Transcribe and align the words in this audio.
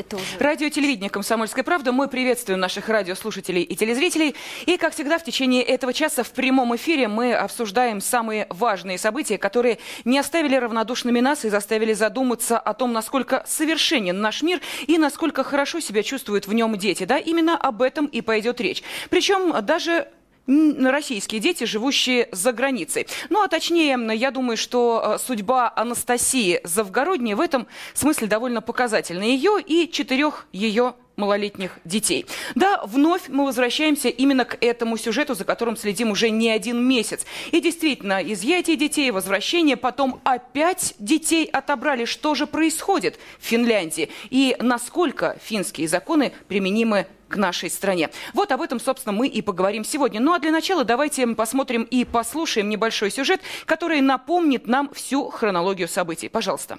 это 0.00 0.16
уже... 0.16 0.38
Радио 0.38 0.68
телевидение 0.68 1.10
«Комсомольская 1.10 1.62
правда». 1.62 1.92
Мы 1.92 2.08
приветствуем 2.08 2.58
наших 2.58 2.88
радиослушателей 2.88 3.62
и 3.62 3.76
телезрителей. 3.76 4.34
И, 4.66 4.76
как 4.76 4.94
всегда, 4.94 5.18
в 5.18 5.24
течение 5.24 5.62
этого 5.62 5.92
часа 5.92 6.22
в 6.22 6.30
прямом 6.30 6.74
эфире 6.76 7.08
мы 7.08 7.34
обсуждаем 7.34 8.00
самые 8.00 8.46
важные 8.50 8.98
события, 8.98 9.38
которые 9.38 9.78
не 10.04 10.18
оставили 10.18 10.56
равнодушными 10.56 11.20
нас 11.20 11.44
и 11.44 11.50
заставили 11.50 11.92
задуматься 11.92 12.58
о 12.58 12.74
том, 12.74 12.92
насколько 12.92 13.44
совершенен 13.46 14.20
наш 14.20 14.42
мир 14.42 14.60
и 14.86 14.98
насколько 14.98 15.44
хорошо 15.44 15.80
себя 15.80 16.02
чувствуют 16.02 16.46
в 16.46 16.52
нем 16.52 16.76
дети. 16.76 17.04
Да, 17.04 17.18
именно 17.18 17.56
об 17.56 17.82
этом 17.82 18.06
и 18.06 18.20
пойдет 18.22 18.60
речь. 18.60 18.82
Причем 19.10 19.54
даже 19.64 20.08
российские 20.80 21.40
дети, 21.40 21.64
живущие 21.64 22.28
за 22.32 22.52
границей. 22.52 23.06
Ну, 23.28 23.42
а 23.42 23.48
точнее, 23.48 23.98
я 24.14 24.30
думаю, 24.30 24.56
что 24.56 25.14
э, 25.16 25.18
судьба 25.18 25.72
Анастасии 25.74 26.60
Завгородней 26.64 27.34
в 27.34 27.40
этом 27.40 27.66
смысле 27.94 28.26
довольно 28.26 28.60
показательна. 28.60 29.22
Ее 29.22 29.60
и 29.64 29.90
четырех 29.90 30.46
ее 30.52 30.94
малолетних 31.20 31.78
детей. 31.84 32.26
Да, 32.54 32.82
вновь 32.84 33.28
мы 33.28 33.44
возвращаемся 33.44 34.08
именно 34.08 34.44
к 34.44 34.56
этому 34.60 34.96
сюжету, 34.96 35.34
за 35.34 35.44
которым 35.44 35.76
следим 35.76 36.10
уже 36.10 36.30
не 36.30 36.50
один 36.50 36.82
месяц. 36.82 37.26
И 37.52 37.60
действительно, 37.60 38.20
изъятие 38.22 38.76
детей, 38.76 39.10
возвращение, 39.10 39.76
потом 39.76 40.20
опять 40.24 40.94
детей 40.98 41.44
отобрали. 41.44 42.06
Что 42.06 42.34
же 42.34 42.46
происходит 42.46 43.18
в 43.38 43.44
Финляндии? 43.44 44.08
И 44.30 44.56
насколько 44.58 45.38
финские 45.44 45.86
законы 45.88 46.32
применимы 46.48 47.06
к 47.30 47.36
нашей 47.36 47.70
стране. 47.70 48.10
Вот 48.34 48.52
об 48.52 48.60
этом, 48.60 48.80
собственно, 48.80 49.12
мы 49.12 49.28
и 49.28 49.40
поговорим 49.40 49.84
сегодня. 49.84 50.20
Ну 50.20 50.34
а 50.34 50.38
для 50.38 50.50
начала 50.50 50.84
давайте 50.84 51.26
посмотрим 51.28 51.84
и 51.84 52.04
послушаем 52.04 52.68
небольшой 52.68 53.10
сюжет, 53.10 53.40
который 53.64 54.00
напомнит 54.00 54.66
нам 54.66 54.92
всю 54.92 55.30
хронологию 55.30 55.88
событий. 55.88 56.28
Пожалуйста. 56.28 56.78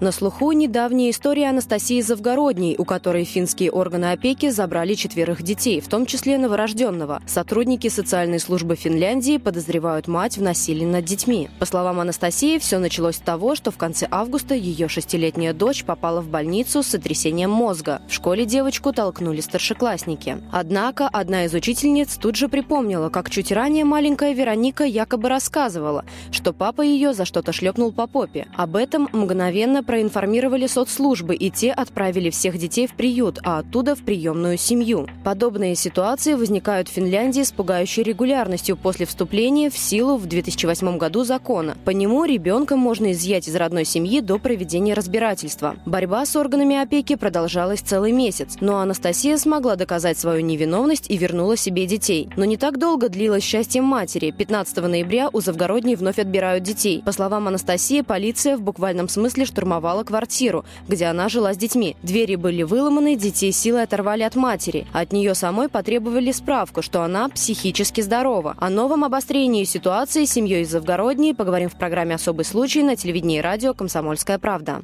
На 0.00 0.10
слуху 0.10 0.50
недавняя 0.50 1.10
история 1.10 1.48
Анастасии 1.50 2.00
Завгородней, 2.00 2.74
у 2.76 2.84
которой 2.84 3.22
финские 3.22 3.70
органы 3.70 4.06
опеки 4.10 4.50
забрали 4.50 4.94
четверых 4.94 5.42
детей, 5.42 5.80
в 5.80 5.86
том 5.86 6.04
числе 6.04 6.36
новорожденного. 6.36 7.22
Сотрудники 7.28 7.86
социальной 7.86 8.40
службы 8.40 8.74
Финляндии 8.74 9.38
подозревают 9.38 10.08
мать 10.08 10.36
в 10.36 10.42
насилии 10.42 10.84
над 10.84 11.04
детьми. 11.04 11.48
По 11.60 11.64
словам 11.64 12.00
Анастасии, 12.00 12.58
все 12.58 12.78
началось 12.78 13.16
с 13.16 13.20
того, 13.20 13.54
что 13.54 13.70
в 13.70 13.76
конце 13.76 14.08
августа 14.10 14.56
ее 14.56 14.88
шестилетняя 14.88 15.54
дочь 15.54 15.84
попала 15.84 16.20
в 16.20 16.28
больницу 16.28 16.82
с 16.82 16.88
сотрясением 16.88 17.50
мозга. 17.50 18.02
В 18.08 18.12
школе 18.12 18.46
девочку 18.46 18.92
толкнули 18.92 19.40
старшеклассники. 19.40 20.38
Однако 20.50 21.06
одна 21.06 21.44
из 21.44 21.54
учительниц 21.54 22.16
тут 22.16 22.34
же 22.34 22.48
припомнила, 22.48 23.10
как 23.10 23.30
чуть 23.30 23.52
ранее 23.52 23.84
маленькая 23.84 24.32
Вероника 24.32 24.82
якобы 24.82 25.28
рассказывала, 25.28 26.04
что 26.32 26.52
папа 26.52 26.82
ее 26.82 27.14
за 27.14 27.24
что-то 27.24 27.52
шлепнул 27.52 27.92
по 27.92 28.08
попе. 28.08 28.48
Об 28.56 28.74
этом 28.74 29.08
мгновенно 29.12 29.83
проинформировали 29.84 30.66
соцслужбы, 30.66 31.34
и 31.34 31.50
те 31.50 31.72
отправили 31.72 32.30
всех 32.30 32.58
детей 32.58 32.86
в 32.86 32.94
приют, 32.94 33.38
а 33.42 33.58
оттуда 33.58 33.94
в 33.94 34.02
приемную 34.02 34.56
семью. 34.56 35.06
Подобные 35.22 35.74
ситуации 35.74 36.34
возникают 36.34 36.88
в 36.88 36.92
Финляндии 36.92 37.42
с 37.42 37.52
пугающей 37.52 38.02
регулярностью 38.02 38.76
после 38.76 39.06
вступления 39.06 39.70
в 39.70 39.76
силу 39.76 40.16
в 40.16 40.26
2008 40.26 40.96
году 40.96 41.24
закона. 41.24 41.76
По 41.84 41.90
нему 41.90 42.24
ребенка 42.24 42.76
можно 42.76 43.12
изъять 43.12 43.46
из 43.48 43.54
родной 43.56 43.84
семьи 43.84 44.20
до 44.20 44.38
проведения 44.38 44.94
разбирательства. 44.94 45.76
Борьба 45.86 46.24
с 46.24 46.34
органами 46.34 46.76
опеки 46.76 47.14
продолжалась 47.14 47.80
целый 47.80 48.12
месяц, 48.12 48.56
но 48.60 48.78
Анастасия 48.78 49.36
смогла 49.36 49.76
доказать 49.76 50.18
свою 50.18 50.40
невиновность 50.40 51.10
и 51.10 51.16
вернула 51.16 51.56
себе 51.56 51.86
детей. 51.86 52.28
Но 52.36 52.44
не 52.44 52.56
так 52.56 52.78
долго 52.78 53.08
длилось 53.08 53.44
счастье 53.44 53.82
матери. 53.82 54.30
15 54.30 54.76
ноября 54.78 55.28
у 55.32 55.40
Завгородней 55.40 55.94
вновь 55.94 56.18
отбирают 56.18 56.64
детей. 56.64 57.02
По 57.04 57.12
словам 57.12 57.48
Анастасии, 57.48 58.00
полиция 58.00 58.56
в 58.56 58.62
буквальном 58.62 59.08
смысле 59.08 59.44
штурмовала 59.44 59.73
штурмовала 59.74 60.04
квартиру, 60.04 60.64
где 60.88 61.06
она 61.06 61.28
жила 61.28 61.52
с 61.52 61.56
детьми. 61.56 61.96
Двери 62.02 62.36
были 62.36 62.62
выломаны, 62.62 63.16
детей 63.16 63.52
силой 63.52 63.82
оторвали 63.82 64.22
от 64.22 64.36
матери. 64.36 64.86
От 64.92 65.12
нее 65.12 65.34
самой 65.34 65.68
потребовали 65.68 66.32
справку, 66.32 66.82
что 66.82 67.02
она 67.02 67.28
психически 67.28 68.00
здорова. 68.00 68.56
О 68.58 68.70
новом 68.70 69.04
обострении 69.04 69.64
ситуации 69.64 70.24
с 70.24 70.32
семьей 70.32 70.62
из 70.62 70.70
Завгородней 70.70 71.34
поговорим 71.34 71.68
в 71.68 71.76
программе 71.76 72.14
«Особый 72.14 72.44
случай» 72.44 72.82
на 72.82 72.96
телевидении 72.96 73.38
и 73.38 73.42
радио 73.42 73.74
«Комсомольская 73.74 74.38
правда». 74.38 74.82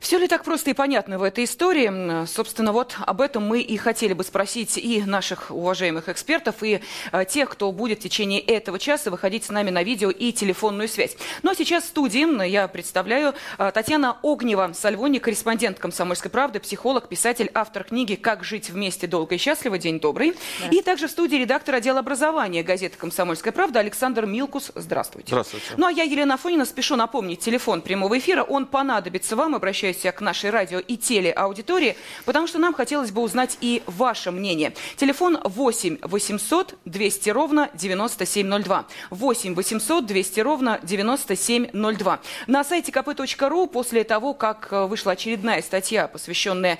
Все 0.00 0.18
ли 0.18 0.28
так 0.28 0.44
просто 0.44 0.70
и 0.70 0.74
понятно 0.74 1.18
в 1.18 1.22
этой 1.22 1.44
истории? 1.44 2.26
Собственно, 2.26 2.72
вот 2.72 2.96
об 3.00 3.20
этом 3.20 3.46
мы 3.46 3.60
и 3.60 3.76
хотели 3.76 4.12
бы 4.12 4.24
спросить 4.24 4.78
и 4.78 5.02
наших 5.02 5.50
уважаемых 5.50 6.08
экспертов, 6.08 6.62
и 6.62 6.80
э, 7.12 7.24
тех, 7.24 7.50
кто 7.50 7.72
будет 7.72 7.98
в 7.98 8.02
течение 8.02 8.40
этого 8.40 8.78
часа 8.78 9.10
выходить 9.10 9.44
с 9.44 9.50
нами 9.50 9.70
на 9.70 9.82
видео 9.82 10.10
и 10.10 10.32
телефонную 10.32 10.88
связь. 10.88 11.16
Ну 11.42 11.50
а 11.50 11.54
сейчас 11.54 11.84
в 11.84 11.88
студии 11.88 12.46
я 12.46 12.68
представляю 12.68 13.34
э, 13.58 13.70
Татьяна 13.72 14.18
Огнева, 14.22 14.72
Сальвони, 14.74 15.18
корреспондент 15.18 15.78
«Комсомольской 15.78 16.30
правды», 16.30 16.60
психолог, 16.60 17.08
писатель, 17.08 17.50
автор 17.54 17.84
книги 17.84 18.14
«Как 18.14 18.44
жить 18.44 18.70
вместе 18.70 19.06
долго 19.06 19.34
и 19.34 19.38
счастливо». 19.38 19.78
День 19.78 19.98
добрый. 19.98 20.34
И 20.70 20.80
также 20.82 21.08
в 21.08 21.10
студии 21.10 21.36
редактор 21.36 21.74
отдела 21.76 21.98
образования 21.98 22.62
газеты 22.62 22.96
«Комсомольская 22.96 23.52
правда» 23.52 23.80
Александр 23.80 24.26
Милкус. 24.26 24.70
Здравствуйте. 24.74 25.28
Здравствуйте. 25.28 25.66
Ну 25.76 25.86
а 25.86 25.90
я, 25.90 26.04
Елена 26.04 26.34
Афонина, 26.34 26.64
спешу 26.64 26.96
напомнить 26.96 27.40
телефон 27.40 27.82
прямого 27.82 28.18
эфира. 28.18 28.42
Он 28.42 28.66
понадобится 28.66 29.34
вам 29.34 29.55
обращаюсь 29.56 30.04
я 30.04 30.12
к 30.12 30.20
нашей 30.20 30.50
радио 30.50 30.78
и 30.78 30.96
телеаудитории, 30.96 31.96
потому 32.24 32.46
что 32.46 32.58
нам 32.58 32.74
хотелось 32.74 33.10
бы 33.10 33.22
узнать 33.22 33.58
и 33.60 33.82
ваше 33.86 34.30
мнение. 34.30 34.72
Телефон 34.96 35.38
8 35.42 35.98
800 36.02 36.74
200 36.84 37.30
ровно 37.30 37.70
9702. 37.74 38.86
8 39.10 39.54
800 39.54 40.06
200 40.06 40.40
ровно 40.40 40.80
9702. 40.82 42.20
На 42.46 42.64
сайте 42.64 42.92
kp.ru 42.92 43.66
после 43.66 44.04
того, 44.04 44.34
как 44.34 44.68
э, 44.70 44.86
вышла 44.86 45.12
очередная 45.12 45.62
статья, 45.62 46.08
посвященная 46.08 46.78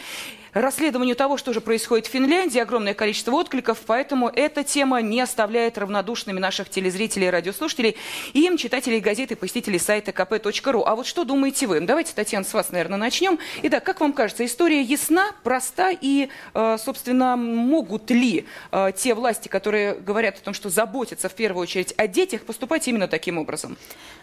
расследованию 0.60 1.14
того, 1.14 1.36
что 1.36 1.52
же 1.52 1.60
происходит 1.60 2.06
в 2.06 2.10
Финляндии, 2.10 2.58
огромное 2.58 2.94
количество 2.94 3.32
откликов, 3.32 3.78
поэтому 3.86 4.28
эта 4.28 4.64
тема 4.64 5.02
не 5.02 5.20
оставляет 5.20 5.76
равнодушными 5.76 6.40
наших 6.40 6.70
телезрителей 6.70 7.28
и 7.28 7.30
радиослушателей, 7.30 7.96
и 8.32 8.40
им, 8.40 8.56
читателей 8.56 9.00
газеты 9.00 9.36
посетителей 9.36 9.78
сайта 9.78 10.12
kp.ru. 10.12 10.82
А 10.84 10.96
вот 10.96 11.06
что 11.06 11.24
думаете 11.24 11.66
вы? 11.66 11.80
Давайте, 11.80 12.14
Татьяна, 12.14 12.44
с 12.44 12.54
вас, 12.54 12.70
наверное, 12.70 12.98
начнем. 12.98 13.38
Итак, 13.62 13.84
как 13.84 14.00
вам 14.00 14.14
кажется, 14.14 14.46
история 14.46 14.80
ясна, 14.80 15.32
проста 15.42 15.90
и, 15.90 16.30
э, 16.54 16.76
собственно, 16.82 17.36
могут 17.36 18.10
ли 18.10 18.46
э, 18.72 18.92
те 18.96 19.14
власти, 19.14 19.48
которые 19.48 19.94
говорят 19.94 20.38
о 20.38 20.40
том, 20.40 20.54
что 20.54 20.70
заботятся 20.70 21.28
в 21.28 21.34
первую 21.34 21.62
очередь 21.62 21.92
о 21.98 22.06
детях, 22.06 22.42
поступать 22.42 22.88
именно 22.88 23.08
таким 23.08 23.36
образом? 23.36 23.76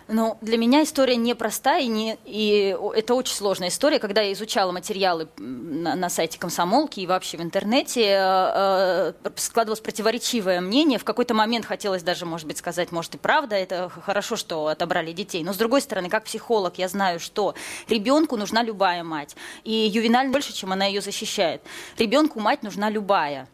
Ну, 0.07 0.38
для 0.41 0.57
меня 0.57 0.83
история 0.83 1.15
непростая, 1.15 1.83
и, 1.83 1.88
не, 1.88 2.17
и 2.25 2.75
это 2.95 3.13
очень 3.13 3.35
сложная 3.35 3.69
история. 3.69 4.00
Когда 4.00 4.21
я 4.21 4.33
изучала 4.33 4.71
материалы 4.71 5.29
на, 5.38 5.95
на 5.95 6.09
сайте 6.09 6.22
комсомолки 6.38 7.00
и 7.00 7.07
вообще 7.07 7.38
в 7.38 7.41
интернете, 7.41 8.01
э, 8.01 9.13
э, 9.23 9.29
складывалось 9.35 9.79
противоречивое 9.79 10.61
мнение. 10.61 11.00
В 11.00 11.03
какой-то 11.03 11.34
момент 11.34 11.66
хотелось 11.66 12.03
даже, 12.03 12.25
может 12.25 12.47
быть, 12.47 12.57
сказать, 12.57 12.91
может 12.91 13.16
и 13.16 13.17
правда, 13.17 13.56
это 13.56 13.89
хорошо, 13.89 14.35
что 14.35 14.67
отобрали 14.67 15.12
детей. 15.12 15.44
Но 15.44 15.53
с 15.53 15.57
другой 15.57 15.81
стороны, 15.81 16.09
как 16.09 16.23
психолог, 16.25 16.78
я 16.78 16.88
знаю, 16.88 17.19
что 17.19 17.56
ребенку 17.88 18.38
нужна 18.38 18.63
любая 18.63 19.03
мать. 19.03 19.35
И 19.63 19.72
ювеналь 19.72 20.29
больше, 20.29 20.53
чем 20.53 20.72
она 20.72 20.85
ее 20.85 21.01
защищает. 21.01 21.62
Ребенку 21.97 22.39
мать 22.39 22.63
нужна 22.63 22.89
любая. 22.89 23.47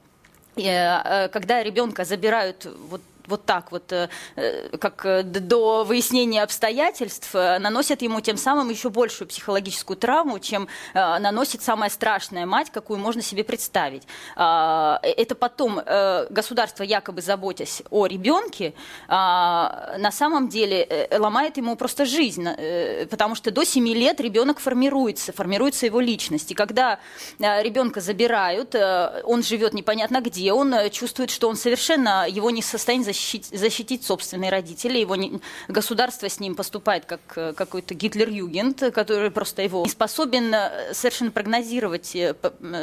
Э, 0.56 1.29
когда 1.29 1.63
ребенка 1.63 2.06
забирают 2.06 2.68
вот 2.90 3.02
вот 3.29 3.45
так 3.45 3.72
вот, 3.72 3.91
э, 3.91 4.09
э, 4.35 4.78
как 4.78 5.06
э, 5.06 5.23
до 5.23 5.84
выяснения 5.84 6.44
обстоятельств, 6.44 7.34
наносят 7.34 8.01
ему 8.01 8.22
тем 8.22 8.38
самым 8.38 8.69
еще 8.69 8.90
большую 8.90 9.28
психологическую 9.28 9.97
травму, 9.97 10.40
чем 10.40 10.67
наносит 10.94 11.62
самая 11.62 11.90
страшная 11.90 12.45
мать, 12.45 12.72
какую 12.72 13.00
можно 13.00 13.22
себе 13.22 13.44
представить. 13.44 14.03
А, 14.35 15.00
это 15.03 15.35
потом 15.35 15.81
государство, 16.29 16.84
якобы 16.84 17.22
заботясь 17.22 17.84
о 17.90 18.08
ребенке, 18.08 18.73
а, 19.08 19.96
на 19.97 20.11
самом 20.11 20.49
деле 20.49 21.08
ломает 21.11 21.58
ему 21.58 21.76
просто 21.76 22.05
жизнь, 22.05 22.47
потому 23.09 23.35
что 23.35 23.52
до 23.52 23.64
7 23.64 23.87
лет 23.93 24.20
ребенок 24.20 24.59
формируется, 24.59 25.31
формируется 25.34 25.85
его 25.85 25.99
личность. 25.99 26.52
И 26.52 26.55
когда 26.55 26.99
ребенка 27.40 28.02
забирают, 28.02 28.76
он 29.23 29.43
живет 29.43 29.73
непонятно 29.73 30.22
где, 30.22 30.52
он 30.53 30.73
чувствует, 30.91 31.29
что 31.29 31.47
он 31.49 31.55
совершенно 31.55 32.28
его 32.28 32.49
не 32.49 32.61
в 32.61 32.66
состоянии 32.66 33.03
защитить 33.03 33.18
защитить, 33.19 33.59
защитить 33.59 34.03
собственные 34.03 34.49
родители. 34.49 34.97
Его 34.97 35.16
не, 35.16 35.39
государство 35.67 36.29
с 36.29 36.39
ним 36.39 36.55
поступает 36.55 37.05
как 37.05 37.19
э, 37.35 37.53
какой-то 37.53 37.93
Гитлер-Югент, 37.93 38.91
который 38.93 39.31
просто 39.31 39.61
его 39.61 39.83
не 39.83 39.89
способен 39.89 40.53
э, 40.53 40.93
совершенно 40.93 41.31
прогнозировать 41.31 42.16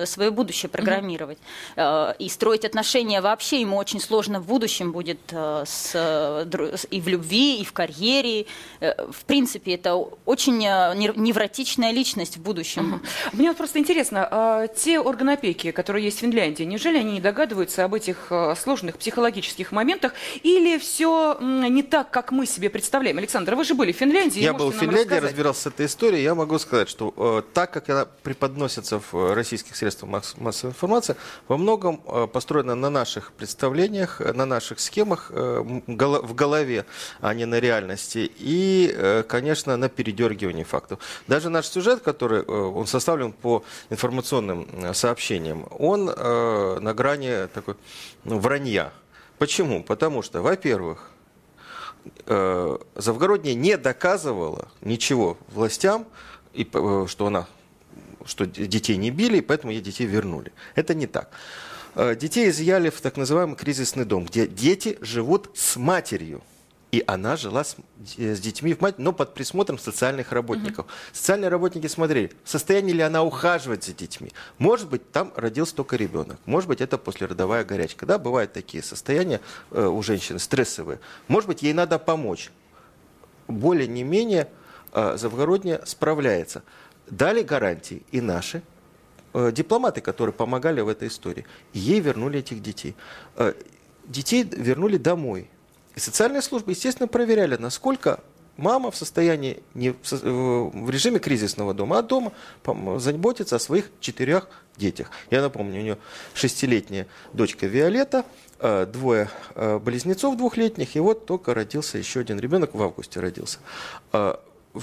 свое 0.04 0.30
будущее, 0.30 0.68
программировать. 0.68 1.38
Mm-hmm. 1.76 2.16
И 2.18 2.28
строить 2.28 2.64
отношения 2.64 3.20
вообще 3.20 3.60
ему 3.60 3.76
очень 3.76 4.00
сложно 4.00 4.40
в 4.40 4.46
будущем 4.46 4.92
будет 4.92 5.20
с, 5.32 6.86
и 6.90 7.00
в 7.00 7.08
любви, 7.08 7.60
и 7.60 7.64
в 7.64 7.72
карьере. 7.72 8.46
В 8.80 9.24
принципе, 9.26 9.74
это 9.74 9.94
очень 9.94 10.58
невротичная 10.58 11.92
личность 11.92 12.36
в 12.36 12.42
будущем. 12.42 13.00
Mm-hmm. 13.02 13.36
Мне 13.36 13.48
вот 13.48 13.56
просто 13.56 13.78
интересно, 13.78 14.28
а 14.30 14.66
те 14.68 15.00
органы 15.00 15.32
опеки, 15.32 15.70
которые 15.70 16.04
есть 16.04 16.18
в 16.18 16.20
Финляндии, 16.20 16.64
неужели 16.64 16.98
они 16.98 17.12
не 17.12 17.20
догадываются 17.20 17.84
об 17.84 17.94
этих 17.94 18.32
сложных 18.60 18.98
психологических 18.98 19.72
моментах, 19.72 20.12
или 20.43 20.78
все 20.78 21.38
не 21.40 21.82
так, 21.82 22.11
как 22.11 22.32
мы 22.32 22.46
себе 22.46 22.70
представляем? 22.70 23.19
Александр, 23.19 23.55
вы 23.55 23.64
же 23.64 23.75
были 23.75 23.93
в 23.93 23.96
Финляндии. 23.96 24.40
Я 24.40 24.52
был 24.52 24.70
в 24.70 24.75
Финляндии, 24.75 25.14
разбирался 25.14 25.62
с 25.62 25.67
этой 25.67 25.87
историей. 25.87 26.23
Я 26.23 26.34
могу 26.34 26.58
сказать, 26.58 26.88
что 26.88 27.12
э, 27.17 27.43
так, 27.52 27.73
как 27.73 27.88
она 27.90 28.06
преподносится 28.23 29.00
в 29.00 29.14
э, 29.14 29.34
российских 29.34 29.76
средствах 29.76 30.11
масс- 30.11 30.37
массовой 30.37 30.70
информации, 30.70 31.17
во 31.49 31.56
многом 31.56 32.00
э, 32.06 32.26
построена 32.32 32.75
на 32.75 32.90
наших 32.90 33.32
представлениях, 33.32 34.20
на 34.20 34.46
наших 34.46 34.81
схемах 34.81 35.31
э, 35.31 35.62
в 35.87 36.34
голове, 36.34 36.87
а 37.20 37.34
не 37.34 37.46
на 37.46 37.61
реальности. 37.61 38.31
И, 38.38 38.93
э, 38.94 39.22
конечно, 39.22 39.76
на 39.76 39.88
передергивании 39.88 40.64
фактов. 40.64 40.99
Даже 41.26 41.49
наш 41.49 41.67
сюжет, 41.67 42.00
который 42.00 42.43
э, 42.43 42.44
он 42.44 42.87
составлен 42.87 43.32
по 43.32 43.64
информационным 43.90 44.69
э, 44.72 44.94
сообщениям, 44.94 45.67
он 45.79 46.08
э, 46.08 46.79
на 46.81 46.94
грани 46.94 47.46
такой 47.49 47.75
ну, 48.25 48.38
вранья. 48.38 48.93
Почему? 49.38 49.82
Потому 49.82 50.22
что, 50.22 50.42
во-первых, 50.42 51.10
э, 52.26 52.78
Завгородняя 52.94 53.54
не 53.54 53.76
доказывала 53.76 54.68
ничего 54.80 55.36
властям, 55.48 56.06
и, 56.52 56.68
э, 56.72 57.06
что 57.08 57.26
она 57.26 57.46
что 58.26 58.44
детей 58.44 58.96
не 58.96 59.10
били, 59.10 59.38
и 59.38 59.40
поэтому 59.40 59.72
ей 59.72 59.80
детей 59.80 60.04
вернули. 60.04 60.52
Это 60.74 60.94
не 60.94 61.06
так. 61.06 61.30
Э, 61.94 62.14
детей 62.14 62.50
изъяли 62.50 62.90
в 62.90 63.00
так 63.00 63.16
называемый 63.16 63.56
кризисный 63.56 64.04
дом, 64.04 64.26
где 64.26 64.46
дети 64.46 64.98
живут 65.00 65.50
с 65.54 65.76
матерью. 65.76 66.42
И 66.92 67.02
она 67.06 67.36
жила 67.36 67.64
с, 67.64 67.76
с 68.16 68.40
детьми 68.40 68.72
в 68.72 68.80
мать, 68.80 68.98
но 68.98 69.12
под 69.12 69.34
присмотром 69.34 69.78
социальных 69.78 70.30
работников. 70.32 70.86
Угу. 70.86 70.92
Социальные 71.12 71.48
работники 71.48 71.88
смотрели, 71.88 72.32
в 72.44 72.48
состоянии 72.48 72.92
ли 72.92 73.02
она 73.02 73.24
ухаживать 73.24 73.84
за 73.84 73.92
детьми. 73.92 74.30
Может 74.58 74.88
быть, 74.88 75.10
там 75.10 75.32
родился 75.34 75.74
только 75.74 75.96
ребенок. 75.96 76.38
Может 76.46 76.68
быть, 76.68 76.80
это 76.80 76.96
послеродовая 76.96 77.64
горячка. 77.64 78.06
Да, 78.06 78.18
бывают 78.18 78.52
такие 78.52 78.82
состояния 78.84 79.40
э, 79.72 79.84
у 79.84 80.00
женщины, 80.02 80.38
стрессовые. 80.38 81.00
Может 81.26 81.48
быть, 81.48 81.62
ей 81.62 81.72
надо 81.72 81.98
помочь. 81.98 82.50
Более 83.48 83.88
не 83.88 84.04
менее 84.04 84.48
э, 84.92 85.16
Завгородняя 85.16 85.84
справляется. 85.84 86.62
Дали 87.10 87.42
гарантии 87.42 88.04
и 88.12 88.20
наши 88.20 88.62
э, 89.34 89.50
дипломаты, 89.50 90.00
которые 90.00 90.32
помогали 90.32 90.80
в 90.80 90.88
этой 90.88 91.08
истории. 91.08 91.46
ей 91.72 91.98
вернули 91.98 92.38
этих 92.38 92.62
детей. 92.62 92.94
Э, 93.34 93.54
детей 94.06 94.44
вернули 94.44 94.98
домой 94.98 95.50
и 95.96 96.00
социальные 96.00 96.43
службы, 96.43 96.72
естественно, 96.72 97.08
проверяли, 97.08 97.56
насколько 97.56 98.20
мама 98.58 98.90
в 98.90 98.96
состоянии 98.96 99.62
не 99.75 99.90
в, 99.90 99.96
в 100.02 100.90
режиме 100.90 101.19
кризисного 101.19 101.72
дома, 101.72 101.98
а 101.98 102.02
дома 102.02 102.32
заботится 102.98 103.56
о 103.56 103.58
своих 103.58 103.90
четырех 104.00 104.48
детях. 104.76 105.10
Я 105.31 105.40
напомню, 105.40 105.81
у 105.81 105.82
нее 105.82 105.98
шестилетняя 106.34 107.06
дочка 107.32 107.66
Виолетта, 107.66 108.26
э, 108.58 108.84
двое 108.84 109.31
э, 109.54 109.78
близнецов 109.78 110.37
двухлетних, 110.37 110.96
и 110.96 111.00
вот 111.00 111.25
только 111.25 111.54
родился 111.54 111.96
еще 111.96 112.20
один 112.20 112.38
ребенок, 112.38 112.75
в 112.75 112.82
августе 112.82 113.20
родился. 113.20 113.58
Э, 114.12 114.37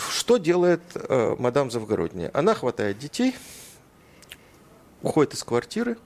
что 0.10 0.38
делает 0.38 0.82
мадам 1.38 1.70
Завгородняя? 1.70 2.32
Она 2.34 2.56
хватает 2.56 2.98
детей, 2.98 3.36
уходит 5.04 5.36
из 5.36 5.44
квартиры, 5.44 6.00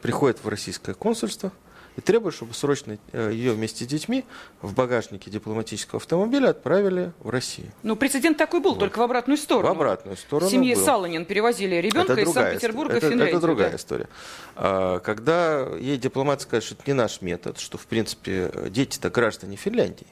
приходит 0.00 0.38
в 0.44 0.48
российское 0.48 0.94
консульство– 0.94 1.50
и 1.96 2.00
требует, 2.00 2.34
чтобы 2.34 2.54
срочно 2.54 2.98
э, 3.12 3.30
ее 3.32 3.52
вместе 3.52 3.84
с 3.84 3.86
детьми 3.86 4.24
в 4.62 4.74
багажнике 4.74 5.30
дипломатического 5.30 5.98
автомобиля 5.98 6.50
отправили 6.50 7.12
в 7.20 7.30
Россию. 7.30 7.72
Ну, 7.82 7.96
прецедент 7.96 8.38
такой 8.38 8.60
был, 8.60 8.70
вот. 8.70 8.80
только 8.80 8.98
в 8.98 9.02
обратную 9.02 9.36
сторону. 9.36 9.68
В 9.68 9.76
обратную 9.76 10.16
сторону. 10.16 10.50
Семье 10.50 10.76
был. 10.76 10.84
Саланин 10.84 11.24
перевозили 11.24 11.76
ребенка 11.76 12.12
это 12.12 12.22
из 12.22 12.32
Санкт-Петербурга 12.32 12.96
в 12.96 13.00
Финляндию. 13.00 13.28
Это 13.28 13.40
другая 13.40 13.70
да? 13.70 13.76
история. 13.76 14.08
А, 14.56 15.00
когда 15.00 15.66
ей 15.78 15.96
дипломат 15.96 16.42
скажет, 16.42 16.64
что 16.64 16.74
это 16.74 16.84
не 16.86 16.94
наш 16.94 17.20
метод, 17.20 17.58
что, 17.58 17.78
в 17.78 17.86
принципе, 17.86 18.52
дети-то 18.68 19.10
граждане 19.10 19.56
Финляндии. 19.56 20.06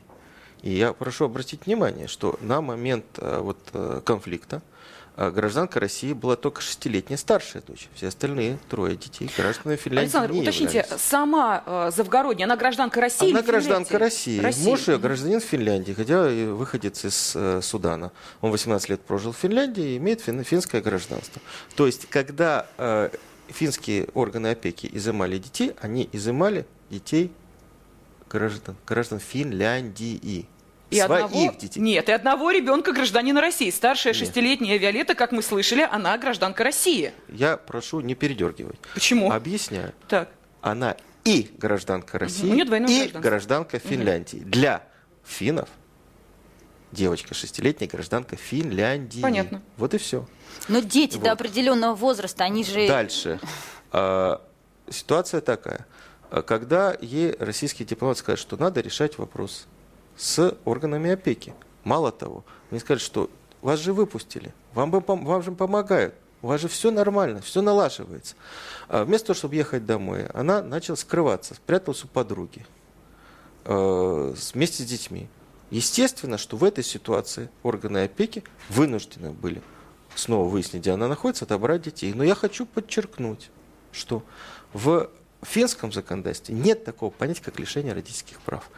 И 0.63 0.71
я 0.71 0.93
прошу 0.93 1.27
обратить 1.27 1.67
внимание, 1.67 2.09
что 2.09 2.39
на 2.41 2.61
момент 2.61 3.05
э, 3.19 3.39
вот, 3.41 3.59
э, 3.73 4.01
конфликта 4.05 4.63
гражданка 5.19 5.81
России 5.81 6.13
была 6.13 6.37
только 6.37 6.61
шестилетняя 6.61 7.17
старшая 7.17 7.63
дочь. 7.63 7.89
Все 7.95 8.09
остальные 8.09 8.59
трое 8.69 8.97
детей 8.97 9.31
граждане 9.37 9.77
Финляндии 9.77 10.05
Александр, 10.05 10.33
не 10.33 10.43
уточните, 10.43 10.79
являлись. 10.79 11.03
сама 11.03 11.63
э, 11.67 11.91
Завгородняя, 11.95 12.47
она 12.47 12.57
гражданка 12.57 13.01
России 13.01 13.31
Она 13.31 13.43
гражданка 13.43 13.99
России. 13.99 14.39
России. 14.41 14.69
Муж 14.69 14.89
ее 14.89 14.99
гражданин 14.99 15.41
Финляндии, 15.41 15.93
хотя 15.93 16.23
выходец 16.23 17.05
из 17.05 17.33
э, 17.35 17.61
Судана. 17.63 18.13
Он 18.41 18.51
18 18.51 18.89
лет 18.91 19.01
прожил 19.01 19.33
в 19.33 19.37
Финляндии 19.37 19.95
и 19.95 19.97
имеет 19.97 20.21
фин, 20.21 20.45
финское 20.45 20.81
гражданство. 20.81 21.43
То 21.75 21.87
есть, 21.87 22.07
когда 22.09 22.67
э, 22.79 23.11
финские 23.49 24.09
органы 24.15 24.49
опеки 24.49 24.89
изымали 24.93 25.39
детей, 25.39 25.75
они 25.81 26.09
изымали 26.13 26.67
детей 26.91 27.33
граждан, 28.31 28.77
граждан 28.87 29.19
Финляндии. 29.19 30.47
И 30.91 31.01
Своих 31.01 31.27
одного... 31.27 31.53
детей. 31.53 31.81
Нет, 31.81 32.09
и 32.09 32.13
одного 32.13 32.51
ребенка 32.51 32.93
гражданина 32.93 33.41
России. 33.41 33.71
Старшая 33.71 34.15
Нет. 34.15 34.25
шестилетняя 34.25 34.79
Виолетта, 34.79 35.15
как 35.15 35.33
мы 35.33 35.43
слышали, 35.43 35.87
она 35.91 36.17
гражданка 36.17 36.65
России. 36.65 37.13
Я 37.29 37.59
прошу 37.59 38.01
не 38.01 38.15
передергивать. 38.15 38.79
Почему? 38.95 39.31
Объясняю. 39.31 39.93
Так. 40.09 40.31
Она 40.63 40.97
и 41.25 41.51
гражданка 41.59 42.19
России, 42.19 42.63
угу. 42.63 42.87
и 42.87 43.09
гражданка 43.09 43.79
Финляндии. 43.79 44.39
Угу. 44.39 44.49
Для 44.49 44.83
финнов 45.25 45.69
девочка 46.91 47.35
шестилетняя 47.35 47.91
гражданка 47.91 48.37
Финляндии. 48.37 49.21
Понятно. 49.21 49.63
Вот 49.77 49.93
и 49.93 49.99
все. 49.99 50.27
Но 50.69 50.81
дети 50.81 51.17
вот. 51.17 51.25
до 51.25 51.33
определенного 51.33 51.95
возраста, 51.95 52.45
они 52.45 52.65
же... 52.65 52.89
Дальше. 52.89 53.41
А, 53.93 54.43
ситуация 54.89 55.41
такая. 55.43 55.87
Когда 56.47 56.97
ей 57.01 57.35
российский 57.39 57.85
дипломат 57.85 58.19
скажет, 58.19 58.41
что 58.41 58.57
надо 58.57 58.81
решать 58.81 59.19
вопрос 59.19 59.67
с 60.19 60.55
органами 60.65 61.11
опеки. 61.11 61.55
Мало 61.85 62.13
того, 62.13 62.45
мне 62.71 62.81
сказали, 62.81 62.99
что 62.99 63.31
вас 63.63 63.81
же 63.81 63.95
выпустили, 63.95 64.53
вам, 64.75 64.91
бы, 64.91 65.01
вам 65.01 65.43
же 65.43 65.53
помогают, 65.53 66.15
у 66.43 66.49
вас 66.49 66.61
же 66.61 66.69
все 66.69 66.91
нормально, 66.91 67.41
все 67.41 67.63
налаживается. 67.63 68.35
А 68.89 69.05
вместо 69.05 69.29
того, 69.29 69.37
чтобы 69.37 69.55
ехать 69.55 69.87
домой, 69.87 70.27
она 70.35 70.61
начала 70.61 70.97
скрываться, 70.97 71.55
спряталась 71.55 72.05
у 72.05 72.09
подруги 72.09 72.67
э, 73.65 74.35
вместе 74.53 74.83
с 74.83 74.87
детьми. 74.87 75.29
Естественно, 75.71 76.37
что 76.37 76.57
в 76.57 76.65
этой 76.65 76.85
ситуации 76.85 77.49
органы 77.63 78.05
опеки 78.05 78.43
вынуждены 78.69 79.31
были 79.31 79.63
снова 80.15 80.49
выяснить, 80.49 80.83
где 80.83 80.93
она 80.93 81.09
находится, 81.09 81.45
отобрать 81.45 81.83
детей. 81.83 82.13
Но 82.13 82.25
я 82.25 82.35
хочу 82.35 82.67
подчеркнуть, 82.67 83.51
что 83.93 84.23
в 84.73 85.11
финском 85.43 85.93
законодательстве 85.93 86.55
нет 86.55 86.85
такого 86.85 87.11
понятия, 87.11 87.43
как 87.43 87.59
лишение 87.61 87.93
родительских 87.93 88.41
прав 88.41 88.69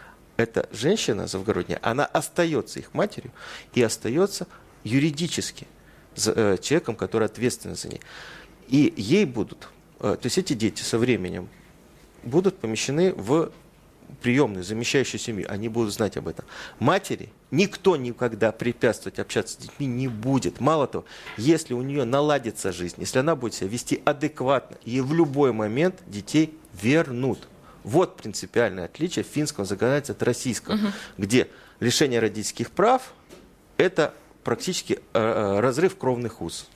эта 0.40 0.68
женщина 0.72 1.26
завгородняя, 1.26 1.78
она 1.82 2.04
остается 2.04 2.78
их 2.78 2.94
матерью 2.94 3.32
и 3.74 3.82
остается 3.82 4.46
юридически 4.84 5.66
э, 6.16 6.56
человеком, 6.60 6.96
который 6.96 7.26
ответственен 7.26 7.76
за 7.76 7.88
ней. 7.88 8.00
И 8.68 8.92
ей 8.96 9.24
будут, 9.24 9.68
э, 10.00 10.16
то 10.20 10.26
есть 10.26 10.38
эти 10.38 10.52
дети 10.52 10.82
со 10.82 10.98
временем 10.98 11.48
будут 12.22 12.58
помещены 12.58 13.12
в 13.12 13.52
приемную, 14.22 14.64
замещающую 14.64 15.20
семью, 15.20 15.46
они 15.48 15.68
будут 15.68 15.94
знать 15.94 16.16
об 16.16 16.28
этом. 16.28 16.44
Матери 16.78 17.30
никто 17.50 17.96
никогда 17.96 18.52
препятствовать 18.52 19.18
общаться 19.18 19.54
с 19.54 19.56
детьми 19.56 19.86
не 19.86 20.08
будет. 20.08 20.60
Мало 20.60 20.86
того, 20.86 21.04
если 21.36 21.74
у 21.74 21.82
нее 21.82 22.04
наладится 22.04 22.72
жизнь, 22.72 22.96
если 22.98 23.18
она 23.18 23.36
будет 23.36 23.54
себя 23.54 23.68
вести 23.68 24.02
адекватно, 24.04 24.76
и 24.84 25.00
в 25.00 25.14
любой 25.14 25.52
момент 25.52 25.96
детей 26.06 26.58
вернут. 26.80 27.48
Вот 27.84 28.16
принципиальное 28.16 28.84
отличие 28.84 29.24
финского 29.24 29.64
законодательства 29.66 30.14
от 30.14 30.22
российского, 30.22 30.74
угу. 30.74 30.86
где 31.18 31.48
лишение 31.80 32.20
родительских 32.20 32.70
прав– 32.70 33.12
это 33.76 34.14
практически 34.44 34.94
э, 34.94 34.98
э 35.14 35.60
разрыв 35.60 35.96
кровных 35.96 36.42
уз. 36.42 36.68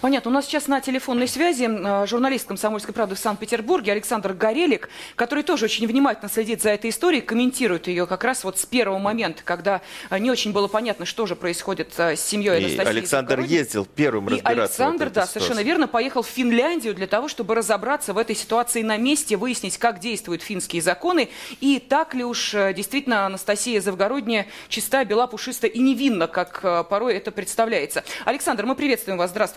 Понятно. 0.00 0.30
У 0.30 0.34
нас 0.34 0.46
сейчас 0.46 0.68
на 0.68 0.80
телефонной 0.80 1.28
связи 1.28 1.68
э, 1.68 2.06
журналист 2.06 2.46
«Комсомольской 2.46 2.94
правды» 2.94 3.14
в 3.14 3.18
Санкт-Петербурге 3.18 3.92
Александр 3.92 4.32
Горелик, 4.32 4.88
который 5.16 5.44
тоже 5.44 5.66
очень 5.66 5.86
внимательно 5.86 6.30
следит 6.30 6.62
за 6.62 6.70
этой 6.70 6.90
историей, 6.90 7.22
комментирует 7.22 7.86
ее 7.86 8.06
как 8.06 8.24
раз 8.24 8.44
вот 8.44 8.58
с 8.58 8.66
первого 8.66 8.98
момента, 8.98 9.42
когда 9.44 9.80
э, 10.10 10.18
не 10.18 10.30
очень 10.30 10.52
было 10.52 10.68
понятно, 10.68 11.06
что 11.06 11.26
же 11.26 11.36
происходит 11.36 11.94
с 11.96 12.16
семьей 12.16 12.58
Анастасии. 12.58 12.88
Александр 12.88 13.40
ездил 13.40 13.86
первым 13.86 14.28
разбираться. 14.28 14.52
И 14.52 14.60
Александр, 14.60 15.04
да, 15.06 15.10
ситуации. 15.22 15.32
совершенно 15.32 15.64
верно, 15.64 15.88
поехал 15.88 16.22
в 16.22 16.28
Финляндию 16.28 16.94
для 16.94 17.06
того, 17.06 17.28
чтобы 17.28 17.54
разобраться 17.54 18.12
в 18.12 18.18
этой 18.18 18.36
ситуации 18.36 18.82
на 18.82 18.96
месте, 18.96 19.36
выяснить, 19.36 19.78
как 19.78 20.00
действуют 20.00 20.42
финские 20.42 20.82
законы 20.82 21.28
и 21.60 21.78
так 21.78 22.14
ли 22.14 22.24
уж 22.24 22.52
действительно 22.52 23.26
Анастасия 23.26 23.80
Завгородняя 23.80 24.46
чиста, 24.68 25.04
бела, 25.04 25.26
пушиста 25.26 25.66
и 25.66 25.78
невинна, 25.78 26.26
как 26.26 26.88
порой 26.88 27.14
это 27.14 27.30
представляется. 27.30 28.04
Александр, 28.24 28.66
мы 28.66 28.74
приветствуем 28.74 29.18
вас. 29.18 29.30
Здравствуйте. 29.30 29.53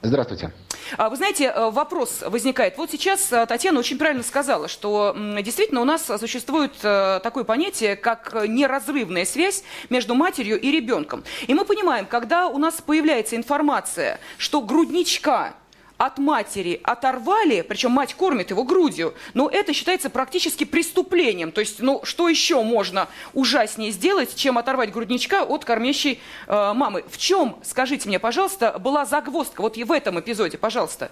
Здравствуйте. 0.00 0.52
А, 0.96 1.10
вы 1.10 1.16
знаете, 1.16 1.46
э, 1.46 1.70
вопрос 1.70 2.22
возникает. 2.24 2.78
Вот 2.78 2.90
сейчас 2.90 3.32
э, 3.32 3.44
Татьяна 3.46 3.80
очень 3.80 3.98
правильно 3.98 4.22
сказала, 4.22 4.68
что 4.68 5.14
действительно 5.42 5.80
у 5.80 5.84
нас 5.84 6.06
существует 6.20 6.72
э, 6.82 7.20
такое 7.22 7.42
понятие, 7.42 7.96
как 7.96 8.32
неразрывная 8.46 9.24
связь 9.24 9.64
между 9.90 10.14
матерью 10.14 10.60
и 10.60 10.70
ребенком. 10.70 11.24
И 11.48 11.54
мы 11.54 11.64
понимаем, 11.64 12.06
когда 12.06 12.46
у 12.46 12.58
нас 12.58 12.80
появляется 12.80 13.34
информация, 13.34 14.20
что 14.36 14.60
грудничка 14.60 15.54
от 15.98 16.18
матери 16.18 16.80
оторвали, 16.84 17.60
причем 17.60 17.90
мать 17.90 18.14
кормит 18.14 18.50
его 18.50 18.62
грудью, 18.64 19.14
но 19.34 19.48
это 19.48 19.72
считается 19.72 20.08
практически 20.08 20.64
преступлением. 20.64 21.52
То 21.52 21.60
есть, 21.60 21.80
ну, 21.80 22.00
что 22.04 22.28
еще 22.28 22.62
можно 22.62 23.08
ужаснее 23.34 23.90
сделать, 23.90 24.34
чем 24.34 24.56
оторвать 24.58 24.92
грудничка 24.92 25.42
от 25.42 25.64
кормящей 25.64 26.20
э, 26.46 26.72
мамы? 26.72 27.04
В 27.10 27.18
чем, 27.18 27.58
скажите 27.64 28.08
мне, 28.08 28.18
пожалуйста, 28.18 28.78
была 28.78 29.04
загвоздка 29.04 29.60
вот 29.60 29.76
и 29.76 29.84
в 29.84 29.92
этом 29.92 30.20
эпизоде, 30.20 30.56
пожалуйста? 30.56 31.10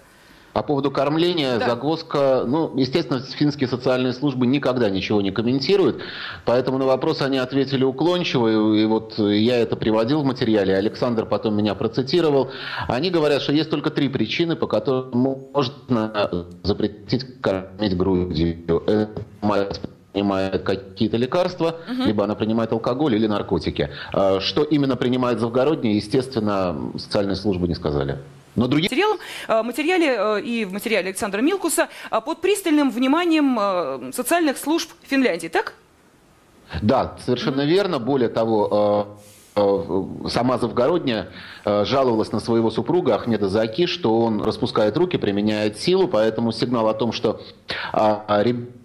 По 0.57 0.63
поводу 0.63 0.91
кормления, 0.91 1.59
да. 1.59 1.69
загвоздка, 1.69 2.45
ну, 2.47 2.75
естественно, 2.79 3.21
финские 3.21 3.69
социальные 3.69 4.15
службы 4.15 4.47
никогда 4.47 4.89
ничего 4.89 5.21
не 5.21 5.31
комментируют, 5.31 6.01
поэтому 6.47 6.79
на 6.79 6.87
вопрос 6.87 7.21
они 7.21 7.37
ответили 7.37 7.85
уклончиво, 7.85 8.75
и, 8.75 8.81
и 8.81 8.87
вот 8.87 9.19
я 9.19 9.59
это 9.59 9.77
приводил 9.77 10.23
в 10.23 10.25
материале, 10.25 10.75
Александр 10.75 11.27
потом 11.27 11.59
меня 11.59 11.75
процитировал. 11.75 12.53
Они 12.89 13.11
говорят, 13.11 13.43
что 13.43 13.53
есть 13.53 13.69
только 13.69 13.91
три 13.91 14.09
причины, 14.09 14.57
по 14.57 14.67
которым 14.67 15.19
можно 15.53 16.49
запретить 16.63 17.43
кормить 17.43 17.95
грудью. 17.95 18.83
Это 18.87 19.11
мать 19.43 19.79
принимает 20.15 20.63
какие-то 20.63 21.19
лекарства, 21.19 21.77
угу. 21.87 22.05
либо 22.05 22.25
она 22.25 22.35
принимает 22.35 22.73
алкоголь 22.73 23.15
или 23.15 23.27
наркотики. 23.27 23.91
А 24.11 24.41
что 24.41 24.63
именно 24.63 24.97
принимает 24.97 25.39
Завгородняя, 25.39 25.93
естественно, 25.93 26.93
социальные 26.97 27.37
службы 27.37 27.69
не 27.69 27.75
сказали. 27.75 28.17
Но 28.57 28.67
другие... 28.67 28.89
Материалом, 28.91 29.19
э, 29.49 29.63
материале 29.63 30.17
э, 30.19 30.41
и 30.41 30.65
в 30.65 30.73
материале 30.73 31.09
Александра 31.09 31.41
Милкуса 31.41 31.89
э, 32.11 32.21
под 32.21 32.41
пристальным 32.41 32.91
вниманием 32.91 34.13
социальных 34.13 34.57
служб 34.57 34.91
Финляндии, 35.03 35.49
так? 35.49 35.75
Да, 36.83 37.17
совершенно 37.25 37.61
mm-hmm. 37.61 37.67
верно. 37.67 37.99
Более 37.99 38.29
того, 38.29 39.19
сама 39.57 40.59
Завгородняя 40.59 41.29
э, 41.65 41.85
жаловалась 41.87 42.31
на 42.31 42.41
своего 42.41 42.71
супруга 42.71 43.15
Ахмеда 43.15 43.49
Заки, 43.49 43.87
что 43.87 44.19
он 44.19 44.43
распускает 44.43 44.97
руки, 44.99 45.17
применяет 45.17 45.79
силу, 45.79 46.09
поэтому 46.09 46.53
сигнал 46.53 46.89
о 46.89 46.95
том, 46.95 47.13
что 47.13 47.41
а, 47.93 48.25
а, 48.29 48.45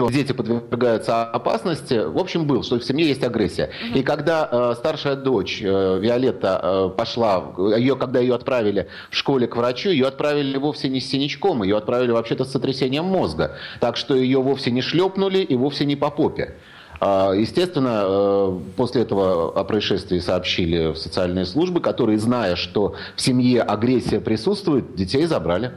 дети 0.09 0.31
подвергаются 0.31 1.23
опасности, 1.23 2.05
в 2.05 2.17
общем, 2.17 2.45
был, 2.47 2.63
что 2.63 2.79
в 2.79 2.85
семье 2.85 3.05
есть 3.05 3.23
агрессия. 3.23 3.69
Угу. 3.89 3.99
И 3.99 4.03
когда 4.03 4.47
э, 4.49 4.75
старшая 4.77 5.17
дочь 5.17 5.59
Виолетта 5.61 6.93
пошла, 6.95 7.53
ее, 7.75 7.97
когда 7.97 8.21
ее 8.21 8.35
отправили 8.35 8.87
в 9.09 9.15
школе 9.17 9.47
к 9.47 9.57
врачу, 9.57 9.89
ее 9.89 10.07
отправили 10.07 10.57
вовсе 10.57 10.87
не 10.87 11.01
с 11.01 11.09
синячком, 11.09 11.63
ее 11.63 11.77
отправили 11.77 12.11
вообще-то 12.11 12.45
с 12.45 12.51
сотрясением 12.51 13.05
мозга. 13.05 13.57
Так 13.81 13.97
что 13.97 14.15
ее 14.15 14.41
вовсе 14.41 14.71
не 14.71 14.81
шлепнули 14.81 15.39
и 15.39 15.55
вовсе 15.55 15.83
не 15.83 15.97
по 15.97 16.09
попе. 16.09 16.55
А, 17.03 17.33
естественно, 17.33 18.03
э, 18.05 18.59
после 18.77 19.01
этого 19.01 19.59
о 19.59 19.63
происшествии 19.63 20.19
сообщили 20.19 20.93
в 20.93 20.97
социальные 20.97 21.47
службы, 21.47 21.81
которые, 21.81 22.19
зная, 22.19 22.55
что 22.55 22.93
в 23.15 23.21
семье 23.21 23.63
агрессия 23.63 24.19
присутствует, 24.19 24.95
детей 24.95 25.25
забрали. 25.25 25.71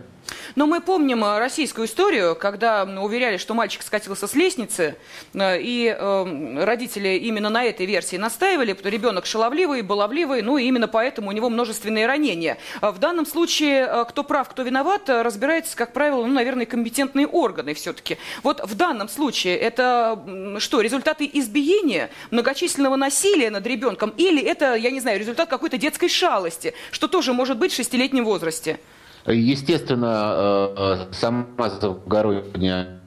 Но 0.56 0.66
мы 0.66 0.80
помним 0.80 1.24
э, 1.24 1.38
российскую 1.38 1.86
историю, 1.86 2.36
когда 2.36 2.84
уверяли, 2.84 3.36
что 3.36 3.54
мальчик 3.54 3.82
скатился 3.82 4.26
с 4.26 4.34
лестницы, 4.34 4.96
э, 5.32 5.60
и 5.60 5.94
э, 5.96 6.64
родители 6.64 7.16
именно 7.16 7.50
на 7.50 7.64
этой 7.64 7.86
версии 7.86 8.16
настаивали, 8.16 8.76
ребенок 8.84 9.26
шаловливый, 9.26 9.82
баловливый, 9.82 10.42
ну 10.42 10.58
и 10.58 10.64
именно 10.64 10.88
поэтому 10.88 11.28
у 11.28 11.32
него 11.32 11.48
множественные 11.50 12.06
ранения. 12.06 12.58
А 12.80 12.92
в 12.92 12.98
данном 12.98 13.26
случае, 13.26 14.04
кто 14.08 14.22
прав, 14.22 14.48
кто 14.48 14.62
виноват, 14.62 15.08
разбирается, 15.08 15.76
как 15.76 15.92
правило, 15.92 16.24
ну, 16.24 16.32
наверное, 16.32 16.66
компетентные 16.66 17.26
органы 17.26 17.74
все-таки. 17.74 18.18
Вот 18.42 18.60
в 18.64 18.74
данном 18.74 19.08
случае 19.08 19.56
это 19.56 20.22
что, 20.58 20.80
результаты 20.80 21.28
избиения, 21.32 22.10
многочисленного 22.30 22.96
насилия 22.96 23.50
над 23.50 23.66
ребенком, 23.66 24.12
или 24.16 24.42
это, 24.42 24.74
я 24.74 24.90
не 24.90 25.00
знаю, 25.00 25.18
результат 25.18 25.48
какой-то 25.48 25.78
детской 25.78 26.08
шалости, 26.08 26.74
что 26.90 27.08
тоже 27.08 27.32
может 27.32 27.58
быть 27.58 27.72
в 27.72 27.76
шестилетнем 27.76 28.24
возрасте? 28.24 28.78
Естественно, 29.26 30.70
э, 30.76 31.12
сама 31.12 31.70
Завгородняя 31.70 33.00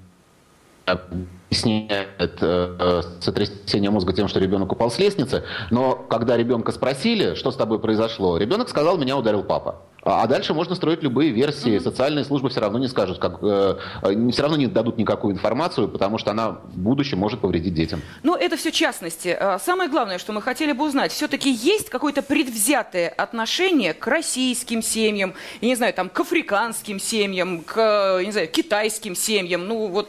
объясняет 1.49 2.37
э, 2.41 3.01
сотрясение 3.21 3.89
мозга 3.89 4.13
тем, 4.13 4.27
что 4.27 4.39
ребенок 4.39 4.71
упал 4.71 4.91
с 4.91 4.99
лестницы, 4.99 5.43
но 5.71 5.95
когда 5.95 6.35
ребенка 6.37 6.71
спросили, 6.71 7.35
что 7.35 7.51
с 7.51 7.55
тобой 7.55 7.79
произошло, 7.79 8.37
ребенок 8.37 8.69
сказал, 8.69 8.97
меня 8.97 9.17
ударил 9.17 9.43
папа. 9.43 9.81
А, 10.07 10.23
а 10.23 10.27
дальше 10.27 10.53
можно 10.53 10.75
строить 10.75 11.03
любые 11.03 11.31
версии. 11.31 11.75
Mm-hmm. 11.75 11.83
Социальные 11.83 12.25
службы 12.25 12.49
все 12.49 12.61
равно 12.61 12.79
не 12.79 12.87
скажут, 12.87 13.19
как, 13.19 13.39
э, 13.41 13.77
э, 14.03 14.31
все 14.31 14.41
равно 14.41 14.57
не 14.57 14.67
дадут 14.67 14.97
никакую 14.97 15.33
информацию, 15.33 15.89
потому 15.89 16.17
что 16.17 16.31
она 16.31 16.51
в 16.51 16.77
будущем 16.77 17.17
может 17.17 17.41
повредить 17.41 17.73
детям. 17.73 18.01
Ну, 18.23 18.35
это 18.35 18.55
все 18.55 18.71
частности. 18.71 19.29
А, 19.29 19.59
самое 19.59 19.89
главное, 19.89 20.17
что 20.17 20.31
мы 20.31 20.41
хотели 20.41 20.71
бы 20.71 20.85
узнать, 20.85 21.11
все-таки 21.11 21.51
есть 21.51 21.89
какое-то 21.89 22.21
предвзятое 22.21 23.09
отношение 23.09 23.93
к 23.93 24.07
российским 24.07 24.81
семьям, 24.81 25.33
я 25.61 25.67
не 25.67 25.75
знаю, 25.75 25.93
там, 25.93 26.09
к 26.09 26.19
африканским 26.19 26.99
семьям, 26.99 27.61
к, 27.61 28.21
не 28.23 28.31
знаю, 28.31 28.47
китайским 28.47 29.15
семьям, 29.15 29.67
ну, 29.67 29.87
вот 29.87 30.07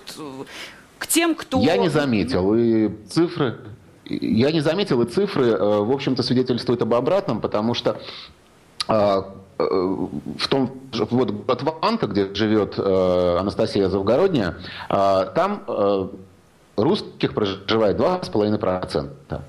к 0.98 1.06
тем, 1.06 1.34
кто... 1.34 1.60
Я 1.60 1.76
не 1.76 1.88
заметил, 1.88 2.54
и 2.54 2.90
цифры... 3.08 3.58
Я 4.04 4.52
не 4.52 4.60
заметил, 4.60 5.02
и 5.02 5.06
цифры, 5.06 5.46
э, 5.46 5.58
в 5.58 5.92
общем-то, 5.92 6.22
свидетельствуют 6.22 6.80
об 6.82 6.94
обратном, 6.94 7.40
потому 7.40 7.74
что 7.74 8.00
а, 8.88 9.34
в 9.58 10.48
том, 10.48 10.72
вот 10.92 11.30
город 11.30 11.62
Ванта, 11.62 12.06
где 12.06 12.32
живет 12.32 12.74
э, 12.78 13.36
Анастасия 13.40 13.88
Завгородняя, 13.88 14.54
э, 14.88 15.26
там 15.34 15.64
э, 15.66 16.08
русских 16.76 17.34
проживает 17.34 17.98
2,5%. 17.98 19.40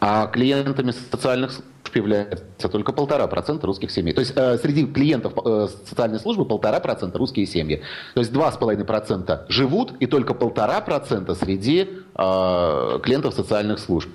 А 0.00 0.26
клиентами 0.26 0.90
социальных 0.90 1.52
является 1.96 2.68
только 2.68 2.92
полтора 2.92 3.26
процента 3.26 3.66
русских 3.66 3.90
семей. 3.90 4.12
То 4.12 4.20
есть 4.20 4.32
э, 4.36 4.58
среди 4.58 4.86
клиентов 4.86 5.34
э, 5.44 5.68
социальной 5.86 6.18
службы 6.18 6.44
полтора 6.44 6.80
процента 6.80 7.18
русские 7.18 7.46
семьи. 7.46 7.82
То 8.14 8.20
есть 8.20 8.32
два 8.32 8.52
с 8.52 8.56
половиной 8.56 8.84
процента 8.84 9.46
живут 9.48 9.94
и 10.00 10.06
только 10.06 10.34
полтора 10.34 10.80
процента 10.80 11.34
среди 11.34 11.88
э, 12.14 13.00
клиентов 13.02 13.34
социальных 13.34 13.78
служб. 13.78 14.08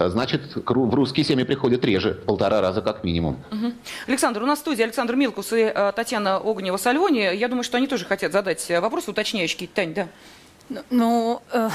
Значит, 0.00 0.54
в 0.54 0.94
русские 0.94 1.24
семьи 1.24 1.44
приходят 1.44 1.84
реже, 1.84 2.14
полтора 2.14 2.60
раза 2.60 2.82
как 2.82 3.02
минимум. 3.02 3.42
Угу. 3.50 3.72
Александр, 4.06 4.42
у 4.42 4.46
нас 4.46 4.58
в 4.58 4.60
студии 4.60 4.82
Александр 4.82 5.16
Милкус 5.16 5.52
и 5.52 5.72
э, 5.74 5.92
Татьяна 5.94 6.40
Огнева-Сальвони. 6.44 7.34
Я 7.34 7.48
думаю, 7.48 7.64
что 7.64 7.78
они 7.78 7.88
тоже 7.88 8.04
хотят 8.04 8.32
задать 8.32 8.70
э, 8.70 8.80
вопрос 8.80 9.08
уточняющий. 9.08 9.66
Тань, 9.66 9.94
да? 9.94 10.08
Ну, 10.68 10.82
ну 10.90 11.42
э, 11.52 11.68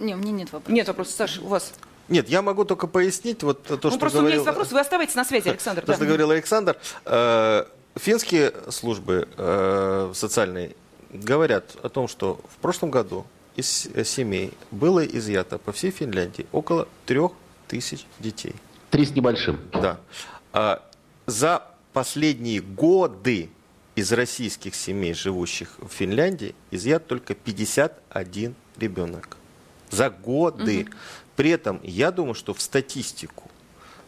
не, 0.00 0.14
у 0.14 0.18
меня 0.18 0.32
нет 0.32 0.52
вопросов. 0.52 0.74
Нет 0.74 0.88
вопросов. 0.88 1.14
Саша, 1.14 1.42
у 1.42 1.48
вас? 1.48 1.74
Нет, 2.08 2.28
я 2.28 2.42
могу 2.42 2.64
только 2.64 2.86
пояснить 2.86 3.42
вот 3.42 3.62
то, 3.62 3.78
ну, 3.82 3.90
что 3.90 3.98
просто 3.98 4.18
говорил... 4.18 4.20
у 4.20 4.22
меня 4.24 4.34
есть 4.34 4.46
вопрос, 4.46 4.72
вы 4.72 4.80
оставайтесь 4.80 5.14
на 5.14 5.24
связи, 5.24 5.48
Александр. 5.50 5.82
То, 5.82 5.88
да. 5.88 5.94
что 5.94 6.04
говорил 6.04 6.30
Александр. 6.30 6.76
Э, 7.04 7.64
финские 7.96 8.52
службы 8.70 9.28
э, 9.36 10.12
социальные 10.14 10.76
говорят 11.12 11.76
о 11.82 11.88
том, 11.88 12.08
что 12.08 12.40
в 12.48 12.56
прошлом 12.56 12.90
году 12.90 13.26
из 13.56 13.88
семей 14.04 14.52
было 14.70 15.04
изъято 15.04 15.58
по 15.58 15.72
всей 15.72 15.90
Финляндии 15.90 16.46
около 16.52 16.88
трех 17.06 17.32
тысяч 17.68 18.06
детей. 18.18 18.54
Три 18.90 19.06
с 19.06 19.10
небольшим. 19.10 19.60
Да. 19.72 20.00
А, 20.52 20.82
за 21.26 21.66
последние 21.92 22.60
годы 22.60 23.50
из 23.94 24.12
российских 24.12 24.74
семей, 24.74 25.14
живущих 25.14 25.76
в 25.78 25.88
Финляндии, 25.88 26.54
изъят 26.70 27.06
только 27.06 27.34
51 27.34 28.54
ребенок. 28.78 29.36
За 29.90 30.08
годы. 30.08 30.82
Угу. 30.82 30.90
При 31.42 31.50
этом 31.50 31.80
я 31.82 32.12
думаю, 32.12 32.34
что 32.34 32.54
в 32.54 32.62
статистику 32.62 33.50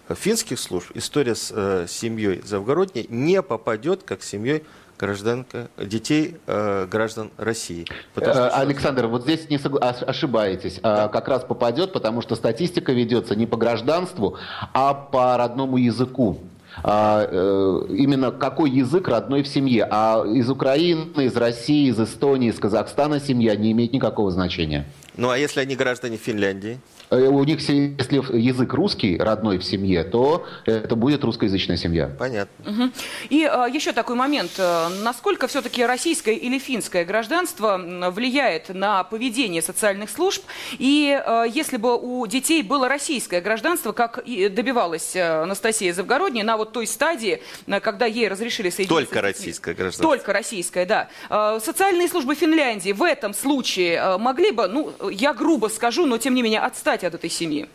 финских 0.08 0.56
служб 0.60 0.92
история 0.94 1.34
с 1.34 1.50
э, 1.52 1.86
семьей 1.88 2.40
Завгородней 2.44 3.06
не 3.08 3.42
попадет 3.42 4.04
как 4.04 4.22
семьей 4.22 4.62
гражданка, 4.96 5.66
детей 5.76 6.36
э, 6.46 6.86
граждан 6.88 7.32
России. 7.36 7.86
Потому, 8.14 8.34
что, 8.34 8.46
э, 8.46 8.50
Александр, 8.50 9.08
вот 9.08 9.22
здесь 9.22 9.50
не 9.50 9.58
согла... 9.58 9.80
ошибаетесь. 9.80 10.78
Да. 10.80 11.08
Как 11.08 11.26
раз 11.26 11.42
попадет, 11.42 11.92
потому 11.92 12.22
что 12.22 12.36
статистика 12.36 12.92
ведется 12.92 13.34
не 13.34 13.46
по 13.46 13.56
гражданству, 13.56 14.38
а 14.72 14.94
по 14.94 15.36
родному 15.36 15.76
языку. 15.76 16.38
А, 16.82 17.26
э, 17.30 17.94
именно 17.94 18.30
какой 18.30 18.70
язык 18.70 19.08
родной 19.08 19.42
в 19.42 19.48
семье. 19.48 19.86
А 19.90 20.24
из 20.26 20.48
Украины, 20.50 21.24
из 21.24 21.36
России, 21.36 21.88
из 21.88 22.00
Эстонии, 22.00 22.50
из 22.50 22.58
Казахстана 22.58 23.20
семья 23.20 23.56
не 23.56 23.72
имеет 23.72 23.92
никакого 23.92 24.30
значения. 24.30 24.86
Ну 25.16 25.30
а 25.30 25.38
если 25.38 25.60
они 25.60 25.76
граждане 25.76 26.16
Финляндии? 26.16 26.80
Э, 27.10 27.28
у 27.28 27.44
них, 27.44 27.60
если 27.60 28.16
язык 28.36 28.72
русский, 28.74 29.16
родной 29.16 29.58
в 29.58 29.64
семье, 29.64 30.04
то 30.04 30.46
это 30.66 30.96
будет 30.96 31.22
русскоязычная 31.24 31.76
семья. 31.76 32.10
Понятно. 32.18 32.70
Угу. 32.70 32.90
И 33.30 33.44
а, 33.44 33.66
еще 33.66 33.92
такой 33.92 34.16
момент. 34.16 34.52
Э, 34.58 34.88
насколько 35.02 35.46
все-таки 35.46 35.84
российское 35.84 36.34
или 36.34 36.58
финское 36.58 37.04
гражданство 37.04 37.78
влияет 38.10 38.70
на 38.70 39.04
поведение 39.04 39.62
социальных 39.62 40.10
служб? 40.10 40.42
И 40.78 41.16
а, 41.24 41.44
если 41.44 41.76
бы 41.76 41.96
у 41.96 42.26
детей 42.26 42.62
было 42.62 42.88
российское 42.88 43.40
гражданство, 43.40 43.92
как 43.92 44.18
и 44.18 44.48
добивалась 44.48 45.14
Анастасия 45.16 45.92
Завгородняя, 45.92 46.44
на 46.44 46.56
вот 46.56 46.63
той 46.64 46.86
стадии, 46.86 47.42
когда 47.82 48.06
ей 48.06 48.28
разрешили 48.28 48.70
соединиться... 48.70 48.94
Только 48.94 49.20
российское 49.20 49.74
гражданство. 49.74 50.16
Только 50.16 50.32
российское, 50.32 50.86
да. 50.86 51.08
А, 51.28 51.60
социальные 51.60 52.08
службы 52.08 52.34
Финляндии 52.34 52.92
в 52.92 53.02
этом 53.02 53.34
случае 53.34 54.18
могли 54.18 54.50
бы, 54.50 54.68
ну, 54.68 54.92
я 55.10 55.34
грубо 55.34 55.68
скажу, 55.68 56.06
но 56.06 56.18
тем 56.18 56.34
не 56.34 56.42
менее 56.42 56.60
отстать 56.60 57.04
от 57.04 57.14
этой 57.14 57.30
семьи? 57.30 57.68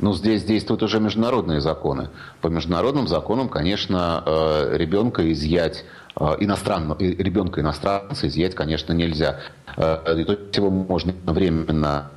Ну, 0.00 0.14
здесь 0.14 0.44
действуют 0.44 0.82
уже 0.82 0.98
международные 0.98 1.60
законы. 1.60 2.08
По 2.40 2.48
международным 2.48 3.06
законам, 3.06 3.48
конечно, 3.50 4.22
э, 4.24 4.76
ребенка 4.78 5.30
изъять 5.32 5.84
э, 6.18 6.24
иностранного, 6.40 6.98
ребенка 6.98 7.60
иностранца 7.60 8.26
изъять, 8.26 8.54
конечно, 8.54 8.94
нельзя. 8.94 9.40
Э, 9.76 9.98
и 10.18 10.24
то 10.24 10.32
есть 10.32 10.56
его 10.56 10.70
можно 10.70 11.12
временно 11.26 12.12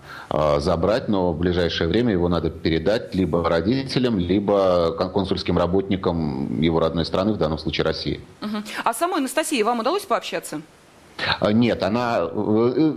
забрать, 0.57 1.09
но 1.09 1.31
в 1.31 1.37
ближайшее 1.37 1.87
время 1.87 2.11
его 2.11 2.27
надо 2.27 2.49
передать 2.49 3.13
либо 3.13 3.47
родителям, 3.47 4.17
либо 4.17 4.91
консульским 4.91 5.57
работникам 5.57 6.59
его 6.59 6.79
родной 6.79 7.05
страны, 7.05 7.33
в 7.33 7.37
данном 7.37 7.59
случае 7.59 7.85
России. 7.85 8.19
Угу. 8.41 8.63
А 8.83 8.93
самой 8.93 9.19
Анастасии 9.19 9.61
вам 9.61 9.79
удалось 9.79 10.03
пообщаться? 10.05 10.61
А, 11.39 11.51
нет, 11.53 11.83
она 11.83 12.19
э, 12.21 12.93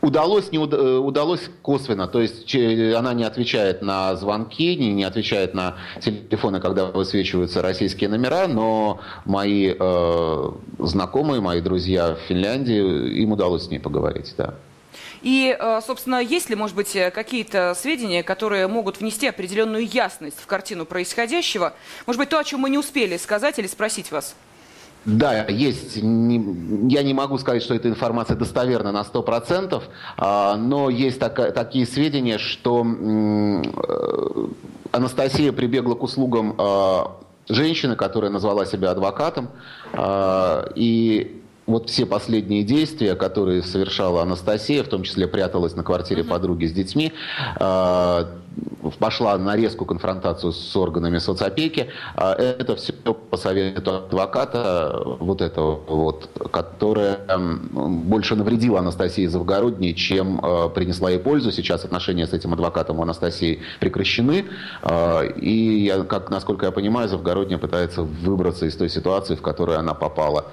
удалось, 0.00 0.50
не 0.50 0.58
э, 0.58 0.96
удалось 0.98 1.50
косвенно, 1.62 2.08
то 2.08 2.20
есть 2.20 2.54
она 2.54 3.12
не 3.14 3.24
отвечает 3.24 3.82
на 3.82 4.16
звонки, 4.16 4.76
не, 4.76 4.92
не 4.92 5.04
отвечает 5.04 5.54
на 5.54 5.76
телефоны, 6.00 6.60
когда 6.60 6.86
высвечиваются 6.86 7.62
российские 7.62 8.08
номера, 8.10 8.48
но 8.48 9.00
мои 9.24 9.74
э, 9.78 10.50
знакомые, 10.78 11.40
мои 11.40 11.60
друзья 11.60 12.14
в 12.14 12.18
Финляндии, 12.28 13.20
им 13.20 13.32
удалось 13.32 13.64
с 13.66 13.70
ней 13.70 13.78
поговорить, 13.78 14.34
да. 14.36 14.54
И, 15.24 15.56
э, 15.58 15.80
собственно, 15.84 16.22
есть 16.22 16.50
ли, 16.50 16.54
может 16.54 16.76
быть, 16.76 16.96
какие-то 17.12 17.74
сведения, 17.74 18.22
которые 18.22 18.68
могут 18.68 19.00
внести 19.00 19.26
определенную 19.26 19.84
ясность 19.86 20.38
в 20.38 20.46
картину 20.46 20.84
происходящего? 20.84 21.72
Может 22.06 22.20
быть, 22.20 22.28
то, 22.28 22.38
о 22.38 22.44
чем 22.44 22.60
мы 22.60 22.70
не 22.70 22.78
успели 22.78 23.16
сказать 23.16 23.58
или 23.58 23.66
спросить 23.66 24.12
вас? 24.12 24.36
Да, 25.04 25.44
есть. 25.48 25.96
Я 25.96 26.02
не 27.02 27.14
могу 27.14 27.36
сказать, 27.38 27.62
что 27.62 27.74
эта 27.74 27.88
информация 27.88 28.36
достоверна 28.36 28.90
на 28.92 29.02
100%, 29.02 29.82
а, 30.16 30.56
но 30.56 30.88
есть 30.88 31.18
такие 31.20 31.86
сведения, 31.86 32.38
что 32.38 32.86
э, 32.86 33.62
Анастасия 34.92 35.52
прибегла 35.52 35.94
к 35.94 36.02
услугам 36.02 36.54
а, 36.56 37.16
женщины, 37.48 37.96
которая 37.96 38.30
назвала 38.30 38.64
себя 38.64 38.92
адвокатом, 38.92 39.50
а, 39.92 40.70
и 40.74 41.42
вот 41.66 41.88
все 41.88 42.06
последние 42.06 42.62
действия, 42.62 43.14
которые 43.14 43.62
совершала 43.62 44.22
Анастасия, 44.22 44.82
в 44.82 44.88
том 44.88 45.02
числе 45.02 45.26
пряталась 45.26 45.74
на 45.74 45.82
квартире 45.82 46.22
uh-huh. 46.22 46.28
подруги 46.28 46.66
с 46.66 46.72
детьми, 46.72 47.12
э, 47.58 48.24
пошла 48.98 49.38
на 49.38 49.56
резкую 49.56 49.86
конфронтацию 49.86 50.52
с 50.52 50.76
органами 50.76 51.18
соцопеки. 51.18 51.88
Э, 52.16 52.32
это 52.32 52.76
все 52.76 52.92
по 52.92 53.36
совету 53.36 53.94
адвоката, 53.94 55.02
вот 55.20 55.40
этого 55.40 55.80
вот, 55.86 56.28
которая 56.50 57.20
э, 57.28 57.38
больше 57.72 58.36
навредила 58.36 58.80
Анастасии 58.80 59.26
Завгородней, 59.26 59.94
чем 59.94 60.40
э, 60.42 60.68
принесла 60.68 61.10
ей 61.10 61.18
пользу. 61.18 61.50
Сейчас 61.50 61.84
отношения 61.84 62.26
с 62.26 62.34
этим 62.34 62.52
адвокатом 62.52 62.98
у 62.98 63.02
Анастасии 63.02 63.60
прекращены. 63.80 64.44
Э, 64.82 65.26
и, 65.36 65.84
я, 65.84 66.04
как, 66.04 66.30
насколько 66.30 66.66
я 66.66 66.72
понимаю, 66.72 67.08
Завгородняя 67.08 67.58
пытается 67.58 68.02
выбраться 68.02 68.66
из 68.66 68.76
той 68.76 68.90
ситуации, 68.90 69.34
в 69.34 69.42
которую 69.42 69.78
она 69.78 69.94
попала. 69.94 70.46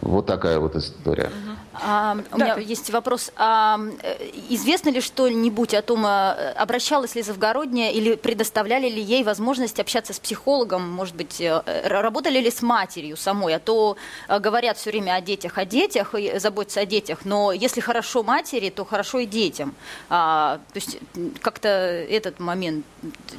Вот 0.00 0.26
такая 0.26 0.58
вот 0.58 0.76
история. 0.76 1.30
А, 1.72 2.16
у 2.32 2.38
да. 2.38 2.54
меня 2.54 2.58
есть 2.58 2.90
вопрос. 2.90 3.32
А, 3.36 3.78
э, 4.02 4.30
известно 4.50 4.90
ли 4.90 5.00
что-нибудь 5.00 5.74
о 5.74 5.82
том, 5.82 6.04
э, 6.06 6.52
обращалась 6.52 7.14
ли 7.14 7.22
Завгородняя 7.22 7.90
или 7.90 8.14
предоставляли 8.14 8.88
ли 8.88 9.02
ей 9.02 9.24
возможность 9.24 9.80
общаться 9.80 10.12
с 10.12 10.18
психологом, 10.18 10.88
может 10.88 11.14
быть, 11.16 11.40
э, 11.40 11.62
работали 11.88 12.38
ли 12.38 12.50
с 12.50 12.62
матерью 12.62 13.16
самой? 13.16 13.54
А 13.54 13.58
то 13.58 13.96
говорят 14.28 14.76
все 14.76 14.90
время 14.90 15.14
о 15.14 15.20
детях, 15.20 15.58
о 15.58 15.64
детях, 15.64 16.14
и 16.14 16.38
заботятся 16.38 16.80
о 16.80 16.86
детях, 16.86 17.20
но 17.24 17.52
если 17.52 17.80
хорошо 17.80 18.22
матери, 18.22 18.70
то 18.70 18.84
хорошо 18.84 19.20
и 19.20 19.26
детям. 19.26 19.74
А, 20.08 20.60
то 20.72 20.78
есть 20.78 20.98
как-то 21.40 21.68
этот 21.68 22.38
момент 22.38 22.84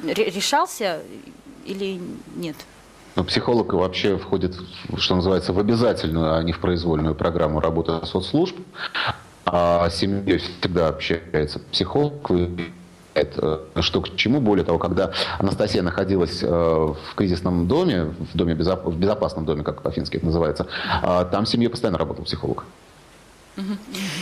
решался 0.02 1.00
или 1.64 2.00
нет? 2.36 2.56
Психолог 3.26 3.72
вообще 3.72 4.16
входит, 4.16 4.56
что 4.96 5.16
называется, 5.16 5.52
в 5.52 5.58
обязательную, 5.58 6.36
а 6.36 6.42
не 6.42 6.52
в 6.52 6.60
произвольную 6.60 7.14
программу 7.14 7.60
работы 7.60 8.04
соцслужб. 8.06 8.56
А 9.44 9.88
с 9.88 9.96
семьей 9.96 10.38
всегда 10.38 10.88
общается 10.88 11.58
психолог, 11.72 12.30
э, 13.14 13.58
что 13.80 14.00
к 14.02 14.14
чему. 14.16 14.40
Более 14.40 14.64
того, 14.64 14.78
когда 14.78 15.12
Анастасия 15.38 15.82
находилась 15.82 16.42
э, 16.42 16.46
в 16.46 17.14
кризисном 17.14 17.66
доме, 17.66 18.04
в, 18.04 18.36
доме 18.36 18.54
в 18.54 18.98
безопасном 18.98 19.46
доме, 19.46 19.62
как 19.62 19.82
по-фински 19.82 20.18
это 20.18 20.26
называется, 20.26 20.66
а 21.02 21.24
там 21.24 21.46
семье 21.46 21.70
постоянно 21.70 21.98
работал 21.98 22.24
психолог. 22.24 22.64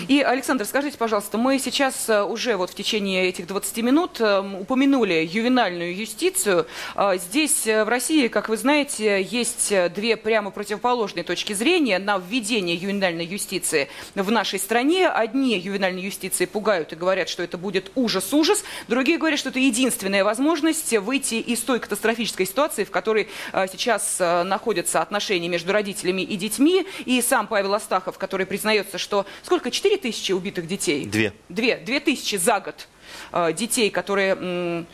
И, 0.09 0.21
Александр, 0.21 0.65
скажите, 0.65 0.97
пожалуйста, 0.97 1.37
мы 1.37 1.59
сейчас 1.59 2.09
э, 2.09 2.23
уже 2.23 2.57
вот 2.57 2.71
в 2.71 2.75
течение 2.75 3.29
этих 3.29 3.47
20 3.47 3.77
минут 3.79 4.21
э, 4.21 4.41
упомянули 4.61 5.29
ювенальную 5.31 5.95
юстицию. 5.95 6.67
А, 6.95 7.17
здесь, 7.17 7.67
э, 7.67 7.85
в 7.85 7.89
России, 7.89 8.29
как 8.29 8.49
вы 8.49 8.57
знаете, 8.57 9.23
есть 9.23 9.73
две 9.95 10.17
прямо 10.17 10.51
противоположные 10.51 11.25
точки 11.25 11.53
зрения 11.53 11.99
на 11.99 12.19
введение 12.19 12.77
ювенальной 12.77 13.27
юстиции 13.27 13.89
в 14.15 14.31
нашей 14.31 14.59
стране. 14.59 15.09
Одни 15.09 15.59
ювенальной 15.59 16.03
юстиции 16.03 16.47
пугают 16.47 16.93
и 16.93 16.97
говорят, 16.97 17.29
что 17.29 17.43
это 17.43 17.59
будет 17.59 17.91
ужас-ужас. 17.95 18.65
Другие 18.89 19.19
говорят, 19.19 19.39
что 19.39 19.51
это 19.51 19.59
единственная 19.59 20.25
возможность 20.25 20.97
выйти 20.97 21.35
из 21.35 21.61
той 21.61 21.81
катастрофической 21.81 22.47
ситуации, 22.47 22.85
в 22.85 22.91
которой 22.91 23.29
сейчас 23.53 24.19
находятся 24.19 25.03
отношения 25.03 25.49
между 25.49 25.73
родителями 25.73 26.23
и 26.23 26.37
детьми. 26.37 26.87
И 27.05 27.21
сам 27.21 27.47
Павел 27.47 27.75
Астахов, 27.75 28.19
который 28.19 28.47
признается, 28.47 28.99
что 28.99 29.26
сколько, 29.43 29.71
4 29.71 29.97
тысячи 29.99 30.33
убитых 30.33 30.67
детей? 30.67 31.07
Две. 31.07 31.33
Две, 31.49 31.77
две 31.77 32.01
тысячи 32.01 32.37
за 32.37 32.61
год 32.61 32.89
э, 33.33 33.53
детей, 33.53 33.91
которые, 33.91 34.87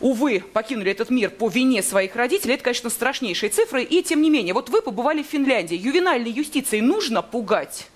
увы, 0.00 0.40
покинули 0.52 0.90
этот 0.90 1.10
мир 1.10 1.30
по 1.30 1.48
вине 1.48 1.82
своих 1.82 2.16
родителей, 2.16 2.54
это, 2.54 2.64
конечно, 2.64 2.90
страшнейшие 2.90 3.50
цифры. 3.50 3.82
И, 3.82 4.02
тем 4.02 4.22
не 4.22 4.30
менее, 4.30 4.54
вот 4.54 4.68
вы 4.68 4.82
побывали 4.82 5.22
в 5.22 5.26
Финляндии. 5.26 5.76
Ювенальной 5.76 6.30
юстицией 6.30 6.82
нужно 6.82 7.22
пугать? 7.22 7.88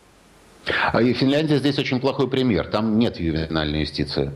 А 0.93 1.03
и 1.03 1.13
Финляндия 1.13 1.59
здесь 1.59 1.79
очень 1.79 2.01
плохой 2.01 2.29
пример. 2.29 2.69
Там 2.69 2.99
нет 2.99 3.19
ювенальной 3.19 3.81
юстиции. 3.81 4.33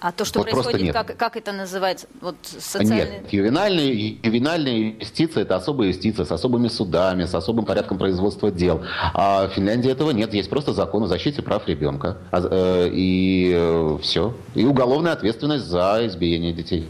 А 0.00 0.12
то, 0.12 0.24
что 0.24 0.40
вот 0.40 0.50
происходит, 0.50 0.94
как, 0.94 1.16
как 1.16 1.36
это 1.36 1.52
называется? 1.52 2.06
Вот 2.22 2.36
социальный... 2.42 3.20
Нет, 3.20 3.32
ювенальная, 3.32 3.84
ювенальная 3.84 4.94
юстиция– 4.98 5.42
это 5.44 5.56
особая 5.56 5.88
юстиция 5.88 6.24
с 6.24 6.32
особыми 6.32 6.68
судами, 6.68 7.26
с 7.26 7.34
особым 7.34 7.66
порядком 7.66 7.98
производства 7.98 8.50
дел. 8.50 8.82
А 9.12 9.48
в 9.48 9.52
Финляндии 9.52 9.90
этого 9.90 10.12
нет. 10.12 10.32
Есть 10.32 10.48
просто 10.48 10.72
закон 10.72 11.02
о 11.04 11.06
защите 11.06 11.42
прав 11.42 11.68
ребенка. 11.68 12.16
А, 12.30 12.40
э, 12.40 12.88
и 12.92 13.52
э, 13.54 13.98
все. 14.00 14.34
И 14.54 14.64
уголовная 14.64 15.12
ответственность 15.12 15.66
за 15.66 16.00
избиение 16.04 16.54
детей. 16.54 16.88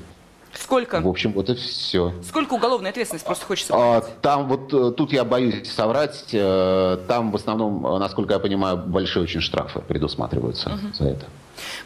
Сколько? 0.53 1.01
В 1.01 1.09
общем, 1.09 1.33
вот 1.33 1.51
и 1.51 1.55
все. 1.57 2.13
Сколько 2.23 2.55
уголовной 2.55 2.91
ответственности 2.91 3.27
просто 3.27 3.45
хочется 3.45 3.75
а, 3.77 4.01
Там 4.23 4.47
вот, 4.47 4.73
э, 4.73 4.93
тут 4.93 5.13
я 5.13 5.25
боюсь 5.25 5.69
соврать, 5.69 6.27
там 6.31 7.33
в 7.33 7.35
основном, 7.35 7.83
насколько 7.99 8.35
я 8.35 8.39
понимаю, 8.39 8.77
большие 8.77 9.25
очень 9.25 9.41
штрафы 9.41 9.81
предусматриваются 9.81 10.71
угу. 10.71 10.95
за 10.95 11.05
это. 11.09 11.27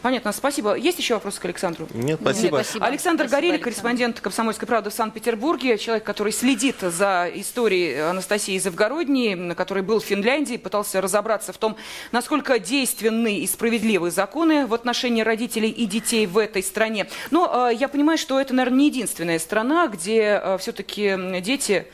Понятно, 0.05 0.31
спасибо. 0.33 0.75
Есть 0.75 0.99
еще 0.99 1.15
вопросы 1.15 1.41
к 1.41 1.45
Александру? 1.45 1.87
Нет, 1.91 2.19
спасибо. 2.21 2.57
Нет, 2.57 2.67
спасибо. 2.67 2.85
Александр 2.85 3.23
спасибо, 3.23 3.41
Горелик, 3.41 3.63
корреспондент 3.63 4.19
«Комсомольской 4.19 4.67
правды» 4.67 4.91
в 4.91 4.93
Санкт-Петербурге, 4.93 5.79
человек, 5.79 6.03
который 6.03 6.31
следит 6.31 6.75
за 6.81 7.27
историей 7.33 7.95
Анастасии 8.01 8.55
Завгородней, 8.59 9.55
который 9.55 9.81
был 9.81 9.99
в 9.99 10.05
Финляндии, 10.05 10.57
пытался 10.57 11.01
разобраться 11.01 11.53
в 11.53 11.57
том, 11.57 11.75
насколько 12.11 12.59
действенны 12.59 13.39
и 13.39 13.47
справедливы 13.47 14.11
законы 14.11 14.67
в 14.67 14.75
отношении 14.75 15.23
родителей 15.23 15.71
и 15.71 15.87
детей 15.87 16.27
в 16.27 16.37
этой 16.37 16.61
стране. 16.61 17.07
Но 17.31 17.69
э, 17.71 17.73
я 17.73 17.87
понимаю, 17.87 18.19
что 18.19 18.39
это, 18.39 18.53
наверное, 18.53 18.81
не 18.81 18.85
единственная 18.89 19.39
страна, 19.39 19.87
где 19.87 20.39
э, 20.39 20.57
все-таки 20.59 21.17
дети 21.41 21.87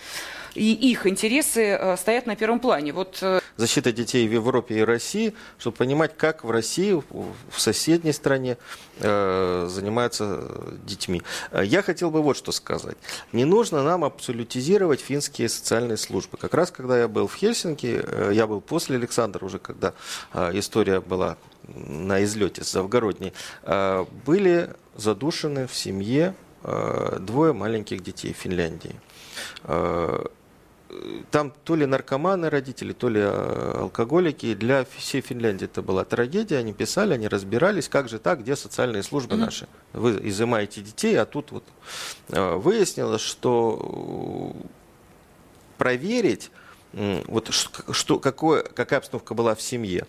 и 0.55 0.73
их 0.73 1.07
интересы 1.07 1.61
э, 1.61 1.97
стоят 1.97 2.25
на 2.25 2.35
первом 2.35 2.59
плане. 2.59 2.93
Вот 2.93 3.23
защита 3.57 3.91
детей 3.91 4.27
в 4.27 4.31
Европе 4.31 4.79
и 4.79 4.81
России, 4.81 5.33
чтобы 5.57 5.77
понимать, 5.77 6.17
как 6.17 6.43
в 6.43 6.51
России, 6.51 6.93
в 6.93 7.59
соседней 7.59 8.13
стране 8.13 8.57
э, 8.99 9.67
занимаются 9.69 10.43
детьми. 10.83 11.21
Я 11.63 11.81
хотел 11.81 12.11
бы 12.11 12.21
вот 12.21 12.37
что 12.37 12.51
сказать. 12.51 12.97
Не 13.31 13.45
нужно 13.45 13.83
нам 13.83 14.03
абсолютизировать 14.03 14.99
финские 15.01 15.49
социальные 15.49 15.97
службы. 15.97 16.37
Как 16.37 16.53
раз 16.53 16.71
когда 16.71 16.99
я 16.99 17.07
был 17.07 17.27
в 17.27 17.35
Хельсинки, 17.35 18.01
э, 18.03 18.31
я 18.33 18.47
был 18.47 18.61
после 18.61 18.97
Александра, 18.97 19.45
уже 19.45 19.59
когда 19.59 19.93
э, 20.33 20.51
история 20.53 20.99
была 20.99 21.37
на 21.67 22.23
излете 22.23 22.63
с 22.63 22.71
Завгородней, 22.71 23.33
э, 23.63 24.05
были 24.25 24.69
задушены 24.95 25.67
в 25.67 25.75
семье 25.75 26.33
э, 26.63 27.17
двое 27.19 27.53
маленьких 27.53 28.03
детей 28.03 28.33
в 28.33 28.37
Финляндии. 28.37 28.95
Э, 30.91 31.21
там 31.31 31.53
то 31.63 31.75
ли 31.75 31.85
наркоманы 31.85 32.49
родители, 32.49 32.93
то 32.93 33.09
ли 33.09 33.21
алкоголики. 33.21 34.53
Для 34.53 34.85
всей 34.97 35.21
Финляндии 35.21 35.65
это 35.65 35.81
была 35.81 36.03
трагедия. 36.03 36.57
Они 36.57 36.73
писали, 36.73 37.13
они 37.13 37.27
разбирались, 37.27 37.87
как 37.87 38.09
же 38.09 38.19
так, 38.19 38.41
где 38.41 38.55
социальные 38.55 39.03
службы 39.03 39.35
mm-hmm. 39.35 39.39
наши. 39.39 39.67
Вы 39.93 40.19
изымаете 40.29 40.81
детей, 40.81 41.15
а 41.15 41.25
тут 41.25 41.51
вот 41.51 41.63
выяснилось, 42.29 43.21
что 43.21 44.55
проверить, 45.77 46.51
вот 46.93 47.49
что, 47.51 48.19
какое, 48.19 48.63
какая 48.63 48.99
обстановка 48.99 49.33
была 49.33 49.55
в 49.55 49.61
семье, 49.61 50.05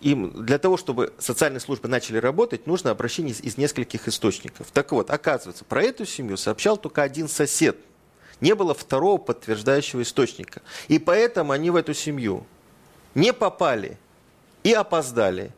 им 0.00 0.44
для 0.44 0.58
того, 0.58 0.76
чтобы 0.76 1.12
социальные 1.18 1.60
службы 1.60 1.88
начали 1.88 2.18
работать, 2.18 2.66
нужно 2.66 2.90
обращение 2.90 3.32
из, 3.32 3.40
из 3.40 3.56
нескольких 3.56 4.08
источников. 4.08 4.68
Так 4.72 4.92
вот, 4.92 5.10
оказывается, 5.10 5.64
про 5.64 5.82
эту 5.82 6.04
семью 6.04 6.36
сообщал 6.36 6.76
только 6.76 7.02
один 7.02 7.28
сосед. 7.28 7.76
Не 8.40 8.54
было 8.54 8.74
второго 8.74 9.18
подтверждающего 9.18 10.02
источника. 10.02 10.62
И 10.88 10.98
поэтому 10.98 11.52
они 11.52 11.70
в 11.70 11.76
эту 11.76 11.94
семью 11.94 12.46
не 13.14 13.32
попали 13.32 13.98
и 14.62 14.72
опоздали. 14.72 15.52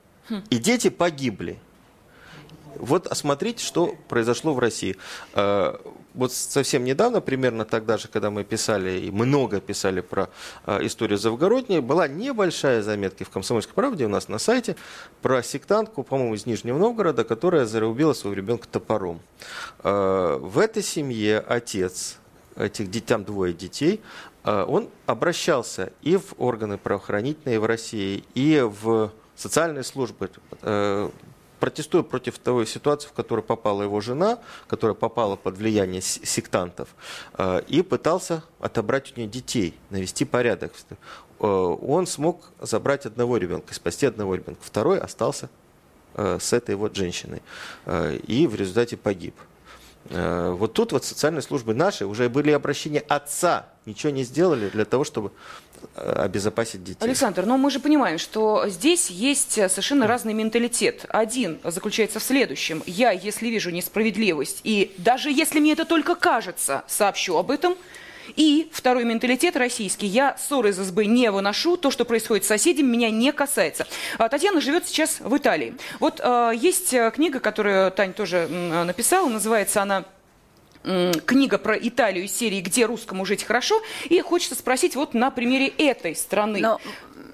И 0.50 0.58
дети 0.58 0.90
погибли. 0.90 1.58
Вот 2.76 3.06
осмотрите, 3.06 3.64
что 3.64 3.96
произошло 4.08 4.54
в 4.54 4.58
России. 4.58 4.96
А, 5.32 5.80
вот 6.14 6.32
совсем 6.32 6.84
недавно, 6.84 7.20
примерно 7.20 7.64
тогда 7.64 7.96
же, 7.96 8.08
когда 8.08 8.30
мы 8.30 8.44
писали, 8.44 9.00
и 9.00 9.10
много 9.10 9.60
писали 9.60 10.00
про 10.00 10.28
э, 10.66 10.84
историю 10.86 11.18
Завгородней, 11.18 11.80
была 11.80 12.08
небольшая 12.08 12.82
заметка 12.82 13.24
в 13.24 13.30
«Комсомольской 13.30 13.74
правде» 13.74 14.06
у 14.06 14.08
нас 14.08 14.28
на 14.28 14.38
сайте 14.38 14.76
про 15.22 15.42
сектантку, 15.42 16.02
по-моему, 16.02 16.34
из 16.34 16.46
Нижнего 16.46 16.78
Новгорода, 16.78 17.24
которая 17.24 17.66
зарубила 17.66 18.12
своего 18.12 18.36
ребенка 18.36 18.68
топором. 18.68 19.20
Э, 19.82 20.38
в 20.40 20.58
этой 20.58 20.82
семье 20.82 21.38
отец, 21.38 22.18
этих 22.58 23.06
там 23.06 23.24
двое 23.24 23.54
детей, 23.54 24.00
э, 24.44 24.64
он 24.64 24.88
обращался 25.06 25.92
и 26.02 26.16
в 26.16 26.34
органы 26.38 26.76
правоохранительные 26.76 27.60
в 27.60 27.64
России, 27.64 28.24
и 28.34 28.60
в 28.60 29.12
социальные 29.36 29.84
службы, 29.84 30.30
э, 30.62 31.10
протестуя 31.60 32.02
против 32.02 32.38
той 32.38 32.66
ситуации, 32.66 33.08
в 33.08 33.12
которую 33.12 33.44
попала 33.44 33.82
его 33.82 34.00
жена, 34.00 34.38
которая 34.66 34.94
попала 34.94 35.36
под 35.36 35.56
влияние 35.56 36.02
сектантов, 36.02 36.88
э, 37.38 37.62
и 37.68 37.82
пытался 37.82 38.42
отобрать 38.60 39.12
у 39.16 39.20
нее 39.20 39.28
детей, 39.28 39.74
навести 39.90 40.24
порядок. 40.24 40.72
Он 41.38 42.06
смог 42.08 42.50
забрать 42.60 43.06
одного 43.06 43.36
ребенка, 43.36 43.72
спасти 43.72 44.06
одного 44.06 44.34
ребенка. 44.34 44.60
Второй 44.60 44.98
остался 44.98 45.48
с 46.16 46.52
этой 46.52 46.74
вот 46.74 46.96
женщиной 46.96 47.42
и 48.26 48.48
в 48.48 48.56
результате 48.56 48.96
погиб. 48.96 49.36
Вот 50.10 50.72
тут 50.72 50.92
вот 50.92 51.04
социальные 51.04 51.42
службы 51.42 51.74
наши 51.74 52.06
уже 52.06 52.30
были 52.30 52.50
обращения 52.50 53.00
отца, 53.00 53.66
ничего 53.84 54.10
не 54.10 54.24
сделали 54.24 54.70
для 54.70 54.86
того, 54.86 55.04
чтобы 55.04 55.32
Э, 55.96 56.24
обезопасить 56.24 56.82
детей. 56.82 57.04
Александр, 57.04 57.44
но 57.44 57.56
мы 57.56 57.70
же 57.70 57.80
понимаем, 57.80 58.18
что 58.18 58.68
здесь 58.68 59.10
есть 59.10 59.52
совершенно 59.52 60.06
разный 60.06 60.32
менталитет. 60.32 61.04
Один 61.08 61.58
заключается 61.64 62.20
в 62.20 62.22
следующем. 62.22 62.82
Я, 62.86 63.10
если 63.10 63.48
вижу 63.48 63.70
несправедливость, 63.70 64.60
и 64.64 64.94
даже 64.98 65.30
если 65.30 65.60
мне 65.60 65.72
это 65.72 65.84
только 65.84 66.14
кажется, 66.14 66.84
сообщу 66.86 67.36
об 67.36 67.50
этом. 67.50 67.76
И 68.36 68.68
второй 68.72 69.04
менталитет 69.04 69.56
российский. 69.56 70.06
Я 70.06 70.36
ссоры 70.38 70.70
из 70.70 70.76
СБ 70.76 71.06
не 71.06 71.30
выношу. 71.30 71.76
То, 71.76 71.90
что 71.90 72.04
происходит 72.04 72.44
с 72.44 72.48
соседями, 72.48 72.88
меня 72.88 73.10
не 73.10 73.32
касается. 73.32 73.86
А 74.18 74.28
Татьяна 74.28 74.60
живет 74.60 74.86
сейчас 74.86 75.20
в 75.20 75.36
Италии. 75.36 75.76
Вот 76.00 76.20
э, 76.22 76.52
есть 76.54 76.92
э, 76.92 77.10
книга, 77.14 77.40
которую 77.40 77.90
Тань 77.90 78.12
тоже 78.12 78.48
э, 78.50 78.84
написала. 78.84 79.28
Называется 79.28 79.82
она 79.82 80.04
книга 81.26 81.58
про 81.58 81.76
Италию 81.76 82.24
из 82.24 82.32
серии 82.32 82.60
«Где 82.60 82.86
русскому 82.86 83.26
жить 83.26 83.42
хорошо». 83.42 83.82
И 84.08 84.20
хочется 84.20 84.54
спросить 84.54 84.94
вот 84.94 85.12
на 85.12 85.30
примере 85.30 85.66
этой 85.66 86.14
страны. 86.14 86.60
Но 86.60 86.80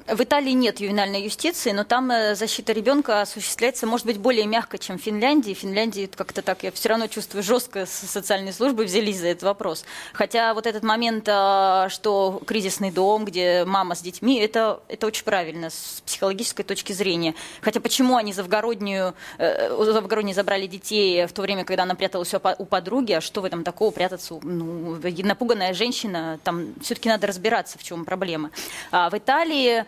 в 0.07 0.21
Италии 0.21 0.51
нет 0.51 0.81
ювенальной 0.81 1.23
юстиции, 1.23 1.73
но 1.73 1.83
там 1.85 2.11
э, 2.11 2.35
защита 2.35 2.73
ребенка 2.73 3.23
осуществляется, 3.23 3.87
может 3.87 4.05
быть, 4.05 4.19
более 4.19 4.45
мягко, 4.45 4.77
чем 4.77 4.99
в 4.99 5.03
Финляндии. 5.03 5.55
В 5.55 5.59
Финляндии 5.59 6.11
как-то 6.15 6.43
так, 6.43 6.63
я 6.63 6.73
все 6.73 6.91
равно 6.91 7.07
чувствую, 7.07 7.43
жестко 7.43 7.87
социальные 7.87 8.53
службы 8.53 8.85
взялись 8.85 9.19
за 9.19 9.29
этот 9.29 9.45
вопрос. 9.45 9.85
Хотя 10.13 10.53
вот 10.53 10.67
этот 10.67 10.83
момент, 10.83 11.25
э, 11.27 11.87
что 11.89 12.43
кризисный 12.47 12.91
дом, 12.91 13.25
где 13.25 13.65
мама 13.65 13.95
с 13.95 14.03
детьми, 14.03 14.39
это, 14.39 14.81
это 14.89 15.07
очень 15.07 15.25
правильно 15.25 15.71
с 15.71 16.03
психологической 16.05 16.67
точки 16.67 16.93
зрения. 16.93 17.35
Хотя 17.63 17.81
почему 17.81 18.17
они 18.17 18.35
Завгороднюю, 18.35 19.15
э, 19.39 19.73
у 19.73 19.85
Завгородней 19.85 20.35
забрали 20.35 20.67
детей 20.67 21.27
в 21.27 21.33
то 21.33 21.41
время, 21.41 21.65
когда 21.65 21.85
она 21.85 21.95
пряталась 21.95 22.35
у 22.35 22.67
подруги, 22.67 23.13
а 23.13 23.23
что 23.23 23.41
в 23.41 23.47
этом 23.47 23.65
такого 23.65 23.91
прятаться? 23.91 24.39
Ну, 24.43 24.99
напуганная 25.23 25.73
женщина, 25.73 26.39
там 26.45 26.75
все-таки 26.83 27.09
надо 27.09 27.27
разбираться, 27.27 27.79
в 27.79 27.83
чем 27.83 28.05
проблема. 28.05 28.51
А 28.91 29.09
в 29.09 29.17
Италии 29.17 29.87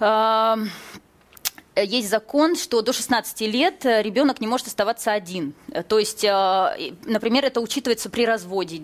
Um, 0.00 0.70
есть 1.82 2.08
закон, 2.08 2.56
что 2.56 2.82
до 2.82 2.92
16 2.92 3.40
лет 3.42 3.84
э, 3.84 4.02
ребенок 4.02 4.40
не 4.40 4.46
может 4.46 4.66
оставаться 4.66 5.12
один. 5.12 5.54
Э, 5.70 5.82
то 5.82 5.98
есть, 5.98 6.24
э, 6.24 6.92
например, 7.04 7.44
это 7.44 7.60
учитывается 7.60 8.08
при 8.10 8.24
разводе. 8.26 8.76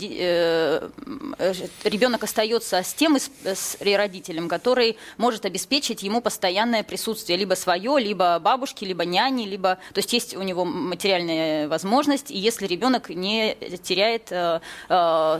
Ребенок 1.85 2.25
остается 2.25 2.83
с 2.83 2.95
тем 2.95 3.19
с 3.19 3.77
родителем, 3.81 4.49
который 4.49 4.97
может 5.17 5.45
обеспечить 5.45 6.03
ему 6.03 6.21
постоянное 6.21 6.83
присутствие, 6.83 7.39
либо 7.39 7.55
свое, 7.55 7.99
либо 7.99 8.39
бабушки, 8.39 8.85
либо 8.85 9.05
няни, 9.05 9.45
либо... 9.45 9.79
То 9.93 9.99
есть 9.99 10.13
есть 10.13 10.37
у 10.37 10.43
него 10.43 10.65
материальная 10.65 11.69
возможность, 11.69 12.31
и 12.31 12.39
если 12.39 12.67
ребенок 12.67 13.09
не 13.11 13.57
теряет 13.83 14.33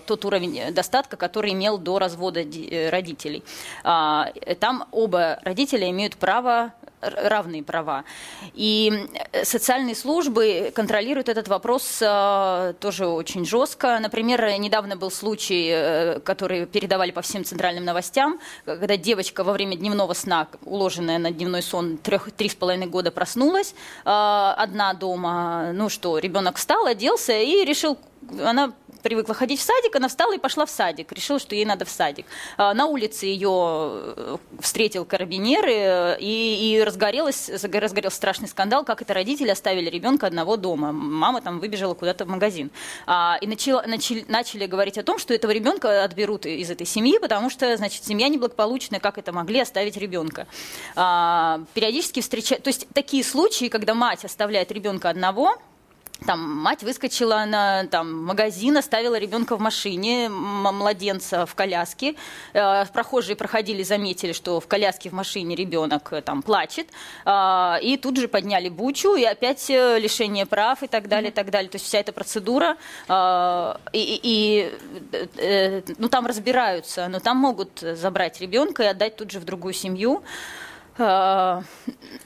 тот 0.07 0.25
уровень 0.25 0.73
достатка, 0.73 1.17
который 1.17 1.53
имел 1.53 1.79
до 1.79 1.99
развода 1.99 2.41
родителей. 2.91 3.43
А, 3.85 4.33
там 4.61 4.87
оба 4.91 5.38
родителя 5.43 5.88
имеют 5.91 6.17
право 6.17 6.73
равные 7.03 7.62
права. 7.62 8.05
И 8.55 9.09
э, 9.33 9.45
социальные 9.45 9.95
службы 9.95 10.73
контролируют 10.75 11.29
этот 11.29 11.49
вопрос 11.49 11.99
э, 12.01 12.75
тоже 12.81 13.07
очень 13.07 13.45
жестко. 13.45 13.99
Например, 14.01 14.59
недавно 14.59 14.97
был 14.97 15.11
случай, 15.11 15.69
э, 15.73 16.21
который 16.21 16.67
передавали 16.67 17.11
по 17.11 17.23
всем 17.23 17.45
центральным 17.45 17.85
новостям, 17.85 18.38
когда 18.65 18.97
девочка 18.97 19.45
во 19.45 19.53
время 19.53 19.77
дневного 19.77 20.15
сна, 20.15 20.49
уложенная 20.65 21.19
на 21.19 21.31
дневной 21.31 21.62
сон, 21.62 21.99
трех, 21.99 22.31
три 22.33 22.49
с 22.49 22.55
половиной 22.55 22.87
года 22.87 23.11
проснулась, 23.11 23.75
одна 24.05 24.95
дома, 24.95 25.73
ну 25.73 25.88
что, 25.88 26.19
ребенок 26.19 26.57
встал, 26.57 26.87
оделся 26.87 27.33
и 27.33 27.65
решил 27.65 27.99
она 28.40 28.72
привыкла 29.02 29.35
ходить 29.35 29.61
в 29.61 29.62
садик, 29.62 29.94
она 29.96 30.08
встала 30.08 30.35
и 30.35 30.38
пошла 30.38 30.64
в 30.64 30.70
садик, 30.70 31.12
решила, 31.12 31.38
что 31.38 31.54
ей 31.54 31.64
надо 31.64 31.85
в 31.85 31.90
садик. 31.90 32.26
А, 32.56 32.72
на 32.72 32.87
улице 32.87 33.26
ее 33.26 33.50
э, 33.50 34.37
встретил 34.61 35.04
карабинеры, 35.04 35.72
э, 35.72 36.16
и, 36.20 36.76
и 36.76 36.82
разгорелось, 36.82 37.50
разгорелся 37.50 38.16
страшный 38.16 38.48
скандал, 38.48 38.85
как 38.85 39.02
это 39.02 39.12
родители 39.12 39.50
оставили 39.50 39.90
ребенка 39.90 40.26
одного 40.26 40.56
дома. 40.56 40.92
Мама 40.92 41.40
там 41.40 41.58
выбежала 41.58 41.94
куда-то 41.94 42.24
в 42.24 42.28
магазин. 42.28 42.70
А, 43.06 43.38
и 43.40 43.46
начали, 43.46 43.87
начали, 43.87 44.24
начали 44.28 44.66
говорить 44.66 44.98
о 44.98 45.02
том, 45.02 45.18
что 45.18 45.35
этого 45.35 45.50
ребенка 45.50 46.04
отберут 46.04 46.46
из 46.46 46.70
этой 46.70 46.87
семьи, 46.87 47.18
потому 47.18 47.50
что, 47.50 47.76
значит, 47.76 48.04
семья 48.04 48.28
неблагополучная, 48.28 49.00
как 49.00 49.18
это 49.18 49.32
могли 49.32 49.61
оставить 49.61 49.96
ребенка. 49.96 50.46
А, 50.94 51.61
периодически 51.74 52.20
встречают, 52.20 52.62
то 52.62 52.68
есть 52.68 52.87
такие 52.94 53.24
случаи, 53.24 53.68
когда 53.68 53.94
мать 53.94 54.24
оставляет 54.24 54.70
ребенка 54.70 55.11
одного, 55.11 55.56
там 56.22 56.40
мать 56.40 56.82
выскочила 56.82 57.44
на 57.46 57.87
там, 57.87 58.24
магазин, 58.24 58.76
оставила 58.76 59.18
ребенка 59.18 59.56
в 59.56 59.61
машине, 59.61 60.28
младенца 60.28 61.46
в 61.46 61.54
коляске. 61.54 62.14
Э, 62.52 62.85
прохожие 62.87 63.37
проходили, 63.37 63.82
заметили, 63.82 64.32
что 64.32 64.61
в 64.61 64.66
коляске 64.66 65.11
в 65.11 65.12
машине 65.12 65.54
ребенок 65.54 66.12
э, 66.12 66.22
там 66.22 66.42
плачет. 66.42 66.88
Э, 67.24 67.76
и 67.82 67.96
тут 67.96 68.16
же 68.16 68.28
подняли 68.28 68.68
бучу, 68.68 69.14
и 69.14 69.24
опять 69.24 69.68
э, 69.70 69.98
лишение 69.98 70.46
прав 70.46 70.82
и 70.82 70.87
так 70.87 71.08
далее, 71.08 71.30
и 71.30 71.35
так 71.35 71.50
далее. 71.50 71.70
То 71.70 71.76
есть 71.76 71.87
вся 71.87 71.98
эта 71.98 72.12
процедура, 72.12 72.76
э, 73.08 73.74
и, 73.92 74.20
и 74.22 74.72
э, 75.37 75.82
ну, 75.98 76.08
там 76.08 76.26
разбираются, 76.26 77.08
но 77.08 77.20
там 77.20 77.37
могут 77.37 77.80
забрать 77.80 78.40
ребенка 78.40 78.82
и 78.82 78.87
отдать 78.87 79.16
тут 79.16 79.30
же 79.30 79.40
в 79.40 79.44
другую 79.44 79.74
семью. 79.74 80.22
А, 80.98 81.62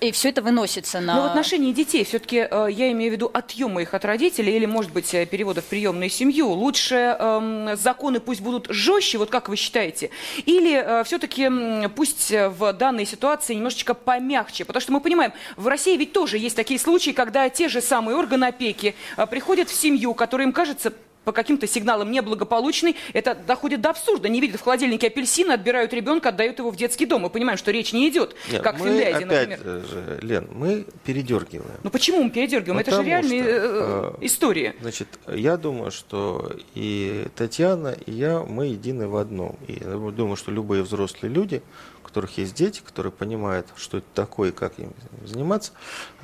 и 0.00 0.11
все 0.11 0.31
это 0.31 0.42
выносится 0.42 1.00
на... 1.00 1.14
Но 1.14 1.22
в 1.22 1.26
отношении 1.26 1.72
детей, 1.72 2.05
все-таки 2.05 2.48
э, 2.50 2.68
я 2.70 2.90
имею 2.90 3.12
в 3.12 3.14
виду 3.14 3.31
отъема 3.33 3.81
их 3.83 3.94
от 3.94 4.05
родителей 4.05 4.57
или, 4.57 4.66
может 4.66 4.92
быть, 4.92 5.14
э, 5.14 5.24
перевода 5.24 5.61
в 5.62 5.66
приемную 5.66 6.11
семью, 6.11 6.48
лучше 6.48 7.16
э, 7.18 7.76
законы 7.76 8.18
пусть 8.18 8.40
будут 8.40 8.66
жестче, 8.68 9.18
вот 9.18 9.31
как 9.31 9.48
вы 9.48 9.57
считаете, 9.57 10.11
или 10.46 10.74
э, 10.74 11.05
все-таки 11.05 11.48
э, 11.48 11.88
пусть 11.90 12.33
в 12.33 12.72
данной 12.72 13.07
ситуации 13.07 13.55
немножечко 13.55 13.94
помягче, 13.94 14.64
потому 14.64 14.81
что 14.81 14.92
мы 14.92 15.00
понимаем, 15.00 15.33
в 15.57 15.68
России 15.68 15.96
ведь 15.96 16.12
тоже 16.12 16.37
есть 16.37 16.57
такие 16.57 16.81
случаи, 16.81 17.11
когда 17.11 17.48
те 17.48 17.68
же 17.68 17.81
самые 17.81 18.16
органы 18.16 18.46
опеки 18.46 18.96
э, 19.16 19.26
приходят 19.26 19.68
в 19.68 19.74
семью, 19.74 20.12
которая 20.14 20.48
им 20.48 20.52
кажется 20.52 20.92
по 21.27 21.33
каким-то 21.33 21.67
сигналам 21.67 22.12
неблагополучный, 22.12 22.95
это 23.12 23.35
доходит 23.35 23.81
до 23.81 23.91
абсурда. 23.91 24.29
Не 24.29 24.41
видят 24.41 24.61
в 24.61 24.65
холодильнике 24.65 25.09
апельсины, 25.09 25.51
отбирают 25.51 25.93
ребенка, 25.93 26.29
отдают 26.29 26.61
его 26.61 26.71
в 26.71 26.77
детский 26.77 27.05
дом. 27.05 27.23
Мы 27.23 27.31
понимаем, 27.31 27.59
что 27.59 27.73
речь 27.73 27.93
не 27.93 28.09
идет, 28.09 28.37
Нет, 28.51 28.62
как 28.62 28.77
в 28.77 28.85
Финляндии, 28.85 29.25
опять 29.25 29.49
например. 29.49 29.85
Же, 29.85 30.19
Лен, 30.23 30.49
мы 30.53 30.87
передергиваем. 31.05 31.81
Ну 31.83 31.91
почему 31.91 32.23
мы 32.23 32.31
передергиваем? 32.31 32.79
это 32.79 32.93
же 32.93 32.99
Потому 32.99 33.09
реальные 33.09 33.43
что, 33.43 33.51
э, 33.51 34.15
э, 34.21 34.25
истории. 34.25 34.75
Значит, 34.81 35.09
я 35.27 35.57
думаю, 35.57 35.91
что 35.91 36.53
и 36.77 37.27
Татьяна, 37.35 37.97
и 38.07 38.12
я, 38.12 38.45
мы 38.45 38.67
едины 38.67 39.09
в 39.09 39.17
одном. 39.17 39.57
И 39.67 39.73
я 39.73 39.97
думаю, 39.97 40.37
что 40.37 40.53
любые 40.53 40.85
взрослые 40.85 41.35
люди, 41.35 41.61
у 42.03 42.07
которых 42.07 42.39
есть 42.39 42.55
дети, 42.55 42.83
которые 42.87 43.11
понимают, 43.11 43.67
что 43.75 43.99
это 43.99 44.07
такое 44.15 44.51
и 44.51 44.53
как 44.53 44.79
им 44.79 44.93
заниматься, 45.25 45.73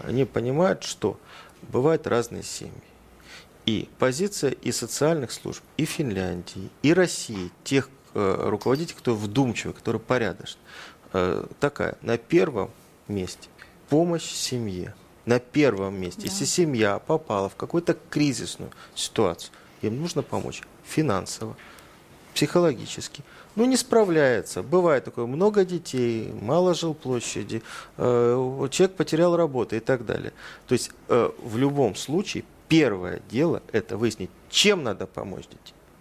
они 0.05 0.25
понимают, 0.27 0.85
что 0.85 1.19
бывают 1.63 2.07
разные 2.07 2.45
семьи. 2.45 2.92
И 3.67 3.89
позиция 3.99 4.51
и 4.51 4.73
социальных 4.73 5.33
служб, 5.33 5.63
и 5.77 5.85
Финляндии, 5.85 6.69
и 6.83 6.93
России, 6.93 7.51
тех 7.65 7.89
э, 8.15 8.49
руководителей, 8.49 8.97
кто 8.99 9.15
вдумчивый, 9.15 9.75
который 9.75 10.01
порядочный, 10.01 10.61
э, 11.13 11.47
такая, 11.61 11.97
на 12.03 12.19
первом 12.19 12.71
месте 13.09 13.49
помощь 13.93 14.31
семье. 14.31 14.95
На 15.27 15.39
первом 15.39 16.01
месте. 16.01 16.23
Если 16.25 16.47
семья 16.47 16.99
попала 16.99 17.51
в 17.51 17.57
какую-то 17.57 17.95
кризисную 18.09 18.71
ситуацию, 18.95 19.53
им 19.83 20.01
нужно 20.01 20.23
помочь 20.23 20.63
финансово, 20.83 21.57
психологически. 22.35 23.23
Ну, 23.55 23.67
не 23.67 23.77
справляется. 23.77 24.63
Бывает 24.63 25.05
такое, 25.05 25.27
много 25.27 25.67
детей, 25.67 26.33
мало 26.41 26.73
жилплощади, 26.73 27.63
э, 27.99 28.69
человек 28.71 28.97
потерял 28.97 29.37
работу 29.37 29.77
и 29.77 29.81
так 29.81 30.07
далее. 30.07 30.33
То 30.67 30.73
есть 30.73 30.91
э, 31.09 31.31
в 31.43 31.59
любом 31.59 31.95
случае 31.95 32.45
первое 32.73 33.21
дело– 33.29 33.63
это 33.73 33.99
выяснить, 33.99 34.31
чем 34.49 34.83
надо 34.83 35.07
помочь 35.07 35.45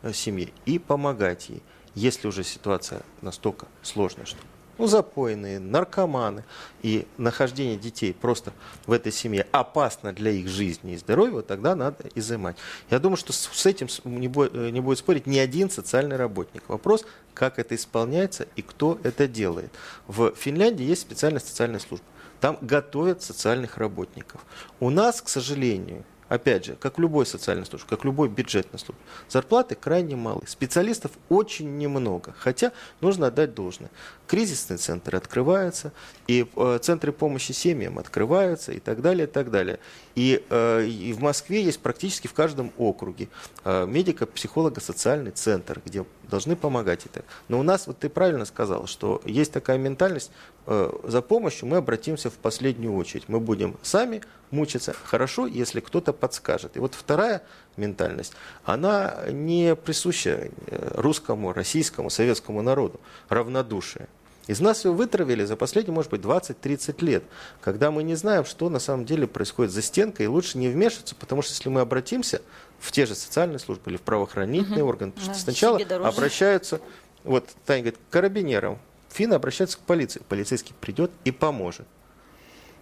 э, 0.04 0.14
семье 0.14 0.54
и 0.66 0.80
помогать 0.80 1.50
ей, 1.50 1.62
если 1.96 2.30
уже 2.30 2.46
ситуация 2.46 3.02
настолько 3.22 3.68
сложная, 3.82 4.26
что 4.26 4.38
ну, 4.78 4.88
запойные, 4.88 5.60
наркоманы 5.60 6.46
и 6.82 7.06
нахождение 7.18 7.76
детей 7.76 8.14
просто 8.14 8.54
в 8.86 8.94
этой 8.94 9.12
семье 9.12 9.46
опасно 9.52 10.14
для 10.14 10.32
их 10.32 10.48
жизни 10.48 10.94
и 10.94 10.98
здоровья, 10.98 11.42
тогда 11.42 11.76
надо 11.76 12.06
изымать. 12.16 12.56
Я 12.90 13.00
думаю, 13.00 13.18
что 13.18 13.34
с 13.34 13.66
этим 13.66 13.88
не 14.06 14.30
бо- 14.30 14.48
э, 14.48 14.70
не 14.70 14.80
будет 14.80 15.00
спорить 15.00 15.28
ни 15.28 15.40
один 15.40 15.70
социальный 15.70 16.16
работник. 16.16 16.64
Вопрос, 16.70 17.04
как 17.34 17.60
это 17.60 17.76
исполняется 17.76 18.48
и 18.56 18.62
кто 18.62 18.98
это 19.04 19.28
делает. 19.28 19.74
В 20.08 20.34
Финляндии 20.38 20.86
есть 20.86 21.02
специальная 21.02 21.42
социальная 21.42 21.80
служба. 21.80 22.06
Там 22.40 22.58
готовят 22.62 23.22
социальных 23.22 23.78
работников. 23.78 24.46
У 24.80 24.90
нас, 24.90 25.22
к 25.22 25.28
сожалению, 25.28 26.06
опять 26.32 26.64
же, 26.64 26.76
как 26.76 26.98
любой 26.98 27.26
социальной 27.26 27.66
службе, 27.66 27.88
как 27.90 28.06
любой 28.06 28.30
бюджетной 28.30 28.80
службе, 28.80 29.04
зарплаты 29.28 29.76
крайне 29.76 30.16
малы. 30.16 30.44
Специалистов 30.48 31.12
очень 31.28 31.78
немного. 31.78 32.34
Хотя 32.38 32.72
нужно 33.02 33.28
отдать 33.28 33.54
должное. 33.54 33.92
Кризисные 34.28 34.78
центры 34.78 35.18
открываются, 35.18 35.92
и 36.28 36.48
э, 36.56 36.80
центры 36.82 37.12
помощи 37.12 37.52
семьям 37.52 38.00
открываются, 38.00 38.72
и 38.72 38.80
так 38.80 39.02
далее, 39.02 39.28
и 39.28 39.30
так 39.30 39.52
далее. 39.52 39.80
И, 40.16 40.42
э, 40.50 40.86
и 40.86 41.12
в 41.12 41.20
Москве 41.20 41.64
есть 41.64 41.82
практически 41.82 42.28
в 42.28 42.34
каждом 42.34 42.72
округе 42.78 43.28
э, 43.66 43.86
медико-психолого-социальный 43.86 45.32
центр, 45.32 45.82
где 45.86 46.06
должны 46.30 46.56
помогать 46.56 47.06
это. 47.06 47.26
Но 47.50 47.60
у 47.60 47.64
нас, 47.64 47.88
вот 47.88 48.00
ты 48.00 48.08
правильно 48.08 48.46
сказал, 48.46 48.88
что 48.88 49.22
есть 49.26 49.52
такая 49.52 49.78
ментальность, 49.78 50.32
э, 50.66 50.92
за 51.04 51.22
помощью 51.22 51.68
мы 51.68 51.76
обратимся 51.76 52.30
в 52.30 52.36
последнюю 52.36 52.96
очередь. 52.96 53.26
Мы 53.28 53.42
будем 53.42 53.76
сами 53.82 54.22
мучиться. 54.52 54.96
Хорошо, 55.04 55.48
если 55.48 55.80
кто-то 55.80 56.14
подскажет. 56.14 56.78
И 56.78 56.80
вот 56.80 56.94
вторая 56.94 57.42
ментальность, 57.78 58.34
она 58.64 59.16
не 59.30 59.76
присуща 59.76 60.50
э, 60.68 60.92
русскому, 60.96 61.54
российскому, 61.54 62.10
советскому 62.10 62.62
народу. 62.62 63.00
Равнодушие. 63.30 64.08
Из 64.48 64.60
нас 64.60 64.84
его 64.86 64.94
вытравили 64.96 65.46
за 65.46 65.56
последние, 65.56 65.94
может 65.94 66.12
быть, 66.12 66.22
20-30 66.22 67.06
лет, 67.06 67.24
когда 67.62 67.92
мы 67.92 68.04
не 68.04 68.16
знаем, 68.16 68.44
что 68.44 68.70
на 68.70 68.80
самом 68.80 69.06
деле 69.06 69.28
происходит 69.28 69.72
за 69.72 69.82
стенкой, 69.82 70.26
и 70.26 70.28
лучше 70.28 70.58
не 70.58 70.68
вмешиваться, 70.68 71.16
потому 71.16 71.42
что 71.42 71.54
если 71.54 71.70
мы 71.70 71.82
обратимся 71.82 72.42
в 72.80 72.92
те 72.92 73.06
же 73.06 73.16
социальные 73.16 73.60
службы 73.60 73.92
или 73.92 73.98
в 73.98 74.02
правоохранительные 74.02 74.84
органы, 74.84 75.12
потому 75.12 75.28
Да, 75.28 75.34
что 75.36 75.44
сначала 75.44 75.80
обращаются, 76.06 76.82
вот 77.24 77.48
Таня 77.66 77.84
говорит, 77.84 78.00
к 78.10 78.12
карабинерам, 78.12 78.80
финны 79.10 79.36
обращаются 79.36 79.78
к 79.78 79.82
полиции, 79.82 80.22
полицейский 80.28 80.74
придет 80.82 81.12
и 81.24 81.32
поможет. 81.32 81.86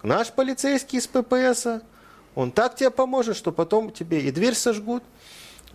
Наш 0.04 0.32
полицейский 0.32 1.00
из 1.00 1.08
ППСа, 1.08 1.82
он 2.36 2.52
так 2.52 2.76
тебе 2.76 2.90
поможет, 2.90 3.36
что 3.36 3.52
потом 3.52 3.92
тебе 3.92 4.22
и 4.22 4.32
дверь 4.32 4.56
сожгут, 4.56 5.04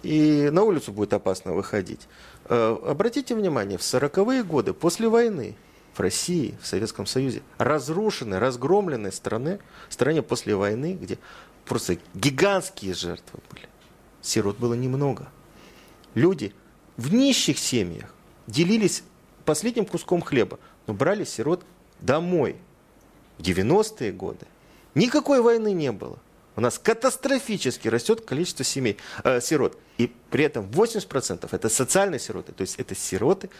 и 0.02 0.48
на 0.50 0.62
улицу 0.62 0.92
будет 0.92 1.12
опасно 1.12 1.52
выходить. 1.52 2.00
Э, 2.46 2.76
Обратите 2.86 3.34
внимание, 3.34 3.78
в 3.78 3.82
40-е 3.82 4.44
годы, 4.44 4.72
после 4.72 5.08
войны, 5.08 5.56
в 5.94 6.00
России, 6.00 6.56
в 6.60 6.66
Советском 6.66 7.06
Союзе, 7.06 7.42
разрушенной, 7.58 8.38
разгромленной 8.38 9.12
страны, 9.12 9.60
стране 9.88 10.22
после 10.22 10.56
войны, 10.56 10.98
где 11.00 11.18
просто 11.64 11.98
гигантские 12.14 12.94
жертвы 12.94 13.40
были, 13.50 13.68
сирот 14.20 14.58
было 14.58 14.74
немного. 14.74 15.28
Люди 16.14 16.54
в 16.96 17.12
нищих 17.12 17.58
семьях 17.58 18.12
делились 18.46 19.02
последним 19.44 19.84
куском 19.84 20.20
хлеба, 20.20 20.58
но 20.86 20.94
брали 20.94 21.24
сирот 21.24 21.64
домой. 22.00 22.56
В 23.38 23.42
90-е 23.42 24.12
годы 24.12 24.46
никакой 24.94 25.40
войны 25.40 25.72
не 25.72 25.92
было. 25.92 26.18
У 26.56 26.60
нас 26.60 26.78
катастрофически 26.78 27.88
растет 27.88 28.20
количество 28.20 28.64
семей, 28.64 28.96
э, 29.24 29.40
сирот. 29.40 29.76
И 29.98 30.12
при 30.30 30.44
этом 30.44 30.66
80% 30.70 31.52
это 31.52 31.68
социальные 31.68 32.20
сироты. 32.20 32.52
То 32.52 32.62
есть 32.62 32.76
это 32.78 32.94
сироты 32.94 33.50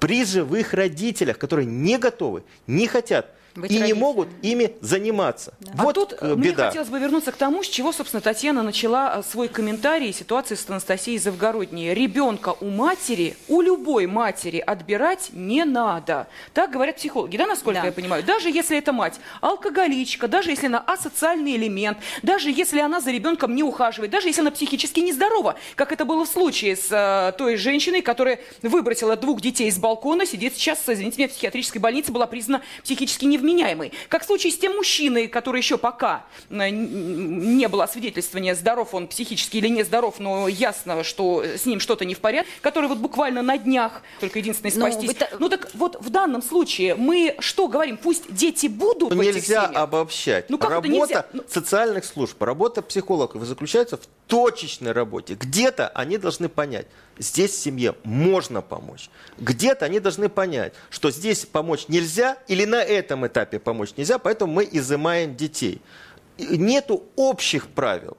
при 0.00 0.24
живых 0.24 0.72
родителях, 0.72 1.38
которые 1.38 1.66
не 1.66 1.98
готовы, 1.98 2.42
не 2.66 2.86
хотят 2.86 3.34
Быть 3.54 3.70
и 3.70 3.74
не 3.74 3.80
родителями. 3.80 4.00
могут 4.00 4.28
ими 4.42 4.74
заниматься. 4.80 5.54
а 5.78 5.82
Вот 5.82 5.94
тут 5.94 6.12
э, 6.14 6.16
э, 6.20 6.34
мне 6.34 6.50
беда. 6.50 6.68
хотелось 6.68 6.88
бы 6.88 6.98
вернуться 6.98 7.32
к 7.32 7.36
тому, 7.36 7.62
с 7.62 7.68
чего, 7.68 7.92
собственно, 7.92 8.20
Татьяна 8.20 8.62
начала 8.62 9.18
э, 9.18 9.22
свой 9.30 9.48
комментарий 9.48 10.12
ситуации 10.12 10.54
с 10.54 10.68
Анастасией 10.68 11.18
Завгородней. 11.18 11.92
Ребенка 11.94 12.54
у 12.60 12.70
матери, 12.70 13.36
у 13.48 13.60
любой 13.60 14.06
матери 14.06 14.58
отбирать 14.58 15.30
не 15.32 15.64
надо. 15.64 16.28
Так 16.54 16.70
говорят 16.70 16.96
психологи, 16.96 17.36
да, 17.36 17.46
насколько 17.46 17.80
Да. 17.80 17.86
я 17.86 17.92
понимаю? 17.92 18.22
Даже 18.22 18.48
если 18.50 18.78
эта 18.78 18.92
мать 18.92 19.20
алкоголичка, 19.42 20.28
даже 20.28 20.50
если 20.50 20.66
она 20.66 20.78
асоциальный 20.80 21.56
элемент, 21.56 21.98
даже 22.22 22.50
если 22.50 22.80
она 22.80 23.00
за 23.00 23.10
ребенком 23.10 23.54
не 23.54 23.62
ухаживает, 23.62 24.10
даже 24.10 24.28
если 24.28 24.40
она 24.40 24.50
психически 24.50 25.00
нездорова, 25.00 25.56
как 25.76 25.92
это 25.92 26.04
было 26.04 26.24
в 26.24 26.28
случае 26.28 26.76
с 26.76 26.88
э, 26.90 27.32
той 27.36 27.56
женщиной, 27.56 28.00
которая 28.02 28.40
выбросила 28.62 29.16
двух 29.16 29.40
детей 29.40 29.70
с 29.70 29.78
балкона, 29.78 30.24
сидит 30.26 30.54
сейчас, 30.54 30.80
извините 30.88 31.18
меня, 31.18 31.28
в 31.28 31.32
психиатрической 31.32 31.80
больнице, 31.80 32.12
была 32.12 32.26
признана 32.26 32.62
психически 32.82 33.26
невменяемой. 33.42 33.92
Как 34.08 34.22
в 34.22 34.26
случае 34.26 34.52
с 34.52 34.58
тем 34.58 34.76
мужчиной, 34.76 35.26
который 35.28 35.58
еще 35.58 35.76
пока 35.78 36.24
э, 36.50 36.70
не 36.70 37.68
было 37.68 37.84
освидетельствования, 37.84 38.54
здоров 38.54 38.94
он 38.94 39.08
психически 39.08 39.56
или 39.58 39.68
не 39.68 39.82
здоров, 39.82 40.18
но 40.18 40.48
ясно, 40.48 41.04
что 41.04 41.42
с 41.44 41.66
ним 41.66 41.80
что-то 41.80 42.04
не 42.04 42.14
в 42.14 42.20
порядке, 42.20 42.50
который 42.60 42.88
вот 42.88 42.98
буквально 42.98 43.42
на 43.42 43.58
днях, 43.58 44.02
только 44.20 44.38
единственное 44.38 44.74
Ну, 44.74 44.86
спастись. 44.90 45.08
вы 45.08 45.14
та- 45.14 45.28
Ну 45.38 45.48
так 45.48 45.70
вот 45.74 45.96
в 46.00 46.10
данном 46.10 46.42
случае 46.42 46.94
мы 46.94 47.36
что 47.40 47.68
говорим? 47.68 47.96
Пусть 47.96 48.32
дети 48.32 48.66
будут 48.68 49.10
Ну, 49.10 49.16
в 49.16 49.20
этих 49.20 49.34
нельзя 49.36 49.66
семьях. 49.66 49.82
обобщать. 49.82 50.48
Ну, 50.50 50.58
как 50.58 50.66
это 50.70 50.74
работа 50.76 50.92
нельзя? 50.92 51.26
Ну- 51.32 51.42
социальных 51.48 52.04
служб, 52.04 52.40
работа 52.42 52.82
психологов 52.82 53.44
заключается 53.44 53.96
в 53.96 54.02
точечной 54.26 54.92
работе. 54.92 55.34
Где-то 55.34 55.88
они 55.88 56.16
должны 56.18 56.48
понять, 56.48 56.86
здесь 57.22 57.58
семье 57.58 57.94
можно 58.04 58.60
помочь. 58.60 59.08
Где-то 59.38 59.86
они 59.86 60.00
должны 60.00 60.28
понять, 60.28 60.74
что 60.90 61.10
здесь 61.10 61.46
помочь 61.46 61.88
нельзя 61.88 62.36
или 62.48 62.64
на 62.64 62.82
этом 62.82 63.26
этапе 63.26 63.58
помочь 63.58 63.94
нельзя, 63.96 64.18
поэтому 64.18 64.52
мы 64.52 64.68
изымаем 64.70 65.36
детей. 65.36 65.80
Нету 66.38 67.04
общих 67.16 67.68
правил. 67.68 68.16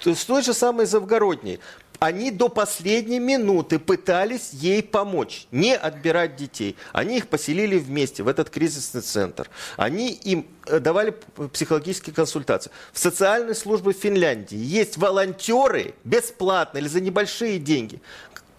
В 0.00 0.04
т- 0.04 0.14
с 0.14 0.24
той 0.24 0.42
же 0.42 0.54
самой 0.54 0.86
Завгородней. 0.86 1.60
Они 1.98 2.30
до 2.30 2.48
последней 2.48 3.18
минуты 3.18 3.78
пытались 3.78 4.54
ей 4.54 4.82
помочь, 4.82 5.46
не 5.50 5.76
отбирать 5.76 6.34
детей. 6.34 6.74
Они 6.94 7.18
их 7.18 7.28
поселили 7.28 7.78
вместе 7.78 8.22
в 8.22 8.28
этот 8.28 8.48
кризисный 8.48 9.02
центр. 9.02 9.50
Они 9.76 10.10
им 10.12 10.46
э, 10.66 10.78
давали 10.78 11.14
психологические 11.52 12.14
консультации. 12.14 12.70
В 12.94 12.98
социальной 12.98 13.54
службе 13.54 13.92
Финляндии 13.92 14.56
есть 14.56 14.96
волонтеры 14.96 15.94
бесплатно 16.04 16.78
или 16.78 16.88
за 16.88 17.02
небольшие 17.02 17.58
деньги, 17.58 18.00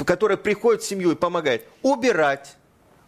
которые 0.05 0.37
приходят 0.37 0.83
в 0.83 0.87
семью 0.87 1.11
и 1.11 1.15
помогают 1.15 1.63
убирать, 1.81 2.55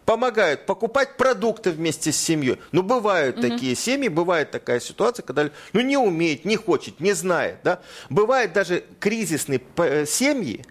помогают 0.06 0.66
покупать 0.66 1.18
продукты 1.18 1.72
вместе 1.72 2.12
с 2.12 2.18
семьей. 2.18 2.60
Ну, 2.72 2.84
бывают 2.84 3.38
угу. 3.38 3.48
такие 3.48 3.76
семьи, 3.76 4.08
бывает 4.08 4.52
такая 4.52 4.80
ситуация, 4.80 5.24
когда 5.24 5.50
ну, 5.72 5.82
не 5.82 5.98
умеет, 5.98 6.46
не 6.46 6.56
хочет, 6.56 7.00
не 7.00 7.14
знает. 7.14 7.58
Да? 7.64 7.82
Бывают 8.10 8.54
даже 8.54 8.84
кризисные 9.00 9.62
э, 9.78 10.06
семьи, 10.06 10.66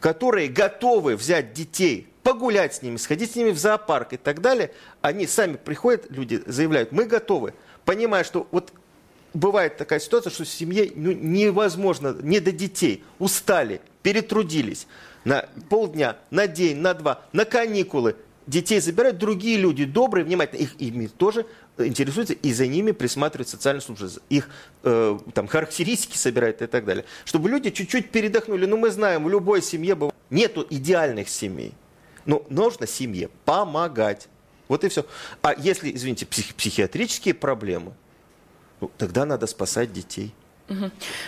которые 0.00 0.48
готовы 0.48 1.16
взять 1.16 1.52
детей, 1.52 2.08
погулять 2.22 2.74
с 2.74 2.82
ними, 2.82 2.96
сходить 2.96 3.32
с 3.32 3.36
ними 3.36 3.50
в 3.50 3.58
зоопарк 3.58 4.14
и 4.14 4.16
так 4.16 4.40
далее. 4.40 4.72
Они 5.00 5.26
сами 5.26 5.56
приходят, 5.56 6.10
люди 6.10 6.42
заявляют, 6.46 6.92
мы 6.92 7.04
готовы, 7.04 7.54
понимая, 7.84 8.24
что 8.24 8.48
вот 8.50 8.72
бывает 9.34 9.76
такая 9.76 10.00
ситуация, 10.00 10.30
что 10.30 10.44
в 10.44 10.48
семье 10.48 10.90
ну, 10.94 11.12
невозможно, 11.12 12.16
не 12.22 12.40
до 12.40 12.52
детей, 12.52 13.04
устали, 13.18 13.80
перетрудились 14.02 14.86
на 15.24 15.48
полдня, 15.68 16.16
на 16.30 16.46
день, 16.46 16.78
на 16.78 16.94
два, 16.94 17.22
на 17.32 17.44
каникулы, 17.44 18.16
детей 18.46 18.80
забирают 18.80 19.18
другие 19.18 19.56
люди, 19.56 19.84
добрые, 19.84 20.24
внимательные, 20.24 20.64
их 20.64 20.74
ими 20.78 21.06
тоже 21.06 21.46
интересуются, 21.78 22.34
и 22.34 22.52
за 22.52 22.66
ними 22.66 22.92
присматривают 22.92 23.48
социальные 23.48 23.82
службы, 23.82 24.08
их 24.28 24.48
э, 24.82 25.18
там, 25.32 25.46
характеристики 25.46 26.16
собирают 26.16 26.62
и 26.62 26.66
так 26.66 26.84
далее. 26.84 27.04
Чтобы 27.24 27.48
люди 27.48 27.70
чуть-чуть 27.70 28.10
передохнули. 28.10 28.66
Ну, 28.66 28.76
мы 28.76 28.90
знаем, 28.90 29.24
в 29.24 29.28
любой 29.28 29.62
семье 29.62 29.94
бывает... 29.94 30.14
нету 30.30 30.66
идеальных 30.68 31.28
семей. 31.28 31.72
Но 32.26 32.44
нужно 32.48 32.86
семье 32.86 33.28
помогать. 33.44 34.28
Вот 34.68 34.84
и 34.84 34.88
все. 34.88 35.04
А 35.42 35.54
если, 35.56 35.94
извините, 35.94 36.26
псих, 36.26 36.54
психиатрические 36.54 37.34
проблемы, 37.34 37.92
ну, 38.80 38.90
тогда 38.96 39.24
надо 39.24 39.46
спасать 39.46 39.92
детей. 39.92 40.32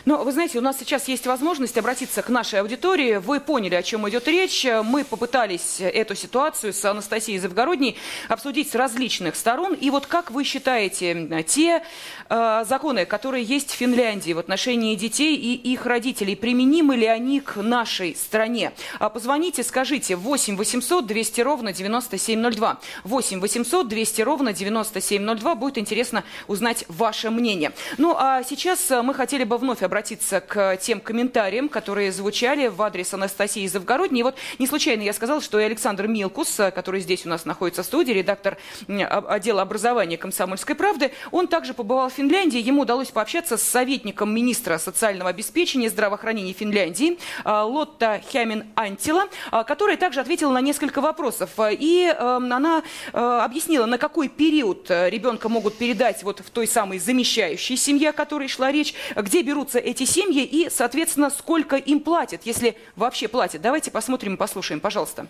Ну, 0.06 0.24
вы 0.24 0.32
знаете, 0.32 0.58
у 0.58 0.62
нас 0.62 0.78
сейчас 0.78 1.08
есть 1.08 1.26
возможность 1.26 1.76
обратиться 1.76 2.22
к 2.22 2.30
нашей 2.30 2.60
аудитории. 2.60 3.16
Вы 3.16 3.38
поняли, 3.38 3.74
о 3.74 3.82
чем 3.82 4.08
идет 4.08 4.26
речь. 4.28 4.66
Мы 4.84 5.04
попытались 5.04 5.76
эту 5.78 6.14
ситуацию 6.14 6.72
с 6.72 6.82
Анастасией 6.86 7.38
Завгородней 7.38 7.98
обсудить 8.28 8.70
с 8.70 8.74
различных 8.74 9.36
сторон. 9.36 9.74
И 9.74 9.90
вот 9.90 10.06
как 10.06 10.30
вы 10.30 10.42
считаете, 10.42 11.44
те 11.46 11.82
э, 12.30 12.64
законы, 12.66 13.04
которые 13.04 13.44
есть 13.44 13.72
в 13.72 13.74
Финляндии 13.74 14.32
в 14.32 14.38
отношении 14.38 14.94
детей 14.94 15.36
и 15.36 15.54
их 15.54 15.84
родителей, 15.84 16.34
применимы 16.34 16.96
ли 16.96 17.06
они 17.06 17.40
к 17.40 17.56
нашей 17.56 18.16
стране? 18.16 18.72
А 18.98 19.10
позвоните, 19.10 19.62
скажите 19.62 20.16
8 20.16 20.56
800 20.56 21.06
200 21.06 21.40
ровно 21.42 21.72
9702. 21.74 22.78
8 23.04 23.40
800 23.40 23.88
200 23.88 24.22
ровно 24.22 24.54
9702. 24.54 25.54
Будет 25.56 25.76
интересно 25.76 26.24
узнать 26.46 26.86
ваше 26.88 27.28
мнение. 27.28 27.72
Ну, 27.98 28.16
а 28.16 28.42
сейчас 28.42 28.88
мы 28.88 29.12
хотим 29.12 29.25
хотели 29.26 29.42
бы 29.42 29.58
вновь 29.58 29.82
обратиться 29.82 30.40
к 30.40 30.76
тем 30.76 31.00
комментариям, 31.00 31.68
которые 31.68 32.12
звучали 32.12 32.68
в 32.68 32.80
адрес 32.80 33.12
Анастасии 33.12 33.66
Завгородней. 33.66 34.20
И 34.20 34.22
вот 34.22 34.36
не 34.60 34.68
случайно 34.68 35.02
я 35.02 35.12
сказала, 35.12 35.40
что 35.40 35.58
и 35.58 35.64
Александр 35.64 36.06
Милкус, 36.06 36.60
который 36.72 37.00
здесь 37.00 37.26
у 37.26 37.28
нас 37.28 37.44
находится 37.44 37.82
в 37.82 37.86
студии, 37.86 38.12
редактор 38.12 38.56
отдела 38.86 39.62
образования 39.62 40.16
«Комсомольской 40.16 40.76
правды», 40.76 41.10
он 41.32 41.48
также 41.48 41.74
побывал 41.74 42.08
в 42.08 42.12
Финляндии. 42.12 42.60
Ему 42.60 42.82
удалось 42.82 43.08
пообщаться 43.08 43.56
с 43.56 43.64
советником 43.64 44.32
министра 44.32 44.78
социального 44.78 45.30
обеспечения 45.30 45.86
и 45.86 45.88
здравоохранения 45.88 46.52
Финляндии 46.52 47.18
а, 47.42 47.64
Лотта 47.64 48.22
Хямин 48.30 48.66
Антила, 48.76 49.24
а, 49.50 49.64
которая 49.64 49.96
также 49.96 50.20
ответила 50.20 50.52
на 50.52 50.60
несколько 50.60 51.00
вопросов. 51.00 51.50
И 51.58 52.14
эм, 52.16 52.52
она 52.52 52.84
э, 53.12 53.18
объяснила, 53.18 53.86
на 53.86 53.98
какой 53.98 54.28
период 54.28 54.88
ребенка 54.88 55.48
могут 55.48 55.78
передать 55.78 56.22
вот 56.22 56.38
в 56.38 56.50
той 56.50 56.68
самой 56.68 57.00
замещающей 57.00 57.76
семье, 57.76 58.10
о 58.10 58.12
которой 58.12 58.46
шла 58.46 58.70
речь, 58.70 58.94
где 59.22 59.42
берутся 59.42 59.78
эти 59.78 60.04
семьи 60.04 60.44
и, 60.44 60.68
соответственно, 60.70 61.30
сколько 61.30 61.76
им 61.76 62.00
платят, 62.00 62.42
если 62.44 62.76
вообще 62.96 63.28
платят. 63.28 63.62
Давайте 63.62 63.90
посмотрим 63.90 64.34
и 64.34 64.36
послушаем, 64.36 64.80
пожалуйста. 64.80 65.26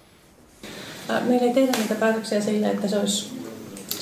Meillä 1.09 1.47
ei 1.47 1.55
tehdä 1.55 1.73
niitä 1.79 1.95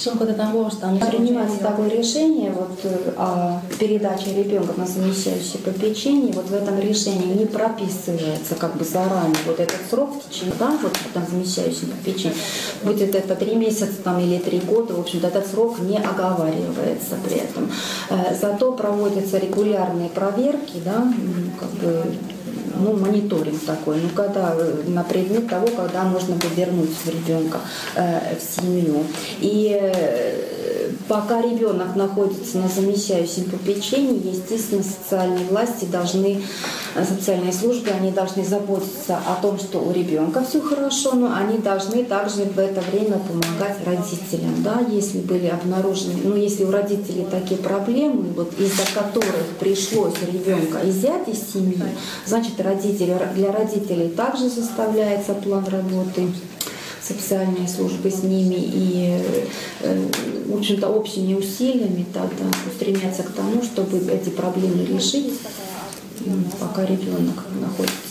Kun 0.02 0.22
otetaan 0.22 0.52
huostaan, 0.52 0.94
niin 0.94 1.06
Принимается 1.06 1.58
такое 1.58 1.88
решение 1.88 2.50
вот, 2.50 2.78
о 3.16 3.60
передаче 3.78 4.34
ребенка 4.34 4.74
на 4.76 4.86
замещающее 4.86 5.62
попечение. 5.64 6.32
Вот 6.32 6.48
в 6.50 6.54
этом 6.54 6.78
решении 6.80 7.34
не 7.34 7.46
прописывается 7.46 8.54
как 8.58 8.76
бы 8.76 8.84
заранее 8.84 9.36
вот 9.46 9.60
этот 9.60 9.80
срок 9.90 10.10
в 10.14 10.28
течение, 10.28 10.54
да, 10.58 10.76
вот 10.82 10.92
там 11.14 11.24
замещающее 11.30 11.88
попечение. 11.88 12.38
Будет 12.82 13.14
это 13.14 13.34
три 13.36 13.54
месяца 13.54 13.94
там, 14.02 14.18
или 14.18 14.38
три 14.38 14.58
года, 14.58 14.94
в 14.94 15.00
общем-то 15.00 15.28
этот 15.28 15.46
срок 15.46 15.78
не 15.80 15.98
оговаривается 15.98 17.16
при 17.24 17.36
этом. 17.36 17.70
Зато 18.40 18.72
проводятся 18.72 19.38
регулярные 19.38 20.08
проверки, 20.08 20.80
да, 20.84 21.06
как 21.60 21.70
бы 21.70 22.02
ну, 22.76 22.96
мониторинг 22.96 23.64
такой, 23.64 24.00
ну, 24.00 24.08
когда 24.14 24.54
на 24.86 25.04
предмет 25.04 25.48
того, 25.48 25.68
когда 25.68 26.04
можно 26.04 26.34
будет 26.34 26.56
вернуть 26.56 26.90
ребенка 27.06 27.60
э, 27.94 28.36
в 28.36 28.42
семью. 28.42 29.04
И 29.40 29.78
э, 29.80 30.83
пока 31.08 31.40
ребенок 31.40 31.96
находится 31.96 32.58
на 32.58 32.68
замещающем 32.68 33.44
попечении, 33.44 34.32
естественно, 34.32 34.82
социальные 34.82 35.46
власти 35.46 35.84
должны, 35.86 36.42
социальные 36.94 37.52
службы, 37.52 37.90
они 37.90 38.10
должны 38.10 38.44
заботиться 38.44 39.18
о 39.26 39.40
том, 39.40 39.58
что 39.58 39.80
у 39.80 39.92
ребенка 39.92 40.44
все 40.48 40.60
хорошо, 40.60 41.14
но 41.14 41.34
они 41.34 41.58
должны 41.58 42.04
также 42.04 42.44
в 42.44 42.58
это 42.58 42.80
время 42.92 43.18
помогать 43.18 43.78
родителям, 43.84 44.62
да, 44.62 44.80
если 44.90 45.18
были 45.18 45.46
обнаружены, 45.46 46.14
ну, 46.24 46.36
если 46.36 46.64
у 46.64 46.70
родителей 46.70 47.26
такие 47.30 47.58
проблемы, 47.60 48.32
вот 48.34 48.52
из-за 48.58 48.84
которых 48.94 49.46
пришлось 49.58 50.14
ребенка 50.26 50.78
изъять 50.88 51.28
из 51.28 51.52
семьи, 51.52 51.82
значит, 52.26 52.60
родители, 52.60 53.16
для 53.34 53.52
родителей 53.52 54.08
также 54.08 54.48
составляется 54.48 55.34
план 55.34 55.64
работы 55.68 56.28
социальные 57.06 57.68
службы 57.68 58.10
с 58.10 58.22
ними 58.22 58.56
и, 58.56 59.20
э, 59.80 60.08
в 60.46 60.56
общем-то, 60.56 60.88
общими 60.88 61.34
усилиями 61.34 62.06
тогда 62.12 62.44
стремятся 62.74 63.22
к 63.22 63.32
тому, 63.32 63.62
чтобы 63.62 63.98
эти 64.10 64.30
проблемы 64.30 64.84
решить 64.84 65.34
пока 66.58 66.86
ребенок 66.86 67.44
находится 67.60 68.03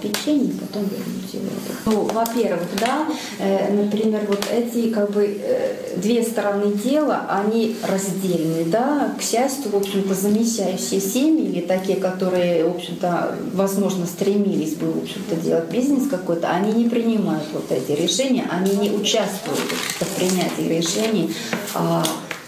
попечении, 0.00 0.52
потом 0.52 0.84
вернуть 0.84 1.32
его. 1.32 1.44
Ну, 1.86 2.04
во-первых, 2.04 2.68
да, 2.80 3.06
э, 3.38 3.72
например, 3.72 4.22
вот 4.28 4.44
эти 4.50 4.90
как 4.90 5.10
бы 5.10 5.38
э, 5.42 5.96
две 5.96 6.22
стороны 6.22 6.72
дела, 6.72 7.26
они 7.28 7.76
раздельны, 7.82 8.64
да. 8.64 9.14
К 9.18 9.22
счастью, 9.22 9.70
в 9.72 9.76
общем-то, 9.76 10.14
замещающие 10.14 11.00
семьи 11.00 11.46
или 11.46 11.60
такие, 11.60 11.98
которые, 11.98 12.64
в 12.64 12.76
общем-то, 12.76 13.36
возможно, 13.52 14.06
стремились 14.06 14.74
бы, 14.74 14.90
в 14.90 15.02
общем-то, 15.02 15.36
делать 15.36 15.70
бизнес 15.70 16.08
какой-то, 16.08 16.48
они 16.48 16.72
не 16.72 16.88
принимают 16.88 17.44
вот 17.52 17.70
эти 17.70 17.92
решения, 17.92 18.46
они 18.50 18.76
не 18.76 18.90
участвуют 18.90 19.60
в 20.00 20.16
принятии 20.16 20.78
решений. 20.78 21.34
А 21.74 22.04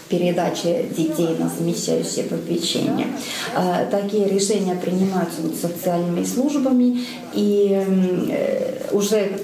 передачи 0.09 0.87
детей 0.95 1.35
на 1.39 1.49
замещающее 1.49 2.25
попечение. 2.25 3.07
Э, 3.55 3.85
такие 3.89 4.27
решения 4.27 4.75
принимаются 4.75 5.41
социальными 5.59 6.23
службами, 6.23 6.99
и 7.33 7.85
э, 8.29 8.89
уже 8.91 9.39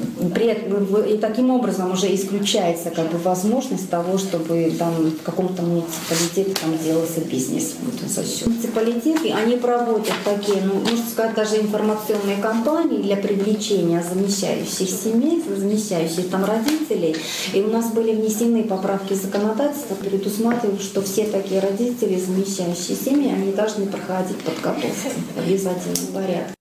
и 0.00 1.18
таким 1.18 1.50
образом 1.50 1.92
уже 1.92 2.14
исключается 2.14 2.90
как 2.90 3.10
бы 3.10 3.18
возможность 3.18 3.90
того, 3.90 4.18
чтобы 4.18 4.72
там 4.78 4.94
в 4.94 5.22
каком-то 5.22 5.62
муниципалитете 5.62 6.54
там 6.60 6.78
делался 6.78 7.20
бизнес 7.20 7.74
вот, 7.82 8.08
за 8.08 8.24
счет. 8.24 8.46
Муниципалитеты, 8.46 9.32
они 9.32 9.56
проводят 9.56 10.14
такие, 10.24 10.62
ну, 10.62 10.74
можно 10.74 11.10
сказать, 11.10 11.34
даже 11.34 11.56
информационные 11.56 12.36
кампании 12.40 12.98
для 13.02 13.16
привлечения 13.16 14.02
замещающих 14.02 14.88
семей, 14.88 15.42
замещающих 15.48 16.28
там 16.30 16.44
родителей. 16.44 17.16
И 17.52 17.60
у 17.60 17.68
нас 17.68 17.92
были 17.92 18.12
внесены 18.12 18.64
поправки 18.64 19.14
законодательства, 19.14 19.94
предусматривают, 19.94 20.82
что 20.82 21.02
все 21.02 21.24
такие 21.24 21.60
родители, 21.60 22.18
замещающие 22.18 22.96
семьи, 22.96 23.32
они 23.32 23.52
должны 23.52 23.86
проходить 23.86 24.38
подготовку 24.38 24.88
в 25.34 25.38
обязательном 25.38 26.12
порядке. 26.12 26.57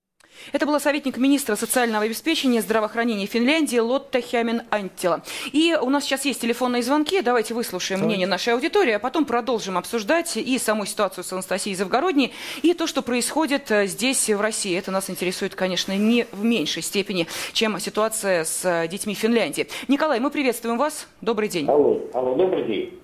Это 0.54 0.66
была 0.66 0.80
советник 0.80 1.18
министра 1.18 1.56
социального 1.56 2.06
обеспечения 2.06 2.60
и 2.60 2.62
здравоохранения 2.62 3.26
Финляндии 3.26 3.80
Лотта 3.80 4.22
Хямин 4.22 4.62
Антила. 4.70 5.22
И 5.52 5.78
у 5.80 5.90
нас 5.90 6.06
сейчас 6.06 6.26
есть 6.26 6.42
телефонные 6.42 6.84
звонки. 6.84 7.22
Давайте 7.22 7.54
выслушаем 7.54 8.00
Давайте. 8.00 8.18
мнение 8.18 8.28
нашей 8.28 8.54
аудитории, 8.54 8.94
а 8.94 9.00
потом 9.00 9.26
продолжим 9.26 9.78
обсуждать 9.78 10.38
и 10.38 10.58
саму 10.58 10.86
ситуацию 10.86 11.24
с 11.24 11.34
Анастасией 11.34 11.76
Завгородней, 11.76 12.34
и 12.62 12.74
то, 12.74 12.88
что 12.88 13.02
происходит 13.02 13.70
э, 13.72 13.88
здесь, 13.88 14.30
в 14.30 14.42
России. 14.42 14.78
Это 14.78 14.92
нас 14.92 15.10
интересует, 15.10 15.56
конечно, 15.56 15.96
не 15.96 16.26
в 16.32 16.44
меньшей 16.44 16.82
степени, 16.82 17.28
чем 17.54 17.80
ситуация 17.80 18.46
с 18.46 18.64
э, 18.66 18.88
детьми 18.88 19.14
Финляндии. 19.14 19.68
Николай, 19.88 20.20
мы 20.20 20.32
приветствуем 20.32 20.78
вас. 20.78 21.08
Добрый 21.22 21.50
день. 21.50 21.68
Алло, 21.68 22.02
алло, 22.14 22.36
добрый 22.36 22.66
день. 22.66 23.00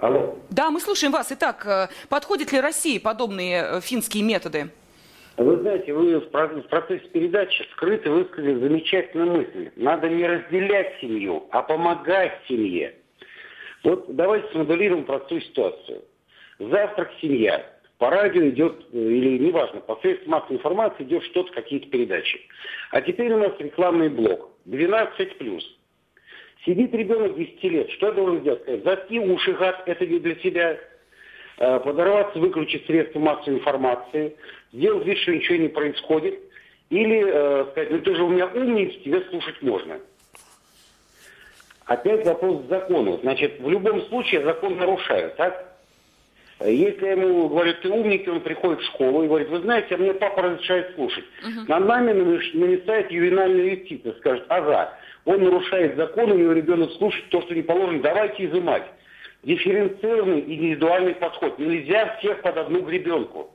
Алло. 0.00 0.36
Да, 0.50 0.70
мы 0.70 0.80
слушаем 0.80 1.12
вас. 1.12 1.28
Итак, 1.30 1.66
э, 1.66 1.88
подходят 2.08 2.52
ли 2.52 2.60
России 2.60 2.98
подобные 2.98 3.80
финские 3.80 4.22
методы? 4.22 4.70
Вы 5.36 5.56
знаете, 5.58 5.92
вы 5.94 6.18
в 6.20 6.28
процессе 6.28 7.08
передачи 7.08 7.66
скрыто 7.72 8.10
высказали 8.10 8.54
замечательную 8.54 9.38
мысль. 9.38 9.70
Надо 9.76 10.08
не 10.08 10.26
разделять 10.26 10.98
семью, 11.00 11.46
а 11.50 11.62
помогать 11.62 12.38
семье. 12.46 12.94
Вот 13.82 14.14
давайте 14.14 14.50
смоделируем 14.52 15.04
простую 15.04 15.40
ситуацию. 15.40 16.02
Завтрак 16.58 17.10
семья. 17.22 17.64
По 17.96 18.10
радио 18.10 18.48
идет, 18.48 18.86
или 18.92 19.38
неважно, 19.38 19.80
по 19.80 19.96
средствам 19.96 20.32
массовой 20.32 20.56
информации 20.56 21.04
идет 21.04 21.22
что-то, 21.24 21.52
какие-то 21.52 21.88
передачи. 21.88 22.40
А 22.90 23.00
теперь 23.00 23.32
у 23.32 23.38
нас 23.38 23.52
рекламный 23.58 24.08
блок. 24.08 24.50
12+. 24.66 25.60
Сидит 26.66 26.94
ребенок 26.94 27.36
10 27.36 27.64
лет, 27.64 27.90
что 27.92 28.08
я 28.08 28.12
должен 28.12 28.40
сделать? 28.40 28.62
Сказать, 28.62 29.10
уши, 29.10 29.52
гад, 29.52 29.82
это 29.86 30.06
не 30.06 30.18
для 30.18 30.34
тебя. 30.34 30.78
Э, 31.62 31.78
подорваться, 31.78 32.38
выключить 32.38 32.86
средства 32.86 33.18
массовой 33.18 33.58
информации, 33.58 34.34
сделать 34.72 35.04
вид, 35.04 35.18
что 35.18 35.32
ничего 35.32 35.56
не 35.58 35.68
происходит. 35.68 36.38
Или 36.88 37.22
э, 37.22 37.66
сказать, 37.70 37.90
ну 37.90 37.98
ты 37.98 38.14
же 38.14 38.22
у 38.22 38.30
меня 38.30 38.46
умница, 38.46 38.98
тебя 39.00 39.20
слушать 39.28 39.60
можно. 39.60 40.00
Опять 41.84 42.24
вопрос 42.24 42.64
к 42.64 42.68
закону. 42.70 43.18
Значит, 43.20 43.60
в 43.60 43.68
любом 43.68 44.00
случае 44.06 44.42
закон 44.42 44.78
нарушают, 44.78 45.36
так? 45.36 45.76
Если 46.64 47.04
я 47.04 47.12
ему 47.12 47.50
говорю, 47.50 47.74
ты 47.82 47.90
умник, 47.90 48.26
он 48.26 48.40
приходит 48.40 48.80
в 48.80 48.86
школу 48.86 49.22
и 49.24 49.28
говорит, 49.28 49.50
вы 49.50 49.60
знаете, 49.60 49.96
а 49.96 49.98
мне 49.98 50.14
папа 50.14 50.40
разрешает 50.40 50.94
слушать. 50.94 51.24
Uh-huh. 51.42 51.68
Над 51.68 51.86
нами 51.86 52.12
нависает 52.12 53.10
ювенальная 53.10 53.74
юстиция, 53.74 54.14
скажет, 54.14 54.46
ага, 54.48 54.94
он 55.26 55.44
нарушает 55.44 55.96
закон, 55.96 56.32
у 56.32 56.38
него 56.38 56.52
ребенок 56.52 56.90
слушает 56.92 57.28
то, 57.28 57.42
что 57.42 57.54
не 57.54 57.62
положено, 57.62 58.00
давайте 58.00 58.46
изымать. 58.46 58.84
Дифференцированный 59.42 60.40
индивидуальный 60.40 61.14
подход. 61.14 61.58
Нельзя 61.58 62.16
всех 62.18 62.42
под 62.42 62.56
одну 62.58 62.82
гребенку. 62.82 63.50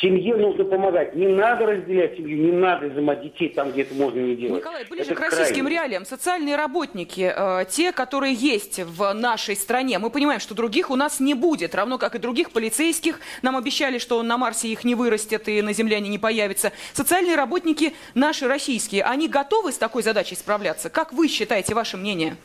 Семье 0.00 0.36
нужно 0.36 0.64
помогать. 0.64 1.14
Не 1.14 1.26
надо 1.26 1.66
разделять 1.66 2.16
семью, 2.16 2.38
не 2.38 2.52
надо 2.52 2.88
изымать 2.88 3.22
детей 3.22 3.50
там, 3.50 3.72
где 3.72 3.82
это 3.82 3.94
можно 3.94 4.20
не 4.20 4.36
делать. 4.36 4.62
Николай, 4.62 4.86
ближе 4.88 5.10
это 5.10 5.14
к 5.14 5.20
российским 5.20 5.66
крайне. 5.66 5.70
реалиям. 5.70 6.06
Социальные 6.06 6.56
работники, 6.56 7.30
э, 7.34 7.66
те, 7.68 7.92
которые 7.92 8.32
есть 8.32 8.78
в 8.80 9.12
нашей 9.12 9.54
стране, 9.54 9.98
мы 9.98 10.08
понимаем, 10.08 10.40
что 10.40 10.54
других 10.54 10.90
у 10.90 10.96
нас 10.96 11.20
не 11.20 11.34
будет, 11.34 11.74
равно 11.74 11.98
как 11.98 12.14
и 12.14 12.18
других 12.18 12.52
полицейских. 12.52 13.20
Нам 13.42 13.54
обещали, 13.54 13.98
что 13.98 14.22
на 14.22 14.38
Марсе 14.38 14.68
их 14.68 14.84
не 14.84 14.94
вырастет 14.94 15.46
и 15.48 15.60
на 15.60 15.74
Земле 15.74 15.98
они 15.98 16.08
не 16.08 16.18
появятся. 16.18 16.72
Социальные 16.94 17.36
работники 17.36 17.92
наши 18.14 18.48
российские, 18.48 19.04
они 19.04 19.28
готовы 19.28 19.72
с 19.72 19.78
такой 19.78 20.02
задачей 20.02 20.36
справляться? 20.36 20.88
Как 20.88 21.12
вы 21.12 21.28
считаете, 21.28 21.74
ваше 21.74 21.98
мнение? 21.98 22.36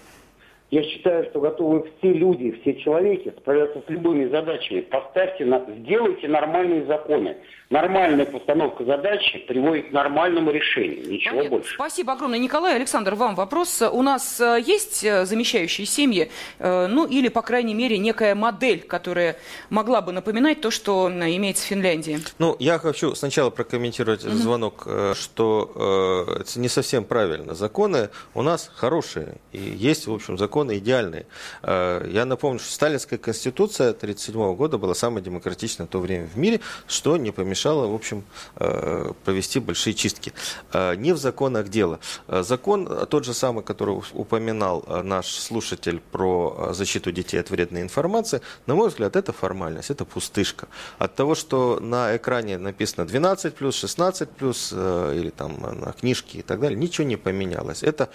Я 0.70 0.84
считаю, 0.84 1.24
что 1.30 1.40
готовы 1.40 1.90
все 1.98 2.12
люди, 2.12 2.52
все 2.62 2.76
человеки 2.76 3.34
справляться 3.38 3.82
с 3.88 3.90
любыми 3.90 4.28
задачами. 4.30 4.82
Поставьте, 4.82 5.46
на, 5.46 5.66
сделайте 5.80 6.28
нормальные 6.28 6.86
законы. 6.86 7.38
Нормальная 7.70 8.26
постановка 8.26 8.86
задачи 8.86 9.40
приводит 9.40 9.90
к 9.90 9.92
нормальному 9.92 10.52
решению. 10.52 11.06
Ничего 11.10 11.36
Понятно. 11.36 11.58
больше. 11.58 11.74
Спасибо 11.76 12.14
огромное. 12.14 12.40
Николай 12.40 12.76
Александр, 12.76 13.16
вам 13.16 13.36
вопрос. 13.36 13.82
У 13.82 14.02
нас 14.02 14.40
э, 14.40 14.62
есть 14.66 15.04
э, 15.04 15.26
замещающие 15.26 15.86
семьи, 15.86 16.32
э, 16.60 16.88
ну 16.88 17.06
или, 17.06 17.28
по 17.28 17.42
крайней 17.42 17.74
мере, 17.74 17.98
некая 17.98 18.36
модель, 18.36 18.80
которая 18.80 19.36
могла 19.70 20.02
бы 20.02 20.14
напоминать 20.14 20.62
то, 20.62 20.72
что 20.72 21.10
имеется 21.10 21.64
в 21.64 21.68
Финляндии? 21.68 22.20
Ну, 22.40 22.56
я 22.60 22.80
хочу 22.80 23.16
сначала 23.16 23.50
прокомментировать 23.50 24.24
угу. 24.26 24.34
звонок, 24.34 24.88
что 25.14 26.38
это 26.40 26.60
не 26.60 26.70
совсем 26.70 27.04
правильно. 27.04 27.54
Законы 27.54 28.10
у 28.34 28.42
нас 28.44 28.72
хорошие, 28.74 29.36
и 29.52 29.60
есть, 29.60 30.08
в 30.08 30.14
общем, 30.14 30.38
законы 30.58 30.78
идеальные. 30.78 31.26
Э, 31.62 32.08
я 32.12 32.26
напомню, 32.26 32.60
что 32.60 32.72
Сталинская 32.72 33.20
конституция 33.20 33.90
1937 33.90 34.56
года 34.56 34.78
была 34.78 34.96
самой 34.96 35.22
демократичной 35.22 35.86
в 35.86 35.90
то 35.90 36.00
время 36.00 36.28
в 36.28 36.38
мире, 36.38 36.60
что 36.88 37.18
не 37.18 37.32
помешало 37.32 37.48
мешало, 37.48 37.88
в 37.88 37.96
общем, 37.96 38.24
э, 38.56 39.12
провести 39.26 39.60
большие 39.60 39.94
чистки. 39.94 40.34
Э, 40.74 40.96
не 40.96 41.14
в 41.14 41.18
законах 41.18 41.70
дело. 41.70 42.00
Закон 42.28 43.08
тот 43.08 43.26
же 43.26 43.34
самый, 43.34 43.64
который 43.64 44.02
упоминал 44.14 44.86
наш 45.04 45.28
слушатель 45.28 46.00
про 46.12 46.70
защиту 46.74 47.12
детей 47.12 47.40
от 47.40 47.50
вредной 47.50 47.82
информации, 47.82 48.42
на 48.68 48.76
мой 48.76 48.90
взгляд, 48.90 49.16
это 49.16 49.34
формальность, 49.34 49.92
это 49.92 50.06
пустышка. 50.06 50.68
От 51.00 51.16
того, 51.16 51.36
что 51.36 51.80
на 51.80 52.16
экране 52.16 52.58
написано 52.58 53.06
12 53.08 53.56
плюс, 53.56 53.76
16 53.76 54.30
плюс, 54.30 54.74
или 54.74 55.30
там 55.30 55.58
на 55.82 55.94
книжке 55.94 56.40
и 56.40 56.42
так 56.42 56.60
далее, 56.60 56.80
ничего 56.80 57.08
не 57.08 57.18
поменялось. 57.18 57.84
Это 57.84 58.10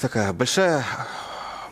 такая 0.00 0.32
большая 0.32 0.84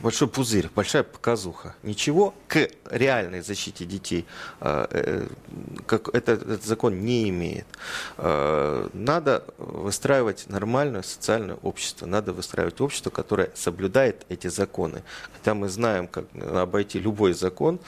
большой 0.02 0.28
пузырь, 0.28 0.68
большая 0.74 1.04
показуха. 1.04 1.74
Ничего 1.82 2.34
к 2.48 2.68
реальной 2.90 3.40
защите 3.40 3.84
детей 3.84 4.26
э, 4.60 4.86
э, 4.90 5.28
как 5.86 6.08
этот, 6.08 6.42
этот 6.42 6.64
закон 6.64 7.00
не 7.00 7.28
имеет. 7.28 7.66
Э, 8.18 8.88
надо 8.92 9.44
выстраивать 9.58 10.48
нормальное 10.48 11.02
социальное 11.02 11.56
общество. 11.62 12.06
Надо 12.06 12.32
выстраивать 12.32 12.80
общество, 12.80 13.10
которое 13.10 13.50
соблюдает 13.54 14.26
эти 14.28 14.48
законы. 14.48 15.02
Хотя 15.32 15.54
мы 15.54 15.68
знаем, 15.68 16.08
как 16.08 16.24
обойти 16.52 16.98
любой 16.98 17.32
закон, 17.32 17.78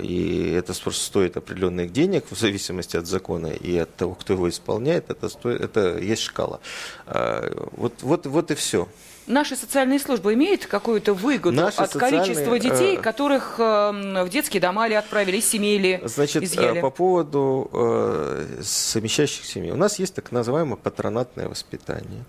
и 0.00 0.52
это 0.56 0.72
просто 0.80 1.04
стоит 1.04 1.36
определенных 1.36 1.92
денег 1.92 2.24
в 2.30 2.38
зависимости 2.38 2.96
от 2.96 3.06
закона 3.06 3.48
и 3.48 3.76
от 3.76 3.94
того, 3.96 4.14
кто 4.14 4.34
его 4.34 4.48
исполняет, 4.48 5.10
это, 5.10 5.28
стоит, 5.28 5.60
это 5.60 5.98
есть 5.98 6.22
шкала. 6.22 6.60
Вот, 7.06 7.94
вот, 8.02 8.26
вот 8.26 8.50
и 8.50 8.54
все. 8.54 8.88
Наши 9.26 9.56
социальные 9.56 10.00
службы 10.00 10.34
имеют 10.34 10.66
какую-то 10.66 11.14
выгоду 11.14 11.56
Наши 11.56 11.80
от 11.80 11.92
количества 11.92 12.58
детей, 12.58 12.96
э... 12.96 13.00
которых 13.00 13.56
э, 13.58 14.22
в 14.24 14.28
детские 14.28 14.60
дома 14.60 14.86
ли 14.86 14.94
отправили, 14.94 15.38
из 15.38 15.48
семей 15.48 15.78
ли 15.78 16.00
Значит, 16.04 16.42
э, 16.42 16.46
изъяли? 16.46 16.80
по 16.80 16.90
поводу 16.90 17.70
э, 17.72 18.60
совмещающих 18.62 19.46
семей. 19.46 19.70
У 19.70 19.76
нас 19.76 19.98
есть 19.98 20.14
так 20.14 20.30
называемое 20.30 20.76
патронатное 20.76 21.48
воспитание. 21.48 22.24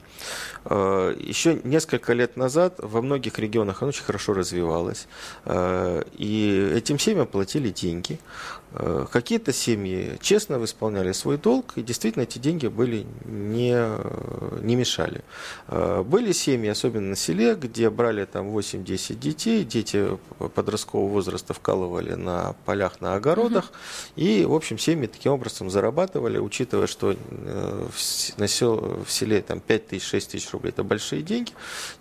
Э, 0.67 1.15
еще 1.19 1.59
несколько 1.63 2.13
лет 2.13 2.37
назад 2.37 2.75
во 2.79 3.01
многих 3.01 3.37
регионах 3.37 3.81
оно 3.81 3.89
очень 3.89 4.03
хорошо 4.03 4.33
развивалось. 4.33 5.07
Э, 5.45 6.03
и 6.17 6.71
этим 6.75 6.97
семьям 6.97 7.27
платили 7.27 7.69
деньги. 7.69 8.19
Э, 8.73 9.05
какие-то 9.11 9.53
семьи 9.53 10.17
честно 10.21 10.63
исполняли 10.63 11.11
свой 11.11 11.37
долг, 11.37 11.73
и 11.75 11.83
действительно 11.83 12.23
эти 12.23 12.39
деньги 12.39 12.67
были 12.67 13.05
не, 13.25 13.77
не 14.65 14.75
мешали. 14.75 15.21
Были 15.67 16.31
семьи, 16.31 16.69
особенно 16.69 17.09
на 17.09 17.15
селе, 17.15 17.55
где 17.55 17.89
брали 17.89 18.25
там 18.25 18.47
8-10 18.47 19.15
детей, 19.15 19.63
дети 19.63 20.17
подросткового 20.55 21.09
возраста 21.09 21.53
вкалывали 21.53 22.13
на 22.13 22.55
полях, 22.65 23.01
на 23.01 23.15
огородах, 23.15 23.65
угу. 23.65 24.25
и, 24.25 24.45
в 24.45 24.53
общем, 24.53 24.77
семьи 24.77 25.07
таким 25.07 25.33
образом 25.33 25.69
зарабатывали, 25.69 26.37
учитывая, 26.37 26.87
что 26.87 27.15
в, 27.29 28.39
на 28.39 28.47
сел, 28.47 29.03
в 29.05 29.11
селе 29.11 29.41
там 29.41 29.59
5 29.59 29.87
тысяч, 29.87 30.07
6 30.07 30.31
тысяч 30.31 30.54
рублей– 30.55 30.69
это 30.71 30.83
большие 30.83 31.21
деньги, 31.21 31.51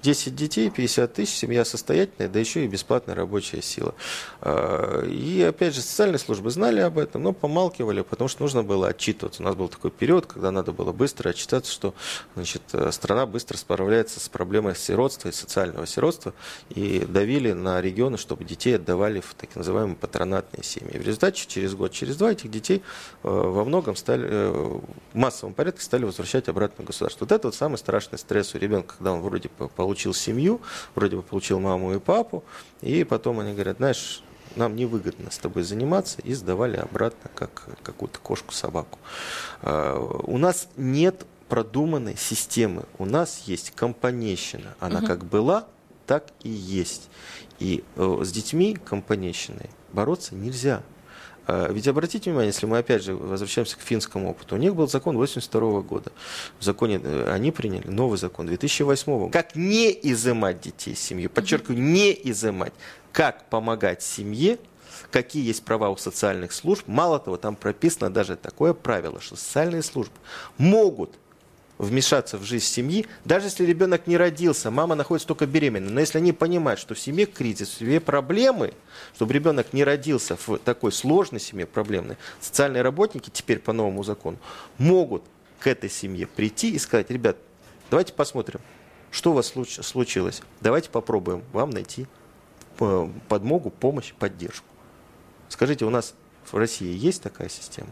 10 0.03 0.35
детей, 0.35 0.71
50 0.71 1.13
тысяч, 1.13 1.35
семья 1.35 1.65
состоятельная, 1.65 2.29
да 2.29 2.41
еще 2.41 2.65
и 2.65 2.69
бесплатная 2.69 3.15
рабочая 3.15 3.63
сила. 3.63 3.95
И, 4.45 5.45
опять 5.49 5.75
же, 5.75 5.81
социальные 5.81 6.19
службы 6.19 6.51
знали, 6.51 6.65
знали 6.65 6.81
об 6.81 6.99
этом, 6.99 7.23
но 7.23 7.33
помалкивали, 7.33 8.03
потому 8.03 8.29
что 8.29 8.43
нужно 8.43 8.63
было 8.63 8.89
отчитываться. 8.89 9.43
У 9.43 9.45
нас 9.45 9.55
был 9.55 9.69
такой 9.69 9.91
период, 9.91 10.27
когда 10.27 10.51
надо 10.51 10.73
было 10.73 10.93
быстро 10.93 11.31
отчитаться, 11.31 11.71
что 11.71 11.95
значит, 12.35 12.63
э, 12.73 12.91
страна 12.91 13.27
быстро 13.27 13.57
справляется 13.57 14.19
с 14.19 14.29
проблемой 14.29 14.75
сиротства 14.75 15.29
и 15.29 15.33
социального 15.33 15.87
сиротства, 15.87 16.33
и 16.71 17.05
давили 17.07 17.53
на 17.53 17.81
регионы, 17.81 18.17
чтобы 18.17 18.45
детей 18.45 18.77
отдавали 18.77 19.21
в 19.21 19.35
так 19.35 19.55
называемые 19.57 19.97
патронатные 19.97 20.65
семьи. 20.65 20.99
В 20.99 21.07
результате 21.07 21.45
через 21.47 21.75
год, 21.75 21.93
через 21.93 22.17
два 22.17 22.33
этих 22.33 22.51
детей 22.51 22.83
э, 23.23 23.29
во 23.29 23.65
многом 23.65 23.95
стали, 23.95 24.27
э, 24.27 24.51
в 24.51 25.17
массовом 25.17 25.55
порядке 25.55 25.83
стали 25.83 26.05
возвращать 26.05 26.49
обратно 26.49 26.83
в 26.83 26.87
государство. 26.87 27.25
Вот 27.25 27.33
это 27.33 27.49
вот 27.49 27.55
самый 27.55 27.77
страшный 27.77 28.19
стресс 28.19 28.44
у 28.53 28.59
ребенка, 28.59 28.97
когда 28.99 29.13
он 29.13 29.21
вроде 29.21 29.49
бы 29.57 29.69
получил 29.69 30.13
семью, 30.13 30.61
вроде 30.97 31.15
бы 31.15 31.23
получил 31.23 31.61
маму 31.61 31.95
и 31.95 32.01
папу, 32.01 32.43
и 32.81 33.05
потом 33.05 33.39
они 33.39 33.53
говорят, 33.53 33.77
знаешь, 33.77 34.25
нам 34.57 34.75
невыгодно 34.75 35.31
с 35.31 35.39
тобой 35.39 35.63
заниматься, 35.63 36.21
и 36.23 36.35
сдавали 36.35 36.77
обратно, 36.77 37.31
как 37.35 37.69
какую-то 37.83 38.19
кошку-собаку. 38.19 38.99
А, 39.63 39.99
у 39.99 40.39
нас 40.39 40.69
нет 40.77 41.27
продуманной 41.49 42.17
системы. 42.17 42.85
У 42.99 43.05
нас 43.05 43.43
есть 43.47 43.71
компанейщина. 43.73 44.75
Она 44.81 44.99
угу. 44.99 45.07
как 45.07 45.25
была, 45.25 45.67
так 46.07 46.27
и 46.43 46.49
есть. 46.49 47.09
И 47.59 47.85
э, 47.97 48.21
с 48.23 48.33
детьми 48.33 48.75
компанейщиной 48.75 49.71
бороться 49.93 50.35
нельзя. 50.35 50.83
А, 51.47 51.71
ведь 51.71 51.89
обратите 51.89 52.31
внимание, 52.31 52.53
если 52.53 52.67
мы 52.67 52.79
опять 52.79 53.03
же 53.03 53.15
возвращаемся 53.15 53.77
к 53.77 53.81
финскому 53.81 54.31
опыту, 54.31 54.55
у 54.55 54.59
них 54.59 54.75
был 54.75 54.89
закон 54.89 55.17
82 55.17 55.81
года. 55.83 56.13
В 56.59 56.65
законе 56.65 57.01
э, 57.03 57.31
они 57.33 57.51
приняли 57.51 57.89
новый 57.89 58.19
закон 58.19 58.47
2008 58.47 59.31
Как 59.31 59.55
не 59.55 59.91
изымать 60.03 60.61
детей 60.61 60.95
семьи? 60.95 61.27
Подчеркиваю, 61.27 61.81
не 61.81 62.13
изымать 62.31 62.73
как 63.13 63.49
помогать 63.49 64.03
семье, 64.03 64.59
какие 65.13 65.47
есть 65.47 65.65
права 65.65 65.89
у 65.91 65.97
социальных 65.97 66.53
служб. 66.53 66.89
Мало 66.89 67.21
того, 67.21 67.37
там 67.37 67.55
прописано 67.55 68.13
даже 68.13 68.37
такое 68.37 68.75
правило, 68.75 69.21
что 69.21 69.37
социальные 69.37 69.83
службы 69.83 70.15
могут 70.59 71.13
вмешаться 71.79 72.39
в 72.39 72.45
жизнь 72.45 72.67
семьи, 72.67 73.07
даже 73.25 73.47
если 73.47 73.65
ребенок 73.65 74.07
не 74.07 74.17
родился, 74.17 74.71
мама 74.71 74.95
находится 74.95 75.27
только 75.27 75.47
беременной. 75.47 75.93
Но 75.93 76.01
если 76.01 76.19
они 76.19 76.33
понимают, 76.33 76.81
что 76.81 76.95
в 76.95 76.99
семье 76.99 77.27
кризис, 77.27 77.69
в 77.69 77.79
семье 77.79 78.01
проблемы, 78.01 78.75
чтобы 79.15 79.33
ребенок 79.33 79.73
не 79.73 79.85
родился 79.85 80.37
в 80.37 80.59
такой 80.59 80.93
сложной 80.93 81.41
семье 81.41 81.67
проблемной, 81.67 82.17
социальные 82.41 82.83
работники 82.83 83.31
теперь 83.31 83.59
по 83.59 83.73
новому 83.73 84.05
закону 84.05 84.39
могут 84.79 85.25
к 85.59 85.67
этой 85.67 85.91
семье 85.91 86.27
прийти 86.27 86.71
и 86.71 86.79
сказать, 86.79 87.11
ребят, 87.11 87.37
давайте 87.91 88.13
посмотрим, 88.13 88.61
что 89.11 89.33
у 89.33 89.35
вас 89.35 89.53
случилось, 89.83 90.43
давайте 90.61 90.91
попробуем 90.91 91.43
вам 91.53 91.71
найти 91.71 92.07
подмогу, 93.29 93.71
помощь, 93.71 94.13
поддержку. 94.15 94.67
Скажите, 95.49 95.85
у 95.85 95.91
нас 95.91 96.15
в 96.51 96.57
России 96.57 96.97
есть 96.97 97.23
такая 97.23 97.49
система? 97.49 97.91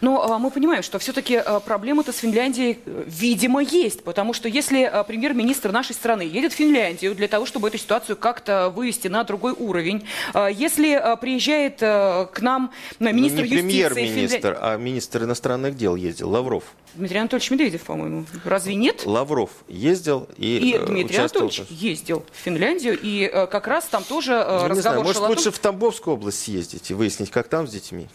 Но 0.00 0.22
а, 0.22 0.38
мы 0.38 0.50
понимаем, 0.50 0.82
что 0.82 0.98
все-таки 0.98 1.36
а, 1.36 1.60
проблема-то 1.60 2.12
с 2.12 2.18
Финляндией, 2.18 2.78
видимо, 2.84 3.60
есть. 3.62 4.02
Потому 4.02 4.32
что 4.32 4.48
если 4.48 4.82
а, 4.82 5.04
премьер-министр 5.04 5.72
нашей 5.72 5.94
страны 5.94 6.22
едет 6.22 6.52
в 6.52 6.56
Финляндию 6.56 7.14
для 7.14 7.28
того, 7.28 7.46
чтобы 7.46 7.68
эту 7.68 7.78
ситуацию 7.78 8.16
как-то 8.16 8.70
вывести 8.70 9.08
на 9.08 9.24
другой 9.24 9.52
уровень, 9.52 10.04
если 10.52 11.16
приезжает 11.20 11.78
к 11.78 12.40
нам 12.40 12.72
министр 12.98 13.10
ну, 13.10 13.16
не 13.16 13.28
юстиции... 13.28 13.60
премьер-министр, 13.60 14.54
Финля... 14.54 14.58
а 14.60 14.76
министр 14.76 15.24
иностранных 15.24 15.76
дел 15.76 15.96
ездил, 15.96 16.30
Лавров. 16.30 16.64
Дмитрий 16.94 17.18
Анатольевич 17.18 17.50
Медведев, 17.50 17.82
по-моему. 17.82 18.26
Разве 18.44 18.74
нет? 18.74 19.06
Лавров 19.06 19.50
ездил 19.68 20.28
и 20.36 20.58
И 20.58 20.74
э, 20.74 20.84
Дмитрий 20.84 21.18
Анатольевич 21.18 21.62
ездил 21.70 22.24
в 22.32 22.36
Финляндию, 22.36 22.98
и 23.00 23.30
э, 23.32 23.46
как 23.46 23.68
раз 23.68 23.84
там 23.84 24.02
тоже 24.02 24.32
э, 24.32 24.36
ну, 24.36 24.68
разговор 24.68 24.74
не 24.74 24.80
знаю, 24.80 25.02
может, 25.02 25.16
шел 25.16 25.28
лучше 25.28 25.44
том... 25.44 25.52
в 25.52 25.58
Тамбовскую 25.60 26.14
область 26.14 26.42
съездить 26.42 26.90
и 26.90 26.94
выяснить, 26.94 27.30
как 27.30 27.48
там 27.48 27.68
с 27.68 27.70
детьми. 27.70 28.08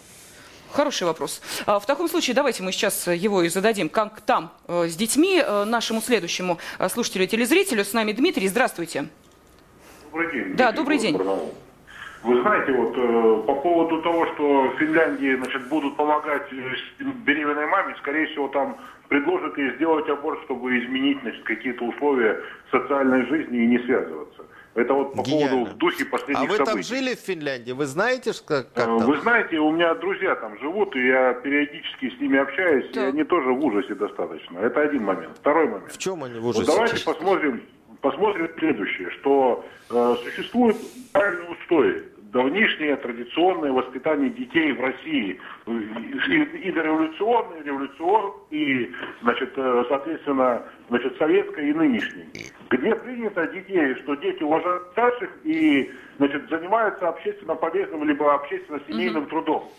Хороший 0.76 1.07
вопрос. 1.07 1.41
А, 1.65 1.80
в 1.80 1.86
таком 1.86 2.09
случае 2.09 2.36
давайте 2.36 2.61
мы 2.61 2.73
сейчас 2.73 3.07
его 3.07 3.43
и 3.43 3.49
зададим, 3.49 3.88
как 3.88 4.19
там 4.19 4.51
с 4.67 4.95
детьми, 4.95 5.41
нашему 5.65 6.01
следующему 6.01 6.57
слушателю-телезрителю. 6.89 7.86
С 7.86 7.93
нами 7.93 8.11
Дмитрий. 8.11 8.49
Здравствуйте. 8.49 9.07
Добрый 10.11 10.32
день. 10.34 10.55
Да, 10.55 10.71
добрый 10.73 10.97
день. 10.97 11.17
Вы 12.26 12.41
знаете, 12.41 12.73
вот 12.73 12.93
э, 12.97 13.43
по 13.45 13.55
поводу 13.55 14.01
того, 14.01 14.26
что 14.34 14.63
в 14.69 14.80
Финляндии 14.80 15.36
значит, 15.36 15.67
будут 15.67 15.95
помогать 15.95 16.51
э, 16.51 17.03
беременной 17.23 17.67
маме, 17.67 17.95
скорее 17.99 18.26
всего, 18.28 18.47
там 18.47 18.78
предложат 19.09 19.55
ей 19.59 19.76
сделать 19.76 20.09
аборт, 20.09 20.41
чтобы 20.45 20.76
изменить 20.80 21.21
значит, 21.21 21.43
какие-то 21.43 21.86
условия 21.86 22.41
социальной 22.71 23.28
жизни 23.28 23.63
и 23.63 23.67
не 23.67 23.78
связываться. 23.80 24.34
Это 24.76 24.93
вот 24.93 25.13
по 25.15 25.21
Гениально. 25.21 25.51
поводу 25.51 25.71
в 25.71 25.78
духе 25.78 26.05
последних 26.05 26.38
событий. 26.38 26.55
А 26.55 26.59
вы 26.59 26.65
событий. 26.65 26.89
там 26.89 26.97
жили 26.97 27.15
в 27.15 27.19
Финляндии? 27.19 27.71
Вы 27.71 27.86
знаете, 27.86 28.32
как, 28.45 28.73
как 28.73 28.84
э, 28.84 28.97
там? 28.97 28.97
Вы 28.97 29.17
знаете, 29.21 29.57
у 29.57 29.71
меня 29.71 29.95
друзья 29.95 30.36
там 30.36 30.59
живут, 30.59 30.93
и 30.97 31.07
я 31.07 31.34
периодически 31.36 32.09
с 32.09 32.19
ними 32.19 32.38
общаюсь, 32.38 32.91
да. 32.93 33.05
и 33.05 33.09
они 33.09 33.23
тоже 33.23 33.53
в 33.53 33.65
ужасе 33.65 33.95
достаточно. 33.95 34.59
Это 34.59 34.82
один 34.82 35.05
момент. 35.05 35.38
Второй 35.38 35.67
момент. 35.67 35.93
В 35.93 35.97
чем 35.97 36.26
они 36.26 36.39
в 36.39 36.47
ужасе? 36.47 36.65
Вот 36.65 36.76
давайте 36.76 37.05
посмотрим, 37.05 37.63
посмотрим 38.01 38.49
следующее, 38.59 39.11
что 39.11 39.65
э, 39.89 40.15
существует 40.26 40.76
правильный 41.13 41.53
устой 41.53 42.03
давнишнее 42.36 42.97
традиционное 42.97 43.71
воспитание 43.71 44.30
детей 44.30 44.73
в 44.73 44.82
России. 44.82 45.39
И, 45.67 46.67
и 46.67 46.71
дореволюционное, 46.73 47.61
и 47.61 47.63
революционное, 47.63 48.34
и, 48.51 48.91
значит, 49.21 49.53
э, 49.55 49.86
соответственно, 49.88 50.63
значит, 50.89 51.17
советское 51.17 51.69
и 51.69 51.73
нынешнее. 51.73 52.28
Где 52.70 52.95
принято 52.95 53.47
детей, 53.47 53.95
что 54.03 54.16
дети 54.16 54.41
уважают 54.43 54.88
старших 54.91 55.30
и, 55.43 55.91
значит, 56.18 56.49
занимаются 56.49 57.09
общественно 57.09 57.55
полезным 57.55 58.03
либо 58.03 58.34
общественно-семейным 58.34 59.24
mm-hmm. 59.24 59.30
трудом. 59.30 59.72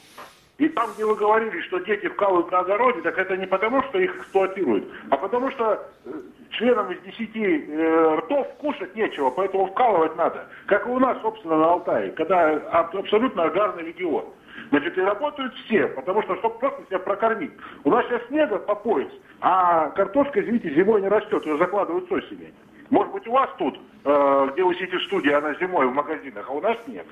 И 0.58 0.68
там, 0.68 0.90
где 0.94 1.04
вы 1.04 1.16
говорили, 1.16 1.60
что 1.62 1.78
дети 1.80 2.08
вкалывают 2.08 2.50
на 2.50 2.60
огороде, 2.60 3.02
так 3.02 3.18
это 3.18 3.36
не 3.36 3.46
потому, 3.46 3.82
что 3.84 3.98
их 3.98 4.16
эксплуатируют, 4.16 4.88
а 5.10 5.16
потому 5.18 5.50
что 5.50 5.86
э, 6.06 6.10
членам 6.52 6.90
из 6.90 7.00
десяти 7.02 7.66
э, 7.68 8.14
ртов 8.16 8.48
кушать 8.58 8.94
нечего, 8.96 9.28
поэтому 9.28 9.66
вкалывать 9.66 10.16
надо. 10.16 10.46
Как 10.64 10.86
и 10.86 10.90
у 10.90 10.98
нас, 10.98 11.20
собственно, 11.20 11.58
на 11.58 11.72
Алтае, 11.72 12.10
когда 12.12 12.56
абсолютно 12.70 13.44
аграрный 13.44 13.84
регион. 13.84 14.24
Значит, 14.70 14.96
и 14.96 15.02
работают 15.02 15.54
все, 15.66 15.88
потому 15.88 16.22
что, 16.22 16.36
чтобы 16.36 16.58
просто 16.58 16.82
себя 16.86 17.00
прокормить. 17.00 17.52
У 17.84 17.90
нас 17.90 18.06
сейчас 18.06 18.26
снега 18.28 18.58
по 18.58 18.74
пояс, 18.74 19.12
а 19.40 19.90
картошка, 19.90 20.40
извините, 20.40 20.74
зимой 20.74 21.02
не 21.02 21.08
растет, 21.08 21.44
ее 21.44 21.58
закладывают 21.58 22.08
с 22.08 22.12
осени. 22.12 22.54
Может 22.90 23.12
быть, 23.12 23.26
у 23.26 23.32
вас 23.32 23.50
тут, 23.58 23.78
э, 24.04 24.48
где 24.52 24.62
вы 24.62 24.74
сидите 24.74 24.98
в 24.98 25.04
студии, 25.04 25.32
она 25.32 25.54
зимой 25.54 25.86
в 25.86 25.94
магазинах, 25.94 26.46
а 26.48 26.52
у 26.52 26.60
нас 26.60 26.76
нет. 26.86 27.06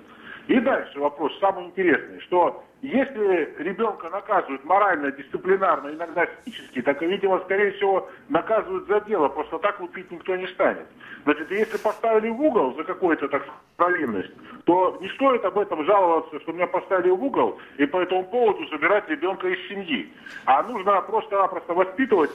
И 0.46 0.60
дальше 0.60 0.98
вопрос, 1.00 1.32
самый 1.40 1.66
интересный, 1.66 2.20
что 2.20 2.62
если 2.82 3.54
ребенка 3.58 4.10
наказывают 4.10 4.62
морально, 4.64 5.10
дисциплинарно, 5.10 5.88
иногда 5.88 6.26
физически, 6.26 6.82
так, 6.82 7.00
видимо, 7.00 7.40
скорее 7.40 7.72
всего, 7.72 8.10
наказывают 8.28 8.86
за 8.86 9.00
дело, 9.00 9.28
просто 9.28 9.58
так 9.58 9.80
лупить 9.80 10.10
никто 10.10 10.36
не 10.36 10.46
станет. 10.48 10.86
Значит, 11.24 11.50
если 11.50 11.78
поставили 11.78 12.28
в 12.28 12.42
угол 12.42 12.74
за 12.76 12.84
какую-то, 12.84 13.28
так 13.28 13.42
провинность, 13.76 14.32
то 14.64 14.98
не 15.00 15.08
стоит 15.10 15.42
об 15.46 15.58
этом 15.58 15.82
жаловаться, 15.86 16.38
что 16.40 16.52
меня 16.52 16.66
поставили 16.66 17.08
в 17.08 17.24
угол, 17.24 17.58
и 17.78 17.86
по 17.86 18.02
этому 18.02 18.24
поводу 18.24 18.66
забирать 18.66 19.08
ребенка 19.08 19.48
из 19.48 19.66
семьи. 19.68 20.12
А 20.44 20.62
нужно 20.64 21.00
просто-напросто 21.00 21.72
воспитывать 21.72 22.32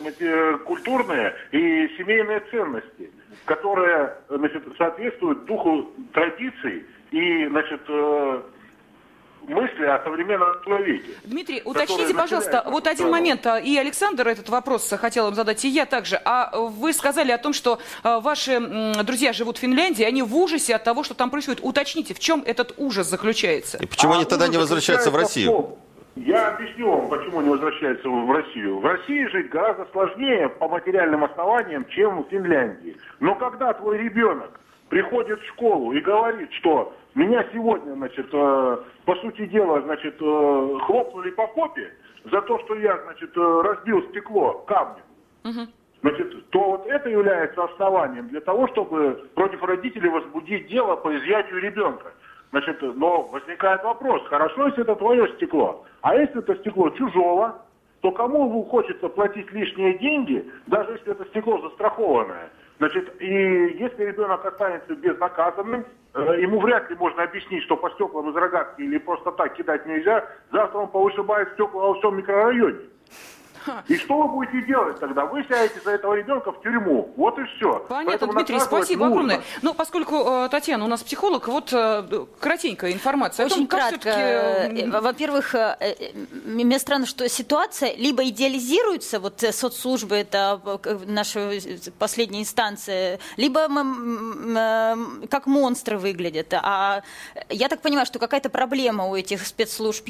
культурные 0.66 1.36
и 1.52 1.88
семейные 1.98 2.40
ценности, 2.52 3.12
которые 3.46 4.16
значит, 4.30 4.64
соответствуют 4.80 5.46
духу 5.46 5.92
традиций 6.12 6.88
и, 7.12 7.48
значит, 7.48 7.82
э, 7.88 8.42
мысли 9.48 9.86
о 9.86 10.04
современном 10.04 10.64
человеке. 10.64 11.10
Дмитрий, 11.24 11.62
уточните, 11.66 12.14
пожалуйста, 12.14 12.64
вот 12.68 12.88
один 12.88 13.10
момент, 13.10 13.46
а, 13.48 13.60
и 13.60 13.78
Александр 13.78 14.28
этот 14.28 14.50
вопрос 14.50 14.90
хотел 15.00 15.26
вам 15.26 15.36
задать, 15.36 15.64
и 15.66 15.70
я 15.70 15.86
также. 15.86 16.20
А 16.24 16.56
вы 16.58 16.94
сказали 16.94 17.32
о 17.32 17.38
том, 17.38 17.54
что 17.54 17.80
ваши 18.04 18.60
друзья 19.04 19.34
живут 19.34 19.58
в 19.58 19.62
Финляндии, 19.62 20.04
они 20.04 20.22
в 20.22 20.36
ужасе 20.36 20.76
от 20.76 20.84
того, 20.84 21.04
что 21.04 21.14
там 21.14 21.30
происходит. 21.30 21.62
Уточните, 21.64 22.14
в 22.14 22.20
чем 22.20 22.44
этот 22.46 22.74
ужас 22.78 23.08
заключается? 23.08 23.78
И 23.78 23.88
почему 23.88 24.14
а 24.14 24.16
они 24.18 24.26
тогда 24.26 24.48
не 24.48 24.58
возвращаются 24.58 25.10
в 25.10 25.16
Россию? 25.16 25.78
Я 26.16 26.50
объясню 26.50 26.92
вам, 26.92 27.08
почему 27.08 27.42
не 27.42 27.50
возвращаются 27.50 28.10
в 28.10 28.32
Россию. 28.32 28.80
В 28.80 28.86
России 28.86 29.26
жить 29.28 29.50
гораздо 29.50 29.88
сложнее 29.94 30.50
по 30.50 30.68
материальным 30.68 31.24
основаниям, 31.24 31.86
чем 31.90 32.24
в 32.24 32.30
Финляндии. 32.30 32.98
Но 33.20 33.36
когда 33.36 33.74
твой 33.74 33.98
ребенок 34.00 34.60
приходит 34.90 35.40
в 35.40 35.48
школу 35.50 35.94
и 35.94 36.02
говорит, 36.02 36.52
что 36.54 36.94
меня 37.16 37.46
сегодня, 37.54 37.94
значит, 37.94 38.28
э, 38.32 38.78
по 39.06 39.16
сути 39.16 39.46
дела, 39.48 39.82
значит, 39.82 40.16
э, 40.20 40.78
хлопнули 40.82 41.32
по 41.32 41.48
попе 41.48 41.94
за 42.26 42.42
то, 42.42 42.60
что 42.60 42.76
я, 42.76 42.98
значит, 43.04 43.36
э, 43.36 43.62
разбил 43.64 44.04
стекло 44.10 44.64
камнем. 44.68 45.04
Угу. 45.46 45.68
Значит, 46.02 46.50
то 46.50 46.72
вот 46.72 46.88
это 46.88 47.10
является 47.10 47.64
основанием 47.64 48.28
для 48.30 48.42
того, 48.42 48.68
чтобы 48.70 49.30
против 49.36 49.62
родителей 49.64 50.10
возбудить 50.10 50.68
дело 50.68 50.96
по 50.96 51.16
изъятию 51.18 51.60
ребенка. 51.60 52.12
Значит, 52.52 52.82
но 52.82 53.24
возникает 53.24 53.84
вопрос, 53.84 54.24
хорошо, 54.28 54.68
если 54.68 54.82
это 54.82 54.96
твое 54.96 55.28
стекло, 55.36 55.86
а 56.02 56.16
если 56.16 56.40
это 56.40 56.56
стекло 56.56 56.90
чужого, 56.92 57.62
то 58.02 58.12
кому 58.12 58.64
хочется 58.64 59.10
платить 59.10 59.52
лишние 59.52 59.98
деньги, 60.00 60.50
даже 60.68 60.94
если 60.94 61.12
это 61.12 61.26
стекло 61.26 61.60
застрахованное? 61.62 62.50
Значит, 62.80 63.22
и 63.22 63.26
если 63.26 64.06
ребенок 64.06 64.46
останется 64.46 64.96
безнаказанным, 64.96 65.86
э, 66.14 66.42
ему 66.42 66.62
вряд 66.62 66.90
ли 66.90 66.96
можно 66.96 67.24
объяснить, 67.24 67.64
что 67.64 67.76
по 67.76 67.90
стеклам 67.92 68.30
из 68.30 68.36
рогатки 68.36 68.82
или 68.82 68.98
просто 68.98 69.32
так 69.34 69.54
кидать 69.56 69.86
нельзя, 69.86 70.26
завтра 70.52 70.80
он 70.80 70.88
повышибает 70.88 71.52
стекла 71.54 71.88
во 71.88 71.94
всем 71.96 72.18
микрорайоне. 72.18 72.80
И 73.88 73.98
что 73.98 74.22
вы 74.22 74.28
будете 74.30 74.66
делать 74.66 75.00
тогда? 75.00 75.26
Вы 75.26 75.44
сядете 75.44 75.80
за 75.84 75.92
этого 75.92 76.14
ребенка 76.14 76.52
в 76.52 76.62
тюрьму. 76.62 77.14
Вот 77.16 77.38
и 77.40 77.44
все. 77.56 77.86
Понятно, 77.88 78.12
Поэтому 78.12 78.34
Дмитрий, 78.34 78.60
спасибо 78.60 79.06
нужно. 79.06 79.14
огромное. 79.14 79.42
Ну, 79.62 79.74
поскольку 79.74 80.16
э, 80.16 80.50
Татьяна 80.50 80.86
у 80.86 80.88
нас 80.88 81.04
психолог, 81.04 81.48
вот 81.48 81.72
э, 81.74 82.26
кратенькая 82.40 82.92
информация. 82.92 83.46
Очень 83.46 83.68
том, 83.68 83.68
кратко. 83.68 84.10
Э, 84.10 85.00
во-первых, 85.00 85.56
мне 86.46 86.80
странно, 86.80 87.06
что 87.06 87.28
ситуация 87.30 87.96
либо 87.96 88.24
идеализируется, 88.28 89.20
вот 89.20 89.42
соцслужбы 89.42 90.16
это 90.16 90.62
наша 91.06 91.52
последняя 91.98 92.42
инстанция, 92.42 93.20
либо 93.38 93.68
как 95.30 95.48
монстры 95.48 95.98
выглядят. 95.98 96.54
А 96.54 97.04
я 97.50 97.68
так 97.68 97.82
понимаю, 97.82 98.06
что 98.06 98.20
какая-то 98.20 98.50
проблема 98.50 99.06
у 99.06 99.16
этих 99.16 99.46
спецслужб, 99.46 100.08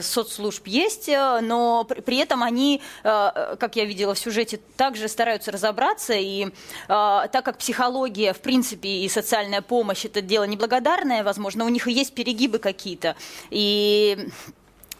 соцслужб 0.00 0.66
есть, 0.66 1.08
но 1.08 1.84
при 1.84 2.18
этом 2.18 2.42
они 2.42 2.82
как 3.02 3.76
я 3.76 3.84
видела 3.84 4.14
в 4.14 4.18
сюжете, 4.18 4.60
также 4.76 5.08
стараются 5.08 5.52
разобраться. 5.52 6.14
И 6.14 6.46
э, 6.46 6.48
так 6.88 7.44
как 7.44 7.58
психология, 7.58 8.32
в 8.32 8.40
принципе, 8.40 8.88
и 8.88 9.08
социальная 9.08 9.62
помощь 9.62 10.04
это 10.04 10.20
дело 10.20 10.44
неблагодарное, 10.44 11.22
возможно, 11.22 11.64
у 11.64 11.68
них 11.68 11.86
и 11.88 11.92
есть 11.92 12.14
перегибы 12.14 12.58
какие-то. 12.58 13.16
И 13.50 14.28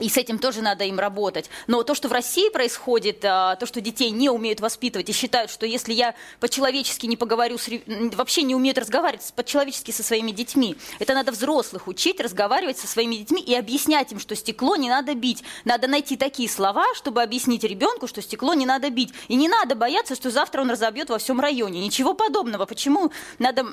и 0.01 0.09
с 0.09 0.17
этим 0.17 0.39
тоже 0.39 0.61
надо 0.61 0.85
им 0.85 0.99
работать. 0.99 1.49
Но 1.67 1.83
то, 1.83 1.95
что 1.95 2.09
в 2.09 2.13
России 2.13 2.49
происходит, 2.49 3.25
а, 3.25 3.57
то, 3.57 3.67
что 3.67 3.81
детей 3.81 4.11
не 4.11 4.29
умеют 4.29 4.61
воспитывать 4.61 5.09
и 5.09 5.13
считают, 5.13 5.51
что 5.51 5.67
если 5.67 5.93
я 5.93 6.15
по-человечески 6.41 7.07
не 7.07 7.17
поговорю, 7.17 7.59
с... 7.59 7.69
вообще 8.15 8.43
не 8.43 8.55
умеют 8.55 8.79
разговаривать 8.79 9.33
по-человечески 9.37 9.93
со 9.93 10.03
своими 10.03 10.33
детьми, 10.33 10.77
это 10.99 11.15
надо 11.15 11.31
взрослых 11.31 11.87
учить 11.87 12.21
разговаривать 12.21 12.79
со 12.79 12.87
своими 12.89 13.17
детьми 13.17 13.41
и 13.41 13.55
объяснять 13.55 14.11
им, 14.11 14.19
что 14.19 14.35
стекло 14.35 14.75
не 14.77 14.89
надо 14.89 15.15
бить. 15.15 15.45
Надо 15.65 15.87
найти 15.87 16.17
такие 16.17 16.49
слова, 16.49 16.85
чтобы 16.95 17.23
объяснить 17.23 17.63
ребенку, 17.63 18.09
что 18.09 18.21
стекло 18.21 18.55
не 18.55 18.67
надо 18.67 18.91
бить. 18.91 19.13
И 19.29 19.37
не 19.37 19.49
надо 19.49 19.77
бояться, 19.77 20.17
что 20.17 20.31
завтра 20.31 20.61
он 20.61 20.71
разобьет 20.71 21.09
во 21.09 21.19
всем 21.19 21.41
районе. 21.41 21.81
Ничего 21.81 22.15
подобного. 22.15 22.67
Почему 22.67 23.13
надо 23.39 23.67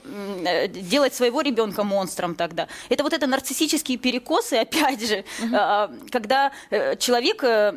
э, 0.45 0.67
делать 0.67 1.15
своего 1.15 1.41
ребенка 1.41 1.83
монстром 1.83 2.35
тогда? 2.35 2.67
Это 2.89 3.03
вот 3.03 3.13
это 3.13 3.25
нарциссические 3.25 3.97
перекосы, 3.97 4.53
опять 4.61 5.07
же, 5.07 5.25
угу 5.41 6.10
когда 6.11 6.51
э, 6.69 6.95
человек 6.97 7.43
э, 7.43 7.73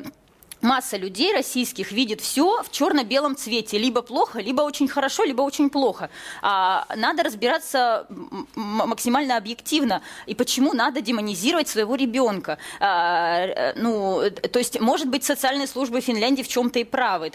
масса 0.64 0.97
людей 0.97 1.32
российских 1.32 1.93
видит 1.93 2.20
все 2.20 2.62
в 2.62 2.70
черно-белом 2.70 3.37
цвете. 3.37 3.78
Либо 3.78 4.03
плохо, 4.03 4.41
либо 4.41 4.62
очень 4.62 4.89
хорошо, 4.89 5.24
либо 5.24 5.43
очень 5.43 5.70
плохо. 5.70 6.11
А 6.43 6.87
надо 6.97 7.22
разбираться 7.22 8.07
максимально 8.55 9.37
объективно. 9.37 10.03
И 10.26 10.35
почему 10.35 10.72
надо 10.72 11.01
демонизировать 11.01 11.68
своего 11.68 11.95
ребенка? 11.95 12.59
А, 12.80 13.47
э, 13.47 13.72
ну, 13.76 14.22
то 14.30 14.59
есть, 14.59 14.80
может 14.80 15.09
быть, 15.09 15.24
социальные 15.24 15.66
службы 15.66 16.01
Финляндии 16.01 16.43
в 16.43 16.49
чем-то 16.49 16.78
и 16.78 16.85
правы. 16.85 17.30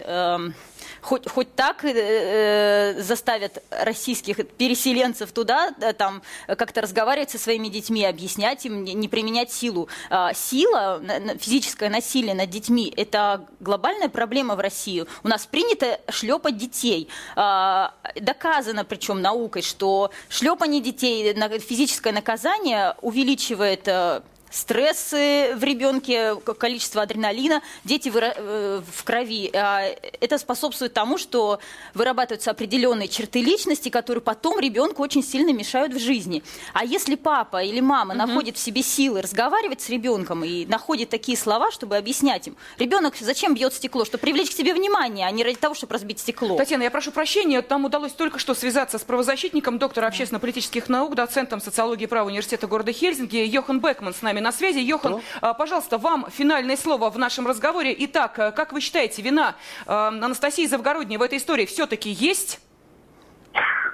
Хоть, 1.02 1.28
хоть 1.28 1.54
так 1.54 1.84
э, 1.84 1.92
э, 1.94 3.00
заставят 3.00 3.62
российских 3.70 4.46
переселенцев 4.48 5.32
туда, 5.32 5.72
да, 5.78 5.92
там 5.92 6.22
как-то 6.46 6.80
разговаривать 6.80 7.30
со 7.30 7.38
своими 7.38 7.68
детьми, 7.68 8.04
объяснять 8.04 8.64
им, 8.66 8.84
не, 8.84 8.94
не 8.94 9.08
применять 9.08 9.52
силу. 9.52 9.88
А, 10.10 10.32
сила, 10.34 11.02
физическое 11.38 11.88
насилие 11.88 12.34
над 12.34 12.50
детьми– 12.50 12.92
это 12.96 13.46
глобальная 13.60 14.08
проблема 14.08 14.56
в 14.56 14.60
России. 14.60 15.06
У 15.22 15.28
нас 15.28 15.46
принято 15.46 16.00
шлепать 16.08 16.56
детей. 16.56 17.08
А, 17.36 17.94
доказано, 18.20 18.84
причем 18.84 19.20
наукой, 19.20 19.62
что 19.62 20.10
шлепание 20.28 20.80
детей, 20.80 21.34
физическое 21.60 22.12
наказание 22.12 22.94
увеличивает 23.00 23.86
э, 23.86 24.22
стрессы 24.50 25.54
в 25.54 25.62
ребенке, 25.62 26.34
количество 26.36 27.02
адреналина, 27.02 27.62
дети 27.84 28.12
э, 28.14 28.82
в 28.92 29.04
крови. 29.04 29.50
А, 29.54 29.82
это 30.20 30.38
способствует 30.38 30.92
тому, 30.92 31.18
что 31.18 31.60
вырабатываются 31.94 32.50
определенные 32.50 33.08
черты 33.08 33.40
личности, 33.40 33.88
которые 33.88 34.22
потом 34.22 34.58
ребенку 34.58 35.02
очень 35.02 35.22
сильно 35.22 35.52
мешают 35.52 35.94
в 35.94 35.98
жизни. 35.98 36.42
А 36.72 36.84
если 36.84 37.14
папа 37.14 37.62
или 37.62 37.80
мама 37.80 38.14
угу. 38.14 38.26
находит 38.26 38.56
в 38.56 38.60
себе 38.60 38.82
силы 38.82 39.22
разговаривать 39.22 39.80
с 39.80 39.88
ребенком 39.88 40.44
и 40.44 40.66
находит 40.66 41.08
такие 41.10 41.38
слова, 41.38 41.70
чтобы 41.70 41.96
объяснять 41.96 42.48
им, 42.48 42.56
ребенок 42.78 43.14
зачем 43.18 43.54
бьет 43.54 43.72
стекло, 43.72 44.04
чтобы 44.04 44.20
привлечь 44.20 44.50
к 44.50 44.52
себе 44.52 44.74
внимание, 44.74 45.26
а 45.26 45.30
не 45.30 45.44
ради 45.44 45.56
того, 45.56 45.74
чтобы 45.74 45.94
разбить 45.94 46.20
стекло. 46.20 46.56
Татьяна, 46.56 46.82
я 46.82 46.90
прошу 46.90 47.12
прощения, 47.12 47.64
нам 47.68 47.84
удалось 47.84 48.12
только 48.12 48.38
что 48.38 48.54
связаться 48.54 48.98
с 48.98 49.02
правозащитником, 49.02 49.78
доктором 49.78 50.08
общественно-политических 50.08 50.88
наук, 50.88 51.14
доцентом 51.14 51.60
социологии 51.60 52.04
и 52.04 52.06
права 52.06 52.28
университета 52.28 52.66
города 52.66 52.92
Хельсинки, 52.92 53.36
Йохан 53.36 53.80
Бекман 53.80 54.12
с 54.12 54.22
нами 54.22 54.39
нами 54.40 54.44
на 54.44 54.52
связи. 54.52 54.78
Йохан, 54.78 55.20
Что? 55.20 55.54
пожалуйста, 55.54 55.98
вам 55.98 56.26
финальное 56.30 56.76
слово 56.76 57.10
в 57.10 57.18
нашем 57.18 57.46
разговоре. 57.46 57.94
Итак, 57.98 58.38
э, 58.38 58.52
как 58.52 58.72
вы 58.72 58.80
считаете, 58.80 59.22
вина 59.22 59.54
э, 59.86 59.92
Анастасии 59.92 60.66
Завгородней 60.66 61.18
в 61.18 61.22
этой 61.22 61.38
истории 61.38 61.66
все-таки 61.66 62.10
есть? 62.10 62.60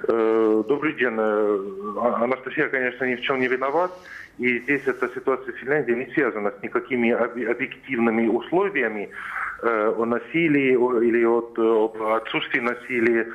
Э, 0.07 0.63
добрый 0.67 0.93
день. 0.93 1.17
А, 1.17 2.23
Анастасия, 2.23 2.69
конечно, 2.69 3.05
ни 3.05 3.15
в 3.15 3.21
чем 3.21 3.39
не 3.39 3.47
виноват. 3.47 3.91
И 4.39 4.59
здесь 4.59 4.83
эта 4.85 5.09
ситуация 5.09 5.53
в 5.53 5.57
Финляндии 5.57 5.93
не 5.93 6.13
связана 6.13 6.51
с 6.51 6.63
никакими 6.63 7.11
объективными 7.11 8.27
условиями 8.27 9.09
о 9.63 10.05
насилии 10.05 10.73
или 11.07 11.25
от, 11.25 11.57
об 11.57 12.03
отсутствии 12.03 12.59
насилия. 12.59 13.27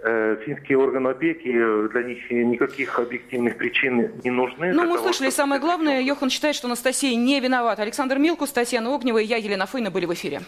Э, 0.00 0.36
финские 0.44 0.78
органы 0.78 1.08
опеки, 1.08 1.48
э, 1.48 1.88
для 1.92 2.02
них 2.02 2.30
никаких 2.30 3.00
объективных 3.00 3.56
причин 3.56 4.12
не 4.22 4.30
нужны. 4.30 4.72
Ну, 4.72 4.82
мы 4.82 4.96
того, 4.96 5.00
услышали 5.00 5.30
самое 5.30 5.60
главное. 5.60 6.00
Йохан 6.00 6.30
считает, 6.30 6.54
что 6.54 6.68
Анастасия 6.68 7.16
не 7.16 7.40
виновата. 7.40 7.82
Александр 7.82 8.18
Милкус, 8.18 8.52
Татьяна 8.52 8.94
Огнева 8.94 9.18
и 9.18 9.24
я, 9.24 9.38
Елена 9.38 9.66
Фойна, 9.66 9.90
были 9.90 10.06
в 10.06 10.14
эфире. 10.14 10.42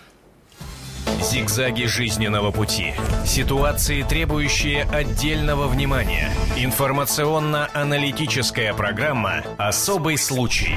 Зигзаги 1.21 1.85
жизненного 1.85 2.53
пути. 2.53 2.95
Ситуации, 3.27 4.03
требующие 4.03 4.85
отдельного 4.85 5.69
внимания. 5.69 6.31
Информационно-аналитическая 6.57 8.73
программа 8.73 9.43
«Особый 9.59 10.17
случай». 10.17 10.77